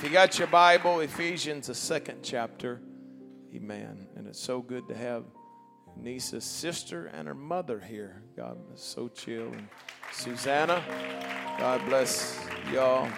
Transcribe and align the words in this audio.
If 0.00 0.04
you 0.04 0.12
got 0.12 0.38
your 0.38 0.48
Bible, 0.48 1.00
Ephesians, 1.00 1.66
the 1.66 1.74
second 1.74 2.20
chapter. 2.22 2.80
Amen. 3.54 4.08
And 4.16 4.26
it's 4.26 4.40
so 4.40 4.62
good 4.62 4.88
to 4.88 4.94
have 4.94 5.24
Nisa's 5.94 6.42
sister 6.42 7.08
and 7.08 7.28
her 7.28 7.34
mother 7.34 7.78
here. 7.78 8.22
God 8.34 8.56
is 8.72 8.80
so 8.80 9.08
chill. 9.08 9.52
And 9.52 9.68
Susanna, 10.10 10.82
God 11.58 11.84
bless 11.84 12.40
y'all. 12.72 13.10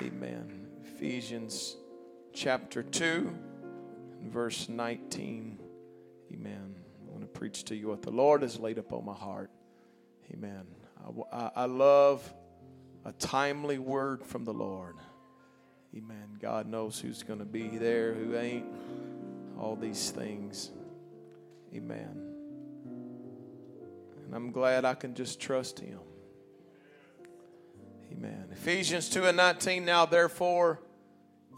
Amen. 0.00 0.68
Ephesians 0.86 1.76
chapter 2.32 2.82
2, 2.82 3.38
verse 4.22 4.70
19. 4.70 5.58
Amen. 6.32 6.76
I 7.06 7.10
want 7.10 7.20
to 7.20 7.26
preach 7.26 7.62
to 7.64 7.76
you 7.76 7.88
what 7.88 8.00
the 8.00 8.10
Lord 8.10 8.40
has 8.40 8.58
laid 8.58 8.78
upon 8.78 9.04
my 9.04 9.12
heart. 9.12 9.50
Amen. 10.32 10.64
I, 11.04 11.36
I, 11.36 11.50
I 11.54 11.64
love 11.66 12.32
a 13.04 13.12
timely 13.12 13.76
word 13.76 14.24
from 14.24 14.46
the 14.46 14.54
Lord. 14.54 14.96
Amen. 15.96 16.38
God 16.40 16.66
knows 16.66 16.98
who's 16.98 17.22
going 17.22 17.38
to 17.38 17.44
be 17.44 17.68
there, 17.68 18.14
who 18.14 18.36
ain't, 18.36 18.66
all 19.58 19.76
these 19.76 20.10
things. 20.10 20.70
Amen. 21.72 22.34
And 24.24 24.34
I'm 24.34 24.50
glad 24.50 24.84
I 24.84 24.94
can 24.94 25.14
just 25.14 25.40
trust 25.40 25.78
Him. 25.78 26.00
Amen. 28.12 28.46
Ephesians 28.52 29.08
2 29.08 29.26
and 29.26 29.36
19. 29.36 29.84
Now, 29.84 30.06
therefore, 30.06 30.80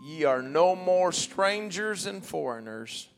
ye 0.04 0.24
are 0.24 0.42
no 0.42 0.76
more 0.76 1.12
strangers 1.12 2.06
and 2.06 2.24
foreigners, 2.24 3.08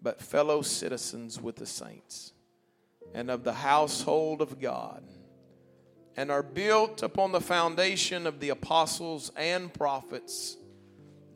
but 0.00 0.20
fellow 0.20 0.62
citizens 0.62 1.40
with 1.40 1.56
the 1.56 1.66
saints 1.66 2.32
and 3.14 3.30
of 3.30 3.44
the 3.44 3.52
household 3.52 4.40
of 4.40 4.60
God 4.60 5.02
and 6.16 6.30
are 6.30 6.42
built 6.42 7.02
upon 7.02 7.32
the 7.32 7.40
foundation 7.40 8.26
of 8.26 8.40
the 8.40 8.50
apostles 8.50 9.32
and 9.36 9.72
prophets, 9.72 10.56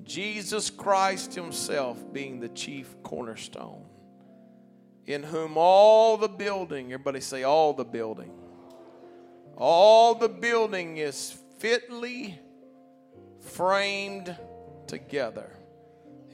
Jesus 0.03 0.71
Christ 0.71 1.35
Himself 1.35 2.13
being 2.13 2.41
the 2.41 2.49
chief 2.51 2.95
cornerstone, 3.03 3.85
in 5.07 5.23
whom 5.23 5.57
all 5.57 6.17
the 6.17 6.29
building, 6.29 6.93
everybody 6.93 7.21
say, 7.21 7.43
all 7.43 7.73
the 7.73 7.85
building, 7.85 8.33
all 9.57 10.15
the 10.15 10.29
building 10.29 10.99
is 10.99 11.37
fitly 11.59 12.39
framed 13.41 14.37
together. 14.87 15.51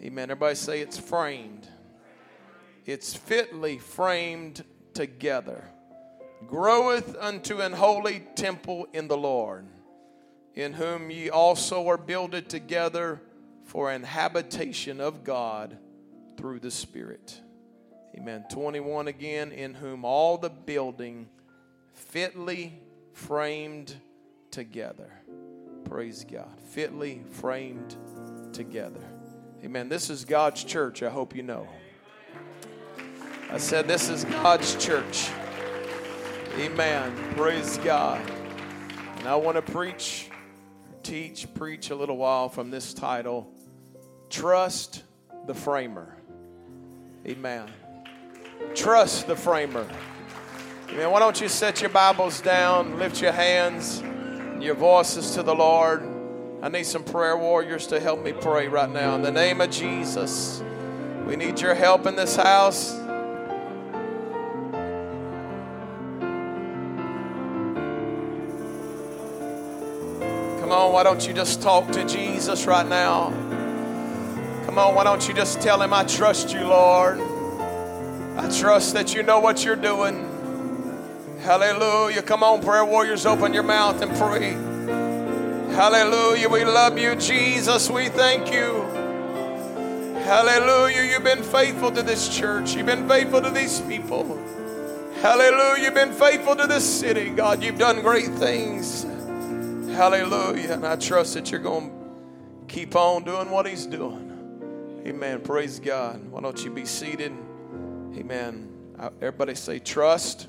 Amen. 0.03 0.31
Everybody 0.31 0.57
say 0.57 0.81
it's 0.81 0.99
framed. 0.99 1.69
It's 2.85 3.15
fitly 3.15 3.79
framed 3.79 4.65
together 4.95 5.65
groweth 6.47 7.17
unto 7.19 7.61
an 7.61 7.73
holy 7.73 8.21
temple 8.35 8.87
in 8.93 9.09
the 9.09 9.17
Lord, 9.17 9.67
in 10.55 10.75
whom 10.75 11.11
ye 11.11 11.31
also 11.31 11.89
are 11.89 11.99
builded 11.99 12.49
together 12.49 13.21
for 13.65 13.91
an 13.91 14.03
habitation 14.03 15.01
of 15.01 15.25
God 15.25 15.79
through 16.37 16.61
the 16.61 16.71
Spirit. 16.71 17.41
Amen. 18.15 18.45
21 18.51 19.09
again, 19.09 19.53
in 19.53 19.75
whom 19.75 20.05
all 20.05 20.37
the 20.37 20.51
building 20.51 21.29
fitly 21.95 22.79
framed 23.15 23.95
together. 24.51 25.11
Praise 25.85 26.25
God. 26.25 26.61
Fitly 26.71 27.23
framed 27.31 27.97
together. 28.53 29.01
Amen. 29.65 29.89
This 29.89 30.11
is 30.11 30.25
God's 30.25 30.65
church, 30.65 31.03
I 31.03 31.09
hope 31.09 31.35
you 31.35 31.43
know. 31.43 31.67
I 33.51 33.59
said, 33.59 33.87
This 33.87 34.09
is 34.09 34.25
God's 34.25 34.75
church. 34.83 35.31
Amen. 36.59 37.17
Praise 37.35 37.79
God. 37.79 38.21
And 39.17 39.27
I 39.27 39.37
want 39.37 39.57
to 39.57 39.73
preach, 39.73 40.29
teach, 41.03 41.53
preach 41.55 41.89
a 41.89 41.95
little 41.95 42.19
while 42.19 42.51
from 42.51 42.71
this 42.71 42.93
title 42.93 43.51
Trust 44.29 45.03
the 45.47 45.55
Framer. 45.55 46.15
Amen. 47.27 47.71
Trust 48.75 49.29
the 49.29 49.35
Framer. 49.35 49.89
Amen. 50.91 51.11
Why 51.11 51.21
don't 51.21 51.41
you 51.41 51.49
set 51.49 51.81
your 51.81 51.89
Bibles 51.89 52.43
down, 52.43 52.99
lift 52.99 53.23
your 53.23 53.33
hands, 53.33 54.03
your 54.63 54.75
voices 54.75 55.31
to 55.37 55.43
the 55.43 55.55
Lord. 55.55 56.03
I 56.61 56.69
need 56.69 56.85
some 56.85 57.03
prayer 57.03 57.39
warriors 57.39 57.87
to 57.87 57.99
help 57.99 58.23
me 58.23 58.33
pray 58.33 58.69
right 58.69 58.91
now. 58.91 59.15
In 59.15 59.23
the 59.23 59.33
name 59.33 59.63
of 59.63 59.71
Jesus, 59.71 60.63
we 61.27 61.35
need 61.35 61.63
your 61.63 61.75
help 61.75 62.07
in 62.07 62.15
this 62.15 62.37
house. 62.37 63.02
Come 70.73 70.81
on, 70.85 70.93
why 70.95 71.03
don't 71.03 71.29
you 71.29 71.35
just 71.35 71.61
talk 71.61 71.93
to 71.93 72.03
Jesus 72.07 72.65
right 72.65 72.89
now? 72.89 73.29
Come 74.65 74.79
on, 74.79 74.95
why 74.95 75.05
don't 75.05 75.29
you 75.29 75.35
just 75.35 75.61
tell 75.61 75.83
him, 75.83 75.93
I 75.93 76.05
trust 76.05 76.51
you, 76.51 76.61
Lord. 76.61 77.21
I 78.39 78.49
trust 78.59 78.95
that 78.95 79.15
you 79.15 79.23
know 79.23 79.39
what 79.39 79.67
you're 79.67 79.77
doing. 79.77 80.27
Hallelujah. 81.43 82.23
Come 82.23 82.43
on, 82.43 82.63
prayer 82.63 82.87
warriors, 82.87 83.27
open 83.27 83.53
your 83.53 83.65
mouth 83.65 84.01
and 84.01 84.17
pray. 84.17 84.53
Hallelujah. 85.77 86.49
We 86.49 86.65
love 86.65 86.97
you, 86.97 87.17
Jesus. 87.17 87.91
We 87.91 88.09
thank 88.09 88.51
you. 88.51 88.81
Hallelujah. 90.25 91.03
You've 91.03 91.23
been 91.23 91.43
faithful 91.43 91.93
to 91.93 92.03
this 92.03 92.35
church. 92.35 92.75
You've 92.75 92.87
been 92.87 93.07
faithful 93.07 93.43
to 93.43 93.51
these 93.51 93.83
people. 93.83 94.25
Hallelujah. 95.21 95.85
You've 95.85 95.95
been 95.95 96.15
faithful 96.15 96.57
to 96.57 96.67
this 96.67 96.99
city. 96.99 97.29
God, 97.29 97.63
you've 97.63 97.79
done 97.79 98.01
great 98.01 98.31
things. 98.31 99.05
Hallelujah. 99.93 100.73
And 100.73 100.87
I 100.87 100.97
trust 100.97 101.35
that 101.35 101.51
you're 101.51 101.61
going 101.61 101.91
to 101.91 102.75
keep 102.75 102.97
on 102.97 103.25
doing 103.25 103.51
what 103.51 103.67
He's 103.67 103.85
doing. 103.85 105.03
Amen. 105.07 105.43
Praise 105.43 105.79
God. 105.79 106.31
Why 106.31 106.41
don't 106.41 106.65
you 106.65 106.71
be 106.71 106.87
seated? 106.87 107.31
Amen. 108.17 108.71
Uh, 108.99 109.11
everybody 109.21 109.55
say, 109.55 109.79
trust 109.79 110.49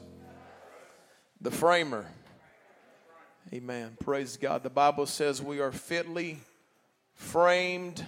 the 1.42 1.52
framer. 1.52 2.06
Amen. 3.53 3.98
Praise 4.00 4.38
God. 4.38 4.64
The 4.64 4.70
Bible 4.70 5.06
says 5.06 5.42
we 5.42 5.59
are 5.59 5.74
fitly 5.74 6.40
framed 7.14 8.06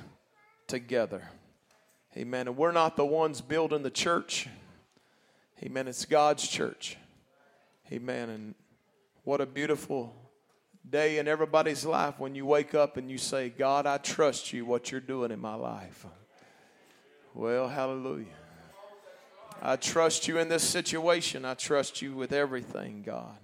together. 0.68 1.22
Amen. 2.16 2.48
And 2.48 2.56
we're 2.56 2.72
not 2.72 2.96
the 2.96 3.06
ones 3.06 3.42
building 3.42 3.84
the 3.84 3.92
church. 3.92 4.48
Amen. 5.62 5.90
It's 5.90 6.06
God's 6.06 6.48
church. 6.48 6.96
Amen. 7.92 8.30
And 8.30 8.56
what 9.26 9.42
a 9.42 9.46
beautiful 9.46 10.16
day 10.90 11.18
in 11.18 11.28
everybody's 11.28 11.86
life 11.86 12.20
when 12.20 12.36
you 12.36 12.46
wake 12.46 12.76
up 12.76 12.98
and 12.98 13.10
you 13.10 13.18
say, 13.18 13.50
God, 13.50 13.86
I 13.86 13.98
trust 13.98 14.54
you, 14.54 14.66
what 14.66 14.92
you're 14.92 15.02
doing 15.02 15.32
in 15.32 15.40
my 15.40 15.56
life. 15.56 16.06
Well, 17.34 17.68
hallelujah. 17.68 18.26
I 19.62 19.76
trust 19.78 20.28
you 20.28 20.38
in 20.38 20.48
this 20.48 20.64
situation. 20.64 21.44
I 21.46 21.54
trust 21.54 22.02
you 22.02 22.14
with 22.14 22.32
everything, 22.32 23.04
God. 23.06 23.38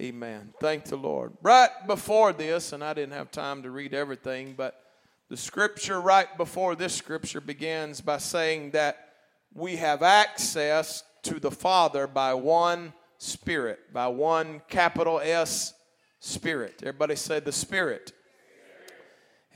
Amen. 0.00 0.52
Thank 0.60 0.84
the 0.84 0.96
Lord. 0.96 1.32
Right 1.42 1.70
before 1.86 2.32
this, 2.32 2.72
and 2.72 2.82
I 2.82 2.94
didn't 2.94 3.14
have 3.14 3.30
time 3.30 3.62
to 3.62 3.70
read 3.70 3.94
everything, 3.94 4.54
but 4.56 4.82
the 5.28 5.36
scripture 5.36 6.00
right 6.00 6.34
before 6.36 6.74
this 6.74 6.94
scripture 6.94 7.40
begins 7.40 8.00
by 8.00 8.18
saying 8.18 8.72
that 8.72 9.08
we 9.54 9.76
have 9.76 10.02
access 10.02 11.04
to 11.22 11.38
the 11.38 11.50
Father 11.50 12.06
by 12.06 12.34
one 12.34 12.92
Spirit, 13.18 13.92
by 13.92 14.06
one 14.06 14.62
capital 14.68 15.20
S 15.22 15.74
Spirit. 16.20 16.76
Everybody 16.82 17.16
say 17.16 17.40
the 17.40 17.52
Spirit. 17.52 18.12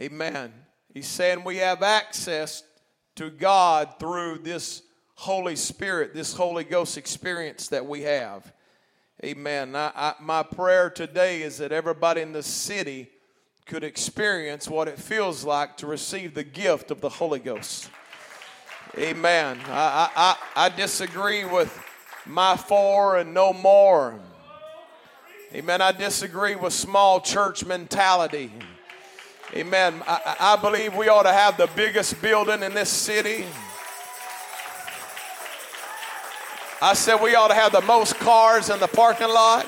Amen. 0.00 0.52
He's 0.92 1.06
saying 1.06 1.44
we 1.44 1.58
have 1.58 1.82
access 1.82 2.64
to 3.16 3.30
God 3.30 3.94
through 4.00 4.38
this 4.38 4.82
Holy 5.14 5.56
Spirit, 5.56 6.14
this 6.14 6.34
Holy 6.34 6.64
Ghost 6.64 6.98
experience 6.98 7.68
that 7.68 7.86
we 7.86 8.02
have. 8.02 8.52
Amen. 9.24 9.76
I, 9.76 9.92
I, 9.94 10.14
my 10.20 10.42
prayer 10.42 10.90
today 10.90 11.42
is 11.42 11.58
that 11.58 11.70
everybody 11.70 12.20
in 12.20 12.32
the 12.32 12.42
city 12.42 13.10
could 13.66 13.84
experience 13.84 14.68
what 14.68 14.88
it 14.88 14.98
feels 14.98 15.44
like 15.44 15.76
to 15.78 15.86
receive 15.86 16.34
the 16.34 16.44
gift 16.44 16.90
of 16.90 17.00
the 17.00 17.08
Holy 17.08 17.38
Ghost. 17.38 17.88
Amen. 18.98 19.58
I, 19.66 20.08
I, 20.14 20.66
I 20.66 20.68
disagree 20.68 21.44
with 21.44 21.76
my 22.26 22.56
four 22.56 23.16
and 23.16 23.32
no 23.32 23.52
more. 23.52 24.20
Amen. 25.54 25.80
I 25.80 25.92
disagree 25.92 26.56
with 26.56 26.72
small 26.72 27.20
church 27.20 27.64
mentality. 27.64 28.50
Amen. 29.54 30.02
I, 30.04 30.36
I 30.40 30.56
believe 30.56 30.96
we 30.96 31.08
ought 31.08 31.22
to 31.22 31.32
have 31.32 31.56
the 31.56 31.68
biggest 31.76 32.20
building 32.20 32.64
in 32.64 32.74
this 32.74 32.88
city. 32.88 33.44
I 36.82 36.94
said 36.94 37.22
we 37.22 37.36
ought 37.36 37.48
to 37.48 37.54
have 37.54 37.70
the 37.70 37.82
most 37.82 38.16
cars 38.16 38.68
in 38.68 38.80
the 38.80 38.88
parking 38.88 39.28
lot. 39.28 39.64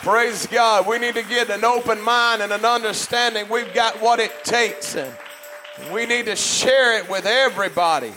Praise 0.00 0.46
God. 0.46 0.86
We 0.86 0.98
need 0.98 1.14
to 1.16 1.24
get 1.24 1.50
an 1.50 1.62
open 1.62 2.00
mind 2.00 2.40
and 2.40 2.52
an 2.52 2.64
understanding. 2.64 3.50
We've 3.50 3.74
got 3.74 4.00
what 4.00 4.18
it 4.18 4.32
takes. 4.44 4.96
And 4.96 5.12
we 5.92 6.06
need 6.06 6.24
to 6.24 6.36
share 6.36 6.98
it 6.98 7.10
with 7.10 7.26
everybody. 7.26 8.14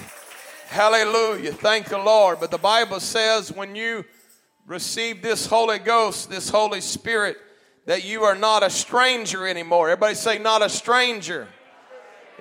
Hallelujah. 0.67 1.51
Thank 1.51 1.89
the 1.89 1.97
Lord. 1.97 2.39
But 2.39 2.51
the 2.51 2.57
Bible 2.57 3.01
says 3.01 3.51
when 3.51 3.75
you 3.75 4.05
receive 4.65 5.21
this 5.21 5.45
Holy 5.45 5.79
Ghost, 5.79 6.29
this 6.29 6.49
Holy 6.49 6.81
Spirit, 6.81 7.37
that 7.85 8.03
you 8.03 8.23
are 8.23 8.35
not 8.35 8.63
a 8.63 8.69
stranger 8.69 9.47
anymore. 9.47 9.89
Everybody 9.89 10.15
say, 10.15 10.39
not 10.39 10.61
a 10.61 10.69
stranger. 10.69 11.47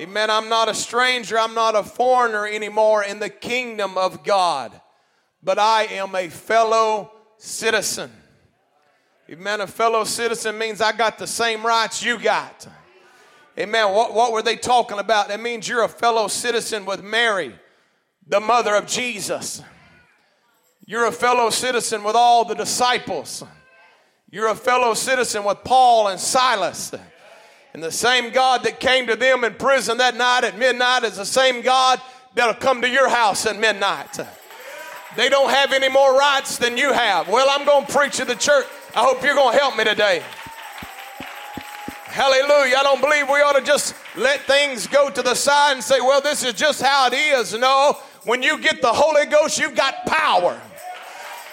Amen. 0.00 0.30
I'm 0.30 0.48
not 0.48 0.68
a 0.68 0.74
stranger. 0.74 1.38
I'm 1.38 1.54
not 1.54 1.76
a 1.76 1.82
foreigner 1.82 2.46
anymore 2.46 3.04
in 3.04 3.18
the 3.18 3.28
kingdom 3.28 3.96
of 3.96 4.24
God, 4.24 4.72
but 5.42 5.58
I 5.58 5.84
am 5.84 6.14
a 6.14 6.28
fellow 6.28 7.12
citizen. 7.36 8.10
Amen. 9.30 9.60
A 9.60 9.66
fellow 9.66 10.04
citizen 10.04 10.58
means 10.58 10.80
I 10.80 10.92
got 10.92 11.18
the 11.18 11.26
same 11.26 11.64
rights 11.64 12.02
you 12.02 12.18
got. 12.18 12.66
Amen. 13.58 13.94
What, 13.94 14.14
what 14.14 14.32
were 14.32 14.42
they 14.42 14.56
talking 14.56 14.98
about? 14.98 15.28
That 15.28 15.40
means 15.40 15.68
you're 15.68 15.84
a 15.84 15.88
fellow 15.88 16.26
citizen 16.26 16.84
with 16.84 17.02
Mary, 17.02 17.54
the 18.26 18.40
mother 18.40 18.74
of 18.74 18.86
Jesus. 18.86 19.62
You're 20.86 21.06
a 21.06 21.12
fellow 21.12 21.50
citizen 21.50 22.04
with 22.04 22.14
all 22.14 22.44
the 22.44 22.54
disciples. 22.54 23.42
You're 24.30 24.48
a 24.48 24.54
fellow 24.54 24.94
citizen 24.94 25.44
with 25.44 25.64
Paul 25.64 26.08
and 26.08 26.20
Silas. 26.20 26.92
And 27.72 27.82
the 27.82 27.92
same 27.92 28.32
God 28.32 28.64
that 28.64 28.80
came 28.80 29.06
to 29.06 29.16
them 29.16 29.44
in 29.44 29.54
prison 29.54 29.98
that 29.98 30.16
night 30.16 30.44
at 30.44 30.58
midnight 30.58 31.04
is 31.04 31.16
the 31.16 31.24
same 31.24 31.62
God 31.62 32.00
that'll 32.34 32.54
come 32.54 32.82
to 32.82 32.88
your 32.88 33.08
house 33.08 33.46
at 33.46 33.58
midnight. 33.58 34.18
They 35.16 35.28
don't 35.28 35.50
have 35.50 35.72
any 35.72 35.88
more 35.88 36.18
rights 36.18 36.58
than 36.58 36.76
you 36.76 36.92
have. 36.92 37.28
Well, 37.28 37.46
I'm 37.48 37.64
going 37.64 37.86
to 37.86 37.92
preach 37.92 38.16
to 38.16 38.24
the 38.24 38.34
church. 38.34 38.66
I 38.94 39.04
hope 39.04 39.22
you're 39.22 39.34
going 39.34 39.52
to 39.52 39.58
help 39.58 39.76
me 39.76 39.84
today. 39.84 40.22
Hallelujah. 42.04 42.76
I 42.76 42.82
don't 42.82 43.00
believe 43.00 43.28
we 43.28 43.40
ought 43.40 43.58
to 43.58 43.64
just 43.64 43.94
let 44.16 44.40
things 44.42 44.86
go 44.86 45.10
to 45.10 45.22
the 45.22 45.34
side 45.34 45.72
and 45.72 45.82
say, 45.82 46.00
well, 46.00 46.20
this 46.20 46.44
is 46.44 46.54
just 46.54 46.82
how 46.82 47.06
it 47.06 47.14
is. 47.14 47.54
No, 47.54 47.98
when 48.24 48.42
you 48.42 48.58
get 48.60 48.82
the 48.82 48.92
Holy 48.92 49.26
Ghost, 49.26 49.58
you've 49.58 49.74
got 49.74 50.04
power. 50.06 50.60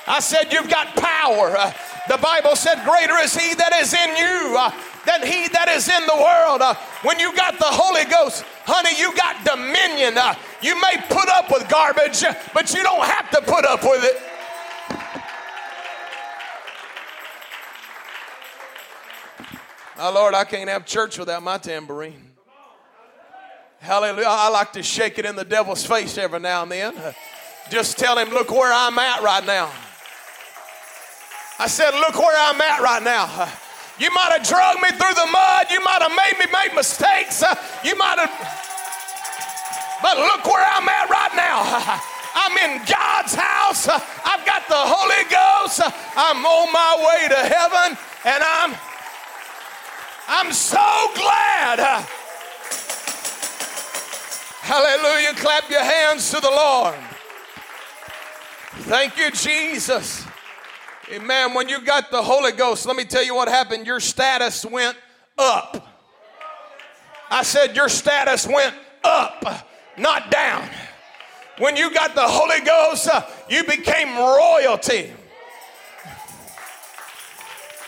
I 0.07 0.19
said, 0.19 0.51
you've 0.51 0.69
got 0.69 0.95
power. 0.95 1.55
Uh, 1.55 1.71
the 2.09 2.17
Bible 2.17 2.55
said, 2.55 2.83
Greater 2.83 3.15
is 3.17 3.35
he 3.35 3.53
that 3.53 3.73
is 3.73 3.93
in 3.93 4.09
you 4.17 4.57
uh, 4.57 4.71
than 5.05 5.21
he 5.25 5.47
that 5.49 5.69
is 5.69 5.87
in 5.87 6.05
the 6.07 6.15
world. 6.15 6.61
Uh, 6.61 6.73
when 7.03 7.19
you 7.19 7.35
got 7.35 7.57
the 7.59 7.69
Holy 7.69 8.05
Ghost, 8.05 8.43
honey, 8.65 8.97
you 8.99 9.15
got 9.15 9.45
dominion. 9.45 10.17
You 10.61 10.79
may 10.81 10.97
put 11.09 11.29
up 11.29 11.51
with 11.51 11.69
garbage, 11.69 12.23
but 12.53 12.73
you 12.73 12.81
don't 12.83 13.05
have 13.05 13.29
to 13.31 13.41
put 13.41 13.65
up 13.65 13.83
with 13.83 14.03
it. 14.03 14.17
My 19.97 20.09
Lord, 20.09 20.33
I 20.33 20.43
can't 20.45 20.69
have 20.69 20.87
church 20.87 21.19
without 21.19 21.43
my 21.43 21.59
tambourine. 21.59 22.31
Hallelujah. 23.79 24.25
I 24.27 24.49
like 24.49 24.73
to 24.73 24.83
shake 24.83 25.19
it 25.19 25.25
in 25.25 25.35
the 25.35 25.45
devil's 25.45 25.85
face 25.85 26.17
every 26.17 26.39
now 26.39 26.63
and 26.63 26.71
then. 26.71 26.95
Just 27.69 27.99
tell 27.99 28.17
him, 28.17 28.29
look 28.29 28.49
where 28.49 28.73
I'm 28.73 28.97
at 28.97 29.21
right 29.21 29.45
now. 29.45 29.71
I 31.61 31.67
said, 31.67 31.93
Look 31.93 32.17
where 32.17 32.33
I'm 32.33 32.59
at 32.59 32.81
right 32.81 33.03
now. 33.03 33.29
You 34.01 34.09
might 34.09 34.33
have 34.33 34.41
drugged 34.41 34.81
me 34.81 34.89
through 34.97 35.13
the 35.13 35.29
mud. 35.29 35.69
You 35.69 35.77
might 35.85 36.01
have 36.01 36.09
made 36.09 36.33
me 36.41 36.49
make 36.49 36.73
mistakes. 36.73 37.45
You 37.85 37.93
might 38.01 38.17
have, 38.17 38.33
but 40.01 40.17
look 40.17 40.41
where 40.49 40.65
I'm 40.65 40.89
at 40.89 41.05
right 41.05 41.35
now. 41.37 41.61
I'm 42.33 42.57
in 42.65 42.81
God's 42.89 43.35
house. 43.37 43.85
I've 43.87 44.41
got 44.41 44.65
the 44.65 44.81
Holy 44.89 45.21
Ghost. 45.29 45.85
I'm 46.17 46.41
on 46.41 46.73
my 46.73 46.97
way 46.97 47.29
to 47.29 47.41
heaven, 47.45 47.95
and 48.25 48.41
I'm 48.41 48.73
I'm 50.29 50.51
so 50.51 50.81
glad. 51.13 51.77
Hallelujah. 54.65 55.33
Clap 55.35 55.69
your 55.69 55.83
hands 55.83 56.31
to 56.31 56.39
the 56.39 56.49
Lord. 56.49 56.97
Thank 58.89 59.15
you, 59.19 59.29
Jesus. 59.29 60.25
Amen. 61.11 61.53
When 61.53 61.67
you 61.67 61.81
got 61.81 62.09
the 62.09 62.21
Holy 62.21 62.53
Ghost, 62.53 62.85
let 62.85 62.95
me 62.95 63.03
tell 63.03 63.23
you 63.23 63.35
what 63.35 63.49
happened. 63.49 63.85
Your 63.85 63.99
status 63.99 64.65
went 64.65 64.95
up. 65.37 65.85
I 67.29 67.43
said, 67.43 67.75
Your 67.75 67.89
status 67.89 68.47
went 68.47 68.73
up, 69.03 69.67
not 69.97 70.31
down. 70.31 70.69
When 71.57 71.75
you 71.75 71.93
got 71.93 72.15
the 72.15 72.25
Holy 72.25 72.61
Ghost, 72.61 73.09
uh, 73.09 73.25
you 73.49 73.65
became 73.65 74.17
royalty. 74.17 75.11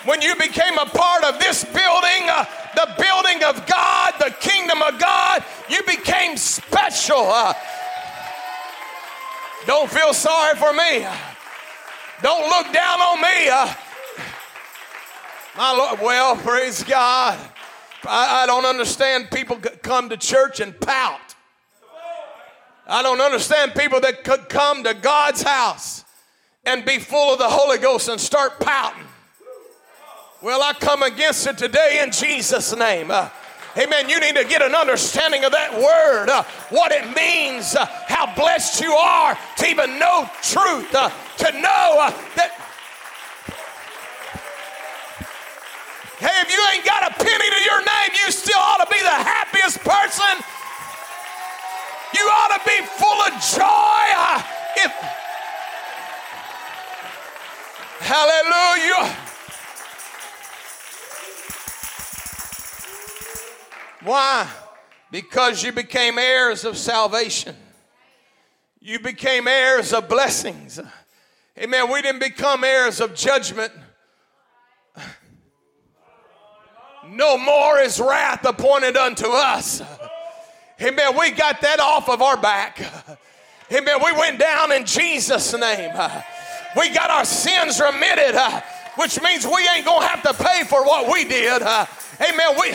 When 0.04 0.22
you 0.22 0.36
became 0.36 0.78
a 0.78 0.86
part 0.86 1.24
of 1.24 1.40
this 1.40 1.64
building, 1.64 2.28
uh, 2.28 2.46
the 2.76 2.94
building 3.02 3.42
of 3.46 3.66
God, 3.66 4.16
the 4.20 4.36
kingdom 4.42 4.82
of 4.82 5.00
God, 5.00 5.46
you 5.70 5.82
became 5.84 6.36
special. 6.36 7.20
Uh, 7.20 7.54
don't 9.66 9.90
feel 9.90 10.14
sorry 10.14 10.58
for 10.58 10.74
me. 10.74 11.08
Don't 12.24 12.50
look 12.50 12.74
down 12.74 13.02
on 13.02 13.22
me. 13.22 13.50
Uh, 13.50 13.74
my 15.58 15.74
Lord, 15.74 16.00
well, 16.00 16.38
praise 16.38 16.82
God. 16.82 17.38
I, 18.06 18.44
I 18.44 18.46
don't 18.46 18.64
understand 18.64 19.30
people 19.30 19.58
come 19.58 20.08
to 20.08 20.16
church 20.16 20.62
and 20.62 20.80
pout. 20.80 21.20
I 22.88 23.04
don't 23.04 23.20
understand 23.20 23.76
people 23.76 24.00
that 24.00 24.24
could 24.24 24.48
come 24.48 24.86
to 24.86 24.94
God's 24.94 25.42
house 25.42 26.06
and 26.64 26.86
be 26.86 26.98
full 26.98 27.34
of 27.34 27.40
the 27.40 27.50
Holy 27.50 27.78
Ghost 27.78 28.08
and 28.08 28.20
start 28.20 28.58
pouting. 28.58 29.04
Well, 30.42 30.62
I 30.62 30.72
come 30.74 31.04
against 31.04 31.46
it 31.46 31.58
today 31.58 32.02
in 32.02 32.12
Jesus' 32.12 32.74
name. 32.74 33.12
Uh, 33.12 33.30
Amen. 33.76 34.08
You 34.08 34.20
need 34.20 34.36
to 34.36 34.46
get 34.46 34.62
an 34.62 34.76
understanding 34.76 35.44
of 35.46 35.52
that 35.52 35.74
word, 35.74 36.30
uh, 36.30 36.44
what 36.70 36.92
it 36.92 37.10
means, 37.16 37.76
uh, 37.76 37.86
how 38.06 38.30
blessed 38.36 38.82
you 38.82 38.94
are 38.94 39.36
to 39.58 39.68
even 39.68 39.98
know 39.98 40.30
truth, 40.44 40.94
uh, 40.94 41.10
to 41.10 41.52
know 41.58 41.98
uh, 41.98 42.14
that. 42.38 42.54
Hey, 46.22 46.38
if 46.46 46.54
you 46.54 46.62
ain't 46.72 46.86
got 46.86 47.02
a 47.02 47.14
penny 47.18 47.50
to 47.50 47.62
your 47.66 47.82
name, 47.82 48.12
you 48.14 48.32
still 48.32 48.62
ought 48.62 48.86
to 48.86 48.90
be 48.94 49.02
the 49.02 49.10
happiest 49.10 49.80
person. 49.82 50.38
You 52.14 52.30
ought 52.30 52.54
to 52.54 52.62
be 52.70 52.78
full 52.94 53.22
of 53.26 53.34
joy. 53.42 54.06
Uh, 54.14 54.38
if, 54.86 54.94
hallelujah. 58.06 59.23
Why? 64.04 64.50
Because 65.12 65.64
you 65.64 65.72
became 65.72 66.18
heirs 66.18 66.66
of 66.66 66.78
salvation. 66.78 67.56
You 68.80 69.00
became 69.00 69.48
heirs 69.48 69.94
of 69.94 70.10
blessings. 70.10 70.80
Amen. 71.58 71.92
We 71.92 72.02
didn't 72.02 72.20
become 72.20 72.64
heirs 72.64 73.00
of 73.00 73.16
judgment. 73.16 73.72
No 77.08 77.38
more 77.38 77.80
is 77.80 78.00
wrath 78.00 78.46
appointed 78.46 78.98
unto 78.98 79.28
us. 79.28 79.82
Amen. 80.82 81.18
We 81.18 81.32
got 81.32 81.62
that 81.62 81.80
off 81.80 82.10
of 82.10 82.22
our 82.22 82.38
back. 82.38 82.80
Amen. 83.72 83.98
We 84.04 84.12
went 84.14 84.40
down 84.40 84.72
in 84.72 84.86
Jesus' 84.86 85.54
name. 85.54 85.94
We 86.76 86.90
got 86.90 87.10
our 87.10 87.26
sins 87.26 87.80
remitted, 87.80 88.36
which 88.96 89.22
means 89.22 89.46
we 89.46 89.68
ain't 89.76 89.86
going 89.86 90.02
to 90.02 90.08
have 90.08 90.24
to 90.24 90.34
pay 90.44 90.64
for 90.64 90.84
what 90.84 91.12
we 91.14 91.24
did. 91.24 91.62
Amen. 91.62 92.58
We. 92.60 92.74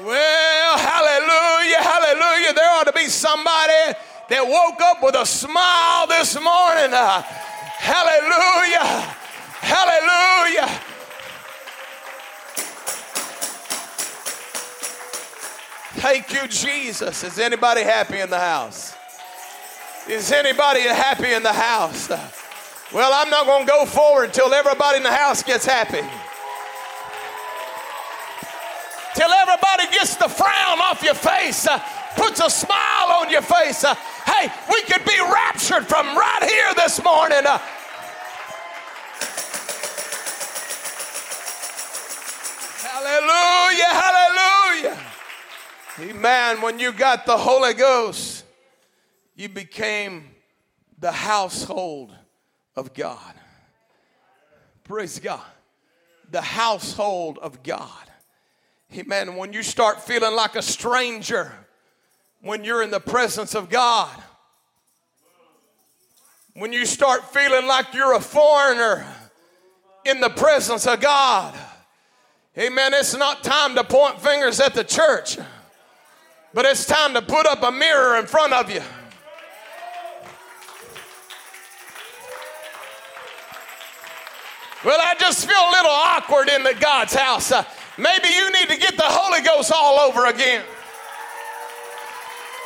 Well, 0.00 0.78
hallelujah, 0.78 1.82
hallelujah. 1.82 2.52
There 2.52 2.70
ought 2.70 2.86
to 2.86 2.92
be 2.92 3.06
somebody 3.08 3.98
that 4.28 4.46
woke 4.46 4.80
up 4.80 5.02
with 5.02 5.16
a 5.16 5.26
smile 5.26 6.06
this 6.06 6.34
morning. 6.36 6.94
Uh, 6.94 7.22
hallelujah, 7.22 8.86
hallelujah. 9.58 10.68
Thank 16.00 16.32
you, 16.32 16.46
Jesus. 16.46 17.24
Is 17.24 17.40
anybody 17.40 17.82
happy 17.82 18.20
in 18.20 18.30
the 18.30 18.38
house? 18.38 18.94
Is 20.08 20.30
anybody 20.30 20.82
happy 20.82 21.32
in 21.32 21.42
the 21.42 21.52
house? 21.52 22.08
Well, 22.94 23.10
I'm 23.12 23.30
not 23.30 23.46
going 23.46 23.66
to 23.66 23.72
go 23.72 23.84
forward 23.84 24.26
until 24.26 24.54
everybody 24.54 24.98
in 24.98 25.02
the 25.02 25.12
house 25.12 25.42
gets 25.42 25.66
happy 25.66 26.06
till 29.18 29.32
everybody 29.32 29.90
gets 29.90 30.14
the 30.14 30.28
frown 30.28 30.78
off 30.78 31.02
your 31.02 31.14
face, 31.14 31.66
uh, 31.66 31.82
puts 32.16 32.38
a 32.40 32.48
smile 32.48 33.10
on 33.20 33.28
your 33.28 33.42
face. 33.42 33.82
Uh, 33.82 33.96
hey, 34.24 34.48
we 34.70 34.80
could 34.82 35.04
be 35.04 35.18
raptured 35.20 35.88
from 35.88 36.16
right 36.16 36.44
here 36.44 36.72
this 36.76 37.02
morning. 37.02 37.44
Uh, 37.44 37.58
hallelujah, 42.86 43.90
hallelujah. 43.90 44.98
Amen. 46.00 46.60
When 46.60 46.78
you 46.78 46.92
got 46.92 47.26
the 47.26 47.36
Holy 47.36 47.74
Ghost, 47.74 48.44
you 49.34 49.48
became 49.48 50.26
the 51.00 51.10
household 51.10 52.14
of 52.76 52.94
God. 52.94 53.34
Praise 54.84 55.18
God. 55.18 55.40
The 56.30 56.40
household 56.40 57.38
of 57.38 57.64
God. 57.64 58.07
Amen. 58.96 59.36
When 59.36 59.52
you 59.52 59.62
start 59.62 60.00
feeling 60.00 60.34
like 60.34 60.56
a 60.56 60.62
stranger 60.62 61.52
when 62.40 62.64
you're 62.64 62.82
in 62.82 62.90
the 62.90 63.00
presence 63.00 63.54
of 63.54 63.68
God, 63.68 64.10
when 66.54 66.72
you 66.72 66.86
start 66.86 67.32
feeling 67.32 67.66
like 67.66 67.92
you're 67.92 68.14
a 68.14 68.20
foreigner 68.20 69.06
in 70.04 70.20
the 70.20 70.30
presence 70.30 70.86
of 70.86 71.00
God. 71.00 71.54
Amen. 72.56 72.94
It's 72.94 73.14
not 73.14 73.44
time 73.44 73.74
to 73.76 73.84
point 73.84 74.20
fingers 74.20 74.58
at 74.58 74.74
the 74.74 74.82
church, 74.82 75.38
but 76.54 76.64
it's 76.64 76.86
time 76.86 77.14
to 77.14 77.22
put 77.22 77.46
up 77.46 77.62
a 77.62 77.70
mirror 77.70 78.18
in 78.18 78.26
front 78.26 78.52
of 78.52 78.70
you. 78.70 78.80
Well, 84.84 84.98
I 85.02 85.14
just 85.18 85.46
feel 85.46 85.58
a 85.58 85.72
little 85.72 85.90
awkward 85.90 86.48
in 86.48 86.62
the 86.62 86.74
God's 86.74 87.14
house. 87.14 87.52
Uh, 87.52 87.64
Maybe 87.98 88.28
you 88.28 88.52
need 88.52 88.68
to 88.68 88.76
get 88.78 88.96
the 88.96 89.02
Holy 89.04 89.42
Ghost 89.42 89.72
all 89.74 89.98
over 89.98 90.26
again. 90.26 90.64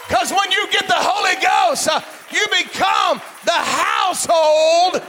Because 0.07 0.31
when 0.31 0.53
you 0.53 0.69
get 0.71 0.87
the 0.87 0.95
Holy 0.95 1.41
Ghost, 1.41 1.89
uh, 1.89 2.01
you 2.31 2.47
become 2.49 3.21
the 3.47 3.53
household. 3.53 5.03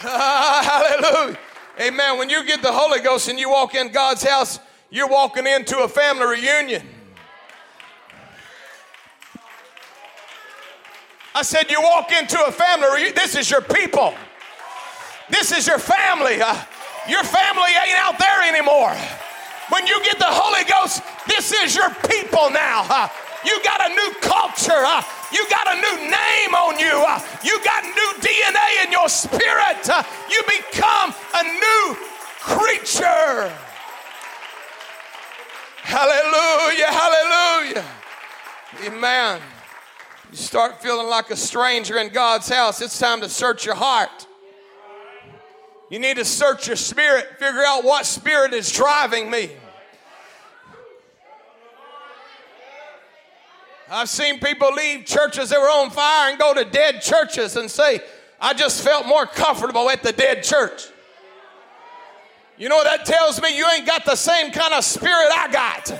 hallelujah. 0.00 1.38
Amen. 1.78 2.18
When 2.18 2.30
you 2.30 2.44
get 2.44 2.62
the 2.62 2.72
Holy 2.72 3.00
Ghost 3.00 3.28
and 3.28 3.38
you 3.38 3.50
walk 3.50 3.74
in 3.74 3.92
God's 3.92 4.22
house, 4.22 4.60
you're 4.88 5.08
walking 5.08 5.46
into 5.46 5.78
a 5.80 5.88
family 5.88 6.24
reunion. 6.24 6.86
I 11.34 11.42
said, 11.42 11.70
You 11.70 11.82
walk 11.82 12.12
into 12.12 12.42
a 12.46 12.52
family, 12.52 13.10
this 13.10 13.34
is 13.34 13.50
your 13.50 13.60
people. 13.60 14.14
This 15.30 15.52
is 15.52 15.66
your 15.66 15.78
family. 15.78 16.40
Uh, 16.40 16.54
your 17.08 17.24
family 17.24 17.70
ain't 17.70 17.98
out 17.98 18.18
there 18.18 18.42
anymore. 18.48 18.94
When 19.70 19.86
you 19.86 20.02
get 20.04 20.18
the 20.18 20.28
Holy 20.28 20.64
Ghost, 20.64 21.02
this 21.26 21.52
is 21.52 21.74
your 21.74 21.90
people 22.08 22.50
now. 22.50 22.84
Uh, 22.88 23.08
you 23.44 23.60
got 23.62 23.80
a 23.80 23.94
new 23.94 24.14
culture. 24.20 24.72
Uh, 24.72 25.02
you 25.32 25.44
got 25.50 25.66
a 25.66 25.80
new 25.80 26.10
name 26.10 26.54
on 26.54 26.78
you. 26.78 26.94
You 27.42 27.62
got 27.64 27.84
new 27.84 28.10
DNA 28.20 28.84
in 28.84 28.92
your 28.92 29.08
spirit. 29.08 29.88
You 30.30 30.42
become 30.46 31.14
a 31.34 31.42
new 31.42 31.96
creature. 32.40 33.52
Hallelujah, 35.82 36.86
hallelujah. 36.86 37.84
Amen. 38.86 39.40
You 40.30 40.36
start 40.36 40.82
feeling 40.82 41.08
like 41.08 41.30
a 41.30 41.36
stranger 41.36 41.98
in 41.98 42.08
God's 42.08 42.48
house, 42.48 42.80
it's 42.80 42.98
time 42.98 43.20
to 43.20 43.28
search 43.28 43.64
your 43.64 43.74
heart. 43.74 44.26
You 45.94 46.00
need 46.00 46.16
to 46.16 46.24
search 46.24 46.66
your 46.66 46.74
spirit, 46.74 47.38
figure 47.38 47.62
out 47.64 47.84
what 47.84 48.04
spirit 48.04 48.52
is 48.52 48.72
driving 48.72 49.30
me. 49.30 49.52
I've 53.88 54.08
seen 54.08 54.40
people 54.40 54.72
leave 54.72 55.06
churches 55.06 55.50
that 55.50 55.60
were 55.60 55.66
on 55.66 55.90
fire 55.90 56.30
and 56.30 56.38
go 56.40 56.52
to 56.52 56.64
dead 56.64 57.00
churches 57.00 57.54
and 57.54 57.70
say, 57.70 58.00
I 58.40 58.54
just 58.54 58.82
felt 58.82 59.06
more 59.06 59.24
comfortable 59.24 59.88
at 59.88 60.02
the 60.02 60.10
dead 60.10 60.42
church. 60.42 60.88
You 62.58 62.68
know 62.68 62.82
that 62.82 63.06
tells 63.06 63.40
me? 63.40 63.56
You 63.56 63.64
ain't 63.72 63.86
got 63.86 64.04
the 64.04 64.16
same 64.16 64.50
kind 64.50 64.74
of 64.74 64.82
spirit 64.82 65.28
I 65.30 65.48
got. 65.52 65.92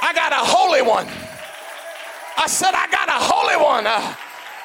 I 0.00 0.14
got 0.14 0.32
a 0.32 0.36
holy 0.36 0.80
one. 0.80 1.06
I 2.38 2.46
said, 2.46 2.70
I 2.72 2.90
got 2.90 3.10
a 3.10 3.22
holy 3.22 3.62
one. 3.62 3.86
Uh, 3.86 4.14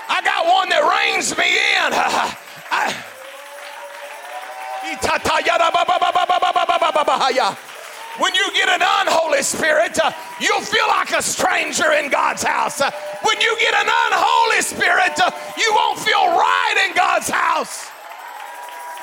I 0.07 0.21
got 0.21 0.45
one 0.47 0.69
that 0.69 1.05
reins 1.05 1.37
me 1.37 1.51
in. 1.51 2.37
I, 2.71 2.95
when 8.19 8.33
you 8.33 8.51
get 8.53 8.69
an 8.69 8.81
unholy 8.81 9.43
spirit, 9.43 9.97
uh, 10.03 10.11
you'll 10.39 10.61
feel 10.61 10.87
like 10.87 11.11
a 11.11 11.21
stranger 11.21 11.91
in 11.93 12.09
God's 12.09 12.43
house. 12.43 12.81
Uh, 12.81 12.89
when 13.23 13.39
you 13.41 13.55
get 13.59 13.73
an 13.73 13.87
unholy 13.87 14.61
spirit, 14.61 15.19
uh, 15.19 15.31
you 15.57 15.71
won't 15.73 15.99
feel 15.99 16.25
right 16.25 16.87
in 16.89 16.95
God's 16.95 17.29
house. 17.29 17.89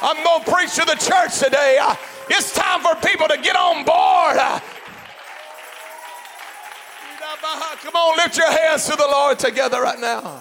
I'm 0.02 0.22
going 0.24 0.44
to 0.44 0.52
preach 0.52 0.74
to 0.74 0.84
the 0.84 0.96
church 0.96 1.38
today. 1.38 1.78
It's 2.28 2.52
time 2.54 2.80
for 2.80 2.94
people 3.06 3.28
to 3.28 3.38
get 3.38 3.56
on 3.56 3.84
board. 3.84 4.36
Come 7.82 7.94
on, 7.94 8.16
lift 8.16 8.36
your 8.36 8.50
hands 8.50 8.86
to 8.86 8.96
the 8.96 9.06
Lord 9.06 9.38
together 9.38 9.80
right 9.80 9.98
now. 9.98 10.40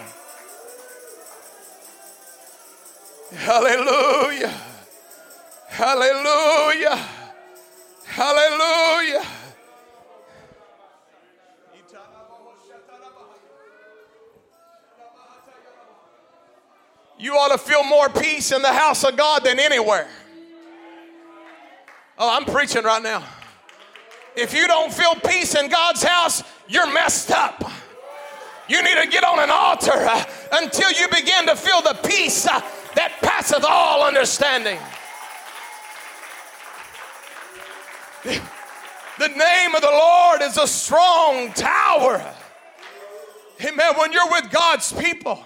Hallelujah. 3.36 4.73
Hallelujah. 5.74 7.04
Hallelujah. 8.06 9.26
You 17.18 17.32
ought 17.32 17.48
to 17.48 17.58
feel 17.58 17.82
more 17.82 18.08
peace 18.08 18.52
in 18.52 18.62
the 18.62 18.72
house 18.72 19.02
of 19.02 19.16
God 19.16 19.42
than 19.42 19.58
anywhere. 19.58 20.06
Oh, 22.18 22.36
I'm 22.36 22.44
preaching 22.44 22.84
right 22.84 23.02
now. 23.02 23.24
If 24.36 24.54
you 24.54 24.68
don't 24.68 24.94
feel 24.94 25.16
peace 25.26 25.56
in 25.56 25.68
God's 25.68 26.04
house, 26.04 26.44
you're 26.68 26.92
messed 26.92 27.32
up. 27.32 27.68
You 28.68 28.80
need 28.80 29.02
to 29.02 29.08
get 29.08 29.24
on 29.24 29.40
an 29.40 29.50
altar 29.50 29.90
uh, 29.92 30.24
until 30.52 30.92
you 30.92 31.08
begin 31.08 31.46
to 31.46 31.56
feel 31.56 31.82
the 31.82 31.98
peace 32.08 32.46
uh, 32.46 32.60
that 32.94 33.18
passeth 33.20 33.64
all 33.68 34.06
understanding. 34.06 34.78
The 38.24 39.28
name 39.28 39.74
of 39.74 39.80
the 39.80 39.90
Lord 39.90 40.42
is 40.42 40.56
a 40.58 40.66
strong 40.66 41.52
tower. 41.52 42.34
Amen. 43.62 43.94
When 43.96 44.12
you're 44.12 44.30
with 44.30 44.50
God's 44.50 44.92
people, 44.92 45.42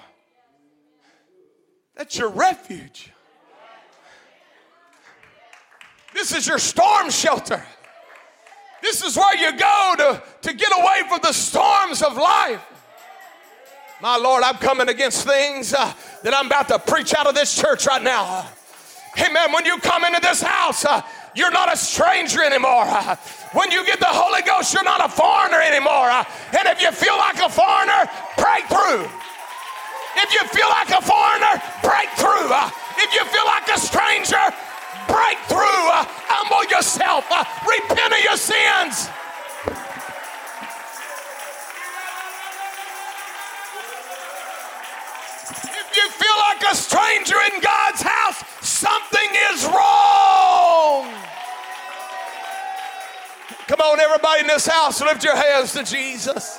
that's 1.95 2.17
your 2.17 2.31
refuge. 2.31 3.13
This 6.15 6.35
is 6.35 6.47
your 6.47 6.59
storm 6.59 7.11
shelter. 7.11 7.63
This 8.81 9.03
is 9.05 9.17
where 9.17 9.37
you 9.37 9.59
go 9.59 9.95
to, 9.99 10.23
to 10.43 10.55
get 10.55 10.73
away 10.73 11.03
from 11.09 11.21
the 11.23 11.33
storms 11.33 12.03
of 12.03 12.17
life. 12.17 12.65
My 14.01 14.17
Lord, 14.17 14.45
I'm 14.45 14.57
coming 14.57 14.89
against 14.89 15.27
things 15.27 15.75
uh, 15.75 15.93
that 16.23 16.33
I'm 16.33 16.47
about 16.47 16.69
to 16.69 16.79
preach 16.79 17.15
out 17.15 17.27
of 17.27 17.35
this 17.35 17.61
church 17.61 17.87
right 17.87 18.03
now. 18.03 18.47
Amen. 19.19 19.53
When 19.53 19.65
you 19.65 19.79
come 19.79 20.05
into 20.05 20.21
this 20.21 20.41
house, 20.41 20.85
uh, 20.85 21.03
you're 21.39 21.55
not 21.55 21.73
a 21.73 21.77
stranger 21.77 22.43
anymore. 22.43 22.85
When 23.55 23.71
you 23.71 23.87
get 23.87 24.01
the 24.01 24.11
Holy 24.11 24.43
Ghost, 24.43 24.75
you're 24.75 24.83
not 24.83 24.99
a 24.99 25.09
foreigner 25.09 25.63
anymore. 25.63 26.11
And 26.11 26.67
if 26.67 26.83
you 26.83 26.91
feel 26.91 27.17
like 27.17 27.39
a 27.39 27.49
foreigner, 27.49 28.11
break 28.37 28.67
through. 28.67 29.07
If 30.19 30.35
you 30.35 30.43
feel 30.51 30.69
like 30.69 30.91
a 30.91 31.01
foreigner, 31.01 31.63
break 31.81 32.11
through. 32.19 32.51
If 32.99 33.15
you 33.15 33.23
feel 33.31 33.47
like 33.47 33.71
a 33.71 33.79
stranger, 33.79 34.43
breakthrough. 35.07 35.85
Uh, 35.95 36.05
humble 36.27 36.67
yourself. 36.69 37.25
Repent 37.63 38.13
of 38.13 38.23
your 38.27 38.37
sins. 38.37 39.09
You 45.99 46.11
feel 46.11 46.37
like 46.49 46.73
a 46.73 46.75
stranger 46.75 47.37
in 47.53 47.61
God's 47.61 48.03
house, 48.03 48.43
something 48.61 49.29
is 49.53 49.65
wrong. 49.65 51.13
Come 53.67 53.81
on, 53.81 54.01
everybody 54.01 54.41
in 54.41 54.47
this 54.47 54.67
house, 54.67 55.01
lift 55.01 55.23
your 55.25 55.37
hands 55.37 55.73
to 55.75 55.83
Jesus. 55.83 56.59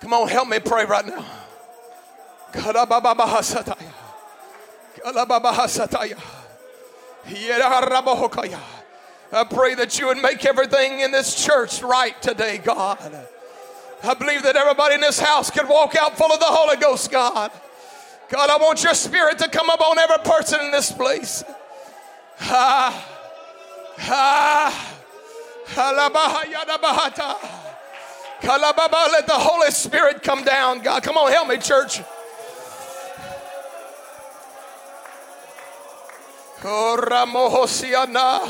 Come 0.00 0.12
on, 0.12 0.28
help 0.28 0.48
me 0.48 0.58
pray 0.58 0.84
right 0.84 1.06
now. 1.06 1.24
I 9.32 9.44
pray 9.44 9.74
that 9.74 9.98
you 9.98 10.06
would 10.06 10.18
make 10.18 10.44
everything 10.44 11.00
in 11.00 11.10
this 11.12 11.44
church 11.44 11.82
right 11.82 12.20
today, 12.22 12.58
God. 12.58 13.28
I 14.02 14.14
believe 14.14 14.42
that 14.44 14.56
everybody 14.56 14.94
in 14.94 15.00
this 15.00 15.18
house 15.18 15.50
can 15.50 15.66
walk 15.68 15.96
out 15.96 16.16
full 16.16 16.32
of 16.32 16.38
the 16.38 16.46
Holy 16.46 16.76
Ghost, 16.76 17.10
God. 17.10 17.50
God, 18.28 18.50
I 18.50 18.56
want 18.62 18.84
your 18.84 18.94
spirit 18.94 19.38
to 19.38 19.48
come 19.48 19.70
up 19.70 19.80
on 19.80 19.98
every 19.98 20.18
person 20.18 20.60
in 20.60 20.70
this 20.70 20.92
place. 20.92 21.42
Ah, 22.40 23.06
ah, 24.00 24.94
let 29.12 29.26
the 29.26 29.32
Holy 29.32 29.70
Spirit 29.70 30.22
come 30.22 30.44
down, 30.44 30.80
God. 30.80 31.02
Come 31.02 31.16
on, 31.16 31.32
help 31.32 31.48
me, 31.48 31.56
church. 31.56 32.00
Koramohosiana. 36.60 38.46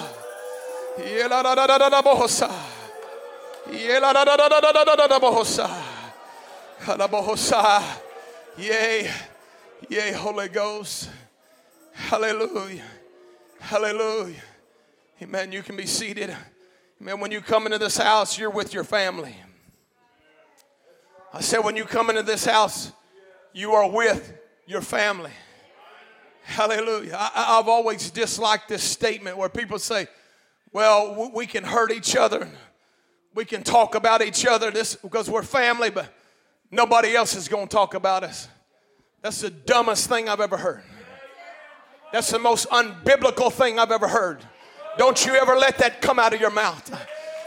Yay, 8.57 9.11
yay, 9.91 10.13
Holy 10.13 10.49
Ghost. 10.49 11.11
Hallelujah. 11.93 12.85
Hallelujah. 13.61 14.43
Amen. 15.21 15.53
You 15.53 15.63
can 15.63 15.77
be 15.77 15.85
seated. 15.85 16.35
Amen. 17.01 17.21
When 17.21 17.31
you 17.31 17.41
come 17.41 17.67
into 17.67 17.79
this 17.79 17.99
house, 17.99 18.39
you're 18.39 18.51
with 18.51 18.73
your 18.73 18.85
family. 18.85 19.37
I 21.35 21.43
said, 21.43 21.59
when 21.59 21.77
you 21.77 21.85
come 21.85 22.09
into 22.09 22.23
this 22.23 22.47
house, 22.47 22.91
you 23.53 23.73
are 23.73 23.91
with 23.91 24.33
your 24.67 24.81
family. 24.81 25.33
Hallelujah. 26.45 27.17
I, 27.19 27.57
have 27.59 27.69
always 27.69 28.11
disliked 28.11 28.69
this 28.69 28.83
statement 28.83 29.37
where 29.37 29.51
people 29.51 29.79
say, 29.79 30.07
well, 30.73 31.31
we 31.35 31.47
can 31.47 31.65
hurt 31.65 31.93
each 31.93 32.17
other 32.17 32.49
we 33.39 33.45
can 33.45 33.63
talk 33.63 33.95
about 33.95 34.21
each 34.21 34.45
other 34.45 34.73
this 34.73 34.97
because 34.97 35.31
we're 35.31 35.45
family, 35.45 35.91
but 35.91 36.13
nobody 36.73 37.15
else 37.15 37.37
is 37.37 37.47
going 37.47 37.69
to 37.69 37.73
talk 37.73 37.95
about 37.95 38.25
us. 38.25 38.49
That's 39.23 39.43
the 39.43 39.51
dumbest 39.51 40.09
thing 40.09 40.29
I've 40.29 40.41
ever 40.41 40.57
heard. 40.57 40.83
That's 42.13 42.33
the 42.33 42.41
most 42.41 42.69
unbiblical 42.71 43.53
thing 43.53 43.79
I've 43.79 43.93
ever 43.93 44.09
heard. 44.09 44.45
Don't 44.97 45.25
you 45.25 45.37
ever 45.37 45.55
let 45.55 45.79
that 45.79 46.03
come 46.03 46.19
out 46.19 46.35
of 46.35 46.41
your 46.41 46.51
mouth. 46.51 46.91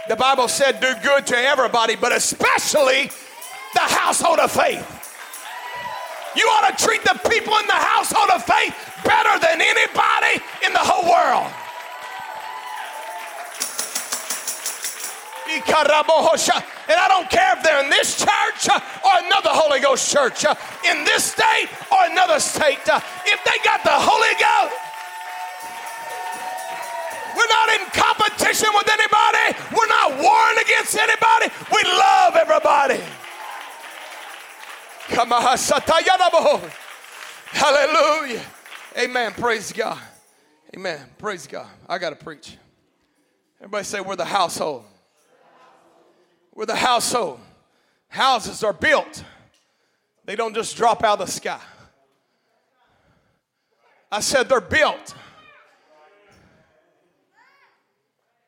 The 0.08 0.16
Bible 0.16 0.48
said, 0.48 0.80
do 0.80 0.94
good 1.04 1.28
to 1.28 1.38
everybody, 1.38 1.98
but 1.98 2.14
especially 2.14 3.12
the 3.74 3.82
household 3.82 4.40
of 4.40 4.50
faith. 4.50 5.14
You 6.38 6.46
ought 6.46 6.70
to 6.70 6.86
treat 6.86 7.04
the 7.04 7.20
people 7.30 7.54
in 7.58 7.68
the 7.68 7.74
household 7.74 8.30
of 8.34 8.46
faith 8.46 8.74
better 9.04 9.40
than 9.40 9.60
anybody 9.60 10.42
in 10.66 10.72
the 10.72 10.80
whole 10.80 11.12
world. 11.12 11.52
And 16.88 16.98
I 17.00 17.08
don't 17.08 17.30
care 17.30 17.58
if 17.58 17.64
they're 17.64 17.84
in 17.84 17.90
this 17.90 18.18
church 18.18 18.70
uh, 18.70 18.80
or 19.04 19.26
another 19.26 19.50
Holy 19.52 19.80
Ghost 19.80 20.12
church, 20.12 20.46
uh, 20.46 20.56
in 20.88 21.04
this 21.04 21.32
state 21.32 21.68
or 21.92 22.06
another 22.08 22.40
state. 22.40 22.88
Uh, 22.88 23.00
if 23.26 23.40
they 23.44 23.58
got 23.64 23.84
the 23.84 23.92
Holy 23.92 24.36
Ghost, 24.40 24.76
we're 27.36 27.48
not 27.48 27.70
in 27.76 27.84
competition 27.92 28.70
with 28.76 28.90
anybody. 28.90 29.58
We're 29.76 29.88
not 29.88 30.20
warring 30.20 30.60
against 30.64 30.96
anybody. 30.96 31.48
We 31.72 31.84
love 31.84 32.36
everybody. 32.36 33.00
Hallelujah. 37.52 38.44
Amen. 38.98 39.32
Praise 39.34 39.72
God. 39.72 40.00
Amen. 40.76 41.00
Praise 41.18 41.48
God. 41.48 41.68
I 41.88 41.98
got 41.98 42.12
to 42.12 42.16
preach. 42.16 42.58
Everybody 43.60 43.84
say, 43.84 44.02
We're 44.02 44.16
the 44.16 44.26
household. 44.26 44.86
We're 46.54 46.66
the 46.66 46.76
household. 46.76 47.40
Houses 48.10 48.64
are 48.64 48.74
built, 48.74 49.24
they 50.26 50.36
don't 50.36 50.54
just 50.54 50.76
drop 50.76 51.04
out 51.04 51.20
of 51.22 51.28
the 51.28 51.32
sky. 51.32 51.62
I 54.12 54.20
said 54.20 54.50
they're 54.50 54.60
built. 54.60 55.16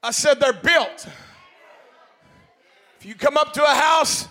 I 0.03 0.12
said 0.12 0.41
they're 0.41 0.51
built. 0.51 1.07
If 3.00 3.05
you 3.05 3.15
come 3.15 3.38
up 3.38 3.53
to 3.53 3.63
a 3.63 3.74
house, 3.74 4.27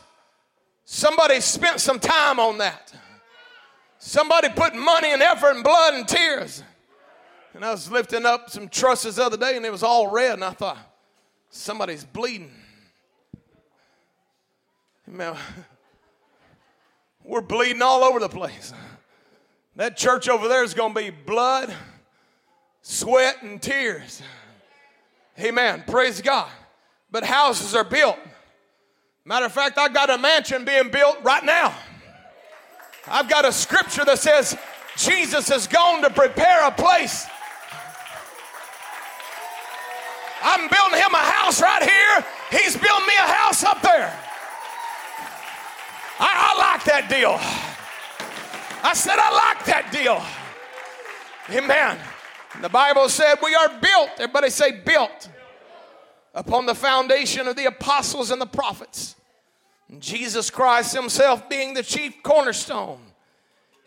somebody 0.84 1.40
spent 1.40 1.80
some 1.80 1.98
time 1.98 2.38
on 2.38 2.58
that. 2.58 2.92
Somebody 3.98 4.50
put 4.50 4.74
money 4.74 5.12
and 5.12 5.22
effort 5.22 5.52
and 5.54 5.64
blood 5.64 5.94
and 5.94 6.06
tears. 6.06 6.62
And 7.54 7.64
I 7.64 7.70
was 7.70 7.90
lifting 7.90 8.26
up 8.26 8.50
some 8.50 8.68
trusses 8.68 9.16
the 9.16 9.24
other 9.24 9.36
day 9.38 9.56
and 9.56 9.64
it 9.64 9.72
was 9.72 9.82
all 9.82 10.10
red, 10.10 10.34
and 10.34 10.44
I 10.44 10.50
thought, 10.50 10.78
somebody's 11.48 12.04
bleeding. 12.04 12.52
Man, 15.12 15.36
we're 17.24 17.42
bleeding 17.42 17.82
all 17.82 18.02
over 18.02 18.18
the 18.18 18.30
place. 18.30 18.72
That 19.76 19.94
church 19.96 20.26
over 20.26 20.48
there 20.48 20.64
is 20.64 20.72
going 20.72 20.94
to 20.94 21.00
be 21.00 21.10
blood, 21.10 21.74
sweat, 22.80 23.42
and 23.42 23.60
tears. 23.60 24.22
Amen. 25.38 25.84
Praise 25.86 26.22
God. 26.22 26.50
But 27.10 27.24
houses 27.24 27.74
are 27.74 27.84
built. 27.84 28.18
Matter 29.26 29.46
of 29.46 29.52
fact, 29.52 29.76
I 29.76 29.88
got 29.88 30.08
a 30.08 30.16
mansion 30.16 30.64
being 30.64 30.90
built 30.90 31.18
right 31.22 31.44
now. 31.44 31.74
I've 33.06 33.28
got 33.28 33.44
a 33.44 33.52
scripture 33.52 34.06
that 34.06 34.18
says 34.18 34.56
Jesus 34.96 35.48
has 35.50 35.66
gone 35.66 36.02
to 36.02 36.10
prepare 36.10 36.66
a 36.66 36.70
place. 36.70 37.26
I'm 40.42 40.68
building 40.68 40.98
him 40.98 41.14
a 41.14 41.18
house 41.18 41.60
right 41.60 41.82
here. 41.82 42.60
He's 42.60 42.76
building 42.76 43.06
me 43.06 43.14
a 43.18 43.30
house 43.30 43.62
up 43.62 43.82
there. 43.82 44.21
I, 46.24 46.54
I 46.54 46.72
like 46.74 46.84
that 46.84 47.08
deal. 47.08 47.36
I 48.84 48.94
said, 48.94 49.16
I 49.18 49.54
like 49.54 49.64
that 49.66 49.90
deal. 49.90 50.22
Amen. 51.50 51.98
The 52.60 52.68
Bible 52.68 53.08
said 53.08 53.36
we 53.42 53.54
are 53.56 53.68
built. 53.80 54.10
Everybody 54.18 54.50
say 54.50 54.70
built 54.70 55.28
upon 56.32 56.66
the 56.66 56.76
foundation 56.76 57.48
of 57.48 57.56
the 57.56 57.64
apostles 57.64 58.30
and 58.30 58.40
the 58.40 58.46
prophets. 58.46 59.16
Jesus 59.98 60.48
Christ 60.48 60.94
Himself 60.94 61.48
being 61.48 61.74
the 61.74 61.82
chief 61.82 62.22
cornerstone. 62.22 63.00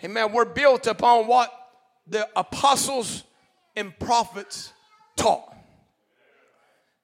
Amen. 0.04 0.34
We're 0.34 0.44
built 0.46 0.88
upon 0.88 1.28
what 1.28 1.52
the 2.06 2.28
apostles 2.36 3.24
and 3.78 3.98
prophets 3.98 4.74
taught. 5.16 5.56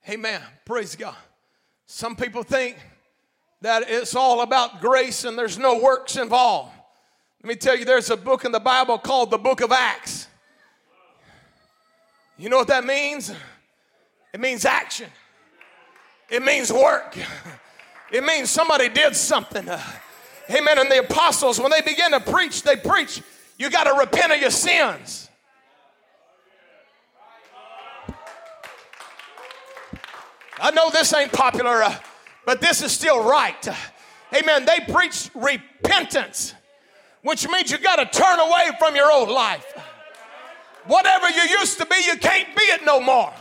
Amen. 0.10 0.42
Praise 0.66 0.98
God. 0.98 1.16
Some 1.86 2.18
people 2.18 2.44
think 2.44 2.78
that 3.62 3.84
it's 3.88 4.16
all 4.16 4.42
about 4.42 4.82
grace 4.82 5.24
and 5.24 5.38
there's 5.38 5.58
no 5.58 5.80
works 5.80 6.16
involved. 6.16 6.72
Let 7.44 7.48
me 7.48 7.56
tell 7.56 7.78
you, 7.78 7.86
there's 7.86 8.10
a 8.10 8.18
book 8.18 8.46
in 8.46 8.52
the 8.52 8.60
Bible 8.60 8.98
called 8.98 9.32
the 9.32 9.38
Book 9.38 9.62
of 9.62 9.72
Acts. 9.72 10.28
You 12.38 12.50
know 12.50 12.58
what 12.58 12.68
that 12.68 12.86
means? 12.86 13.34
It 14.34 14.40
means 14.40 14.66
action, 14.66 15.10
it 16.30 16.42
means 16.42 16.72
work, 16.72 17.18
it 18.12 18.24
means 18.24 18.50
somebody 18.50 18.90
did 18.90 19.16
something. 19.16 19.68
Amen. 20.50 20.80
And 20.80 20.92
the 20.92 21.00
apostles, 21.00 21.60
when 21.60 21.72
they 21.72 21.82
began 21.82 22.12
to 22.12 22.20
preach, 22.20 22.64
they 22.64 22.76
preach, 22.76 23.22
you 23.58 23.70
got 23.70 23.84
to 23.84 23.94
repent 23.94 24.34
of 24.34 24.40
your 24.40 24.50
sins. 24.50 25.30
I 30.60 30.72
know 30.72 30.90
this 30.90 31.14
ain't 31.14 31.32
popular, 31.32 31.84
uh, 31.84 31.96
but 32.46 32.62
this 32.62 32.82
is 32.82 32.92
still 32.92 33.24
right. 33.24 33.68
Amen. 34.34 34.66
They 34.66 34.80
preach 34.92 35.30
repentance, 35.36 36.54
which 37.22 37.48
means 37.48 37.72
you 37.72 37.78
got 37.78 37.98
to 37.98 38.20
turn 38.20 38.40
away 38.40 38.70
from 38.80 38.96
your 38.96 39.12
old 39.12 39.30
life. 39.30 39.66
Whatever 40.86 41.30
you 41.30 41.44
used 41.60 41.78
to 41.78 41.86
be, 41.86 41.96
you 42.06 42.18
can't 42.18 42.56
be 42.56 42.64
it 42.64 42.86
no 42.86 43.00
more. 43.00 43.32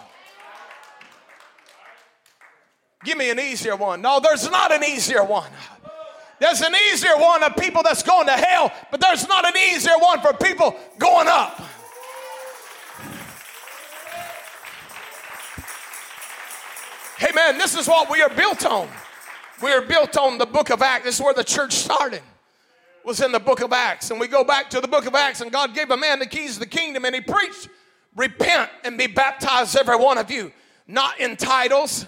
Give 3.04 3.16
me 3.16 3.30
an 3.30 3.40
easier 3.40 3.76
one. 3.76 4.02
No, 4.02 4.20
there's 4.20 4.50
not 4.50 4.72
an 4.72 4.84
easier 4.84 5.24
one. 5.24 5.50
There's 6.38 6.60
an 6.60 6.74
easier 6.90 7.16
one 7.16 7.42
of 7.42 7.56
people 7.56 7.82
that's 7.82 8.02
going 8.02 8.26
to 8.26 8.32
hell, 8.32 8.72
but 8.90 9.00
there's 9.00 9.28
not 9.28 9.46
an 9.46 9.56
easier 9.56 9.98
one 9.98 10.20
for 10.20 10.32
people 10.32 10.76
going 10.98 11.28
up. 11.28 11.60
Hey 17.20 17.32
man, 17.34 17.58
this 17.58 17.76
is 17.76 17.86
what 17.86 18.08
we 18.08 18.22
are 18.22 18.30
built 18.30 18.64
on. 18.64 18.88
We 19.62 19.70
are 19.72 19.82
built 19.82 20.16
on 20.16 20.38
the 20.38 20.46
book 20.46 20.70
of 20.70 20.80
Acts. 20.80 21.04
This 21.04 21.16
is 21.16 21.20
where 21.20 21.34
the 21.34 21.44
church 21.44 21.74
started 21.74 22.22
was 23.04 23.20
in 23.20 23.30
the 23.30 23.38
book 23.38 23.60
of 23.60 23.74
Acts. 23.74 24.10
And 24.10 24.18
we 24.18 24.26
go 24.26 24.42
back 24.42 24.70
to 24.70 24.80
the 24.80 24.88
book 24.88 25.04
of 25.04 25.14
Acts, 25.14 25.42
and 25.42 25.52
God 25.52 25.74
gave 25.74 25.90
a 25.90 25.98
man 25.98 26.18
the 26.18 26.24
keys 26.24 26.54
of 26.54 26.60
the 26.60 26.66
kingdom, 26.66 27.04
and 27.04 27.14
he 27.14 27.20
preached, 27.20 27.68
Repent 28.16 28.70
and 28.84 28.96
be 28.96 29.06
baptized, 29.06 29.76
every 29.76 29.96
one 29.96 30.16
of 30.16 30.30
you. 30.30 30.50
Not 30.86 31.20
in 31.20 31.36
titles. 31.36 32.06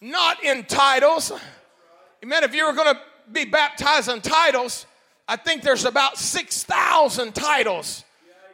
Not 0.00 0.42
in 0.42 0.64
titles. 0.64 1.30
Amen. 2.24 2.42
If 2.42 2.56
you 2.56 2.66
were 2.66 2.72
going 2.72 2.92
to 2.92 3.00
be 3.30 3.44
baptized 3.44 4.08
in 4.08 4.20
titles, 4.20 4.84
I 5.28 5.36
think 5.36 5.62
there's 5.62 5.84
about 5.84 6.18
6,000 6.18 7.32
titles 7.36 8.04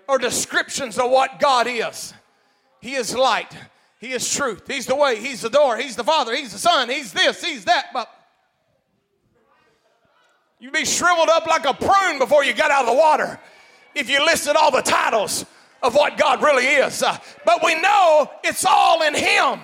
or 0.06 0.18
descriptions 0.18 0.98
of 0.98 1.10
what 1.10 1.40
God 1.40 1.66
is. 1.66 2.12
He 2.82 2.96
is 2.96 3.16
light. 3.16 3.56
He 3.98 4.12
is 4.12 4.32
truth. 4.32 4.62
He's 4.66 4.86
the 4.86 4.94
way. 4.94 5.16
He's 5.16 5.40
the 5.40 5.50
door. 5.50 5.76
He's 5.76 5.96
the 5.96 6.04
Father. 6.04 6.34
He's 6.34 6.52
the 6.52 6.58
Son. 6.58 6.88
He's 6.88 7.12
this. 7.12 7.42
He's 7.42 7.64
that. 7.64 7.86
But 7.92 8.08
You'd 10.60 10.72
be 10.72 10.84
shriveled 10.84 11.28
up 11.28 11.46
like 11.46 11.64
a 11.66 11.74
prune 11.74 12.18
before 12.18 12.44
you 12.44 12.52
got 12.52 12.70
out 12.70 12.84
of 12.84 12.90
the 12.90 13.00
water 13.00 13.38
if 13.94 14.10
you 14.10 14.24
listed 14.24 14.56
all 14.56 14.72
the 14.72 14.82
titles 14.82 15.46
of 15.82 15.94
what 15.94 16.18
God 16.18 16.42
really 16.42 16.66
is. 16.66 17.02
Uh, 17.02 17.16
but 17.44 17.64
we 17.64 17.80
know 17.80 18.28
it's 18.42 18.64
all 18.64 19.02
in 19.02 19.14
Him. 19.14 19.60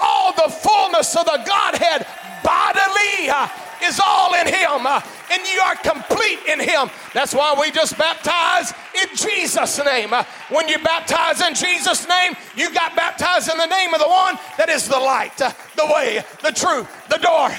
All 0.00 0.32
the 0.32 0.52
fullness 0.52 1.16
of 1.16 1.24
the 1.24 1.42
Godhead 1.44 2.06
bodily 2.44 3.28
uh, 3.28 3.48
is 3.82 4.00
all 4.04 4.34
in 4.34 4.46
Him. 4.46 4.86
Uh, 4.86 5.00
and 5.30 5.42
you 5.46 5.60
are 5.60 5.76
complete 5.76 6.40
in 6.48 6.60
Him. 6.60 6.90
That's 7.12 7.34
why 7.34 7.56
we 7.60 7.70
just 7.70 7.96
baptize 7.98 8.72
in 8.94 9.16
Jesus' 9.16 9.84
name. 9.84 10.12
Uh, 10.12 10.24
when 10.50 10.68
you 10.68 10.78
baptize 10.78 11.40
in 11.40 11.54
Jesus' 11.54 12.06
name, 12.08 12.34
you 12.56 12.72
got 12.72 12.94
baptized 12.96 13.50
in 13.50 13.58
the 13.58 13.66
name 13.66 13.94
of 13.94 14.00
the 14.00 14.08
one 14.08 14.38
that 14.58 14.68
is 14.68 14.88
the 14.88 14.98
light, 14.98 15.40
uh, 15.40 15.52
the 15.76 15.86
way, 15.86 16.24
the 16.42 16.52
truth, 16.52 16.88
the 17.08 17.18
door, 17.18 17.50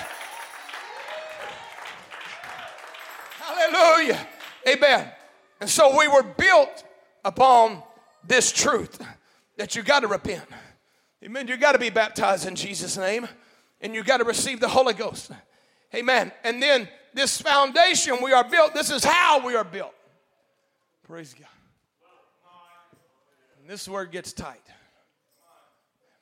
Hallelujah. 3.57 4.27
Amen. 4.67 5.11
And 5.61 5.69
so 5.69 5.97
we 5.97 6.07
were 6.07 6.23
built 6.23 6.83
upon 7.23 7.81
this 8.23 8.51
truth 8.51 9.01
that 9.57 9.75
you 9.75 9.83
got 9.83 10.01
to 10.01 10.07
repent. 10.07 10.43
Amen. 11.23 11.47
You 11.47 11.57
got 11.57 11.71
to 11.71 11.79
be 11.79 11.89
baptized 11.89 12.45
in 12.45 12.55
Jesus' 12.55 12.97
name 12.97 13.27
and 13.81 13.95
you 13.95 14.03
got 14.03 14.17
to 14.17 14.25
receive 14.25 14.59
the 14.59 14.67
Holy 14.67 14.93
Ghost. 14.93 15.31
Amen. 15.95 16.31
And 16.43 16.61
then 16.61 16.87
this 17.13 17.41
foundation 17.41 18.17
we 18.21 18.33
are 18.33 18.43
built, 18.43 18.73
this 18.73 18.91
is 18.91 19.03
how 19.03 19.45
we 19.45 19.55
are 19.55 19.63
built. 19.63 19.93
Praise 21.03 21.33
God. 21.33 21.47
And 23.61 23.69
this 23.69 23.87
it 23.87 24.11
gets 24.11 24.33
tight. 24.33 24.61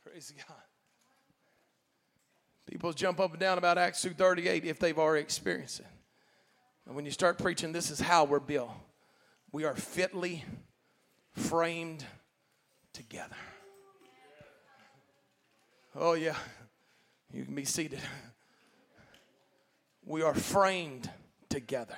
Praise 0.04 0.34
God. 0.47 0.56
People 2.69 2.93
jump 2.93 3.19
up 3.19 3.32
and 3.32 3.39
down 3.39 3.58
about 3.58 3.78
Acts 3.78 4.04
2.38 4.04 4.63
if 4.63 4.80
they've 4.80 4.97
already 4.97 5.21
experienced 5.21 5.80
it. 5.80 5.88
And 6.86 6.95
when 6.95 7.06
you 7.06 7.12
start 7.12 7.38
preaching, 7.38 7.71
this 7.71 7.89
is 7.89 7.99
how 7.99 8.25
we're 8.25 8.39
built. 8.39 8.71
We 9.51 9.63
are 9.65 9.75
fitly 9.75 10.43
framed 11.34 12.06
together. 12.93 13.36
Oh, 15.95 16.13
yeah. 16.13 16.36
You 17.32 17.45
can 17.45 17.56
be 17.56 17.65
seated. 17.65 17.99
We 20.06 20.22
are 20.22 20.36
framed 20.36 21.10
together. 21.50 21.98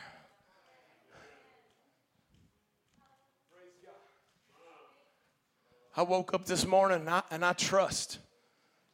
I 5.96 6.04
woke 6.04 6.34
up 6.34 6.46
this 6.46 6.66
morning 6.66 7.02
and 7.02 7.10
I, 7.10 7.24
and 7.32 7.44
I 7.44 7.54
trust 7.54 8.20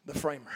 the 0.06 0.14
framer. 0.14 0.52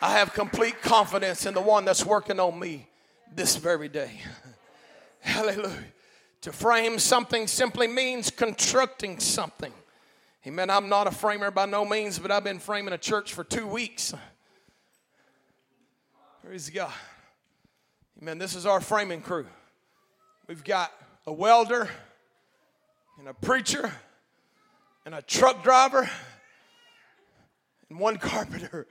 I 0.00 0.18
have 0.18 0.32
complete 0.32 0.80
confidence 0.82 1.46
in 1.46 1.54
the 1.54 1.60
one 1.60 1.84
that's 1.84 2.04
working 2.04 2.38
on 2.38 2.58
me 2.58 2.88
this 3.34 3.56
very 3.56 3.88
day. 3.88 4.20
Hallelujah. 5.20 5.84
To 6.42 6.52
frame 6.52 6.98
something 6.98 7.46
simply 7.46 7.86
means 7.88 8.30
constructing 8.30 9.18
something. 9.18 9.72
Amen. 10.44 10.70
I'm 10.70 10.88
not 10.88 11.06
a 11.06 11.12
framer 11.12 11.52
by 11.52 11.66
no 11.66 11.84
means, 11.84 12.18
but 12.18 12.32
I've 12.32 12.42
been 12.42 12.58
framing 12.58 12.92
a 12.92 12.98
church 12.98 13.32
for 13.32 13.44
two 13.44 13.64
weeks. 13.64 14.12
Praise 16.44 16.68
God. 16.68 16.92
Amen. 18.20 18.38
This 18.38 18.56
is 18.56 18.66
our 18.66 18.80
framing 18.80 19.20
crew. 19.20 19.46
We've 20.48 20.64
got 20.64 20.92
a 21.28 21.32
welder 21.32 21.88
and 23.20 23.28
a 23.28 23.34
preacher 23.34 23.92
and 25.06 25.14
a 25.14 25.22
truck 25.22 25.62
driver 25.62 26.10
and 27.88 28.00
one 28.00 28.16
carpenter. 28.16 28.88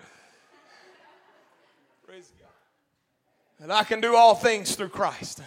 Praise 2.07 2.31
God. 2.39 3.63
And 3.63 3.73
I 3.73 3.83
can 3.83 3.99
do 3.99 4.15
all 4.15 4.35
things 4.35 4.75
through 4.75 4.89
Christ. 4.89 5.41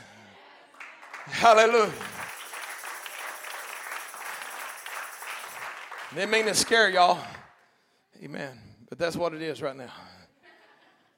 Hallelujah. 1.24 1.90
Didn't 6.14 6.31
mean 6.31 6.44
to 6.44 6.55
scare 6.55 6.88
y'all. 6.88 7.18
Amen. 8.22 8.57
But 8.88 8.98
that's 8.98 9.16
what 9.16 9.35
it 9.35 9.42
is 9.42 9.61
right 9.61 9.74
now. 9.74 9.90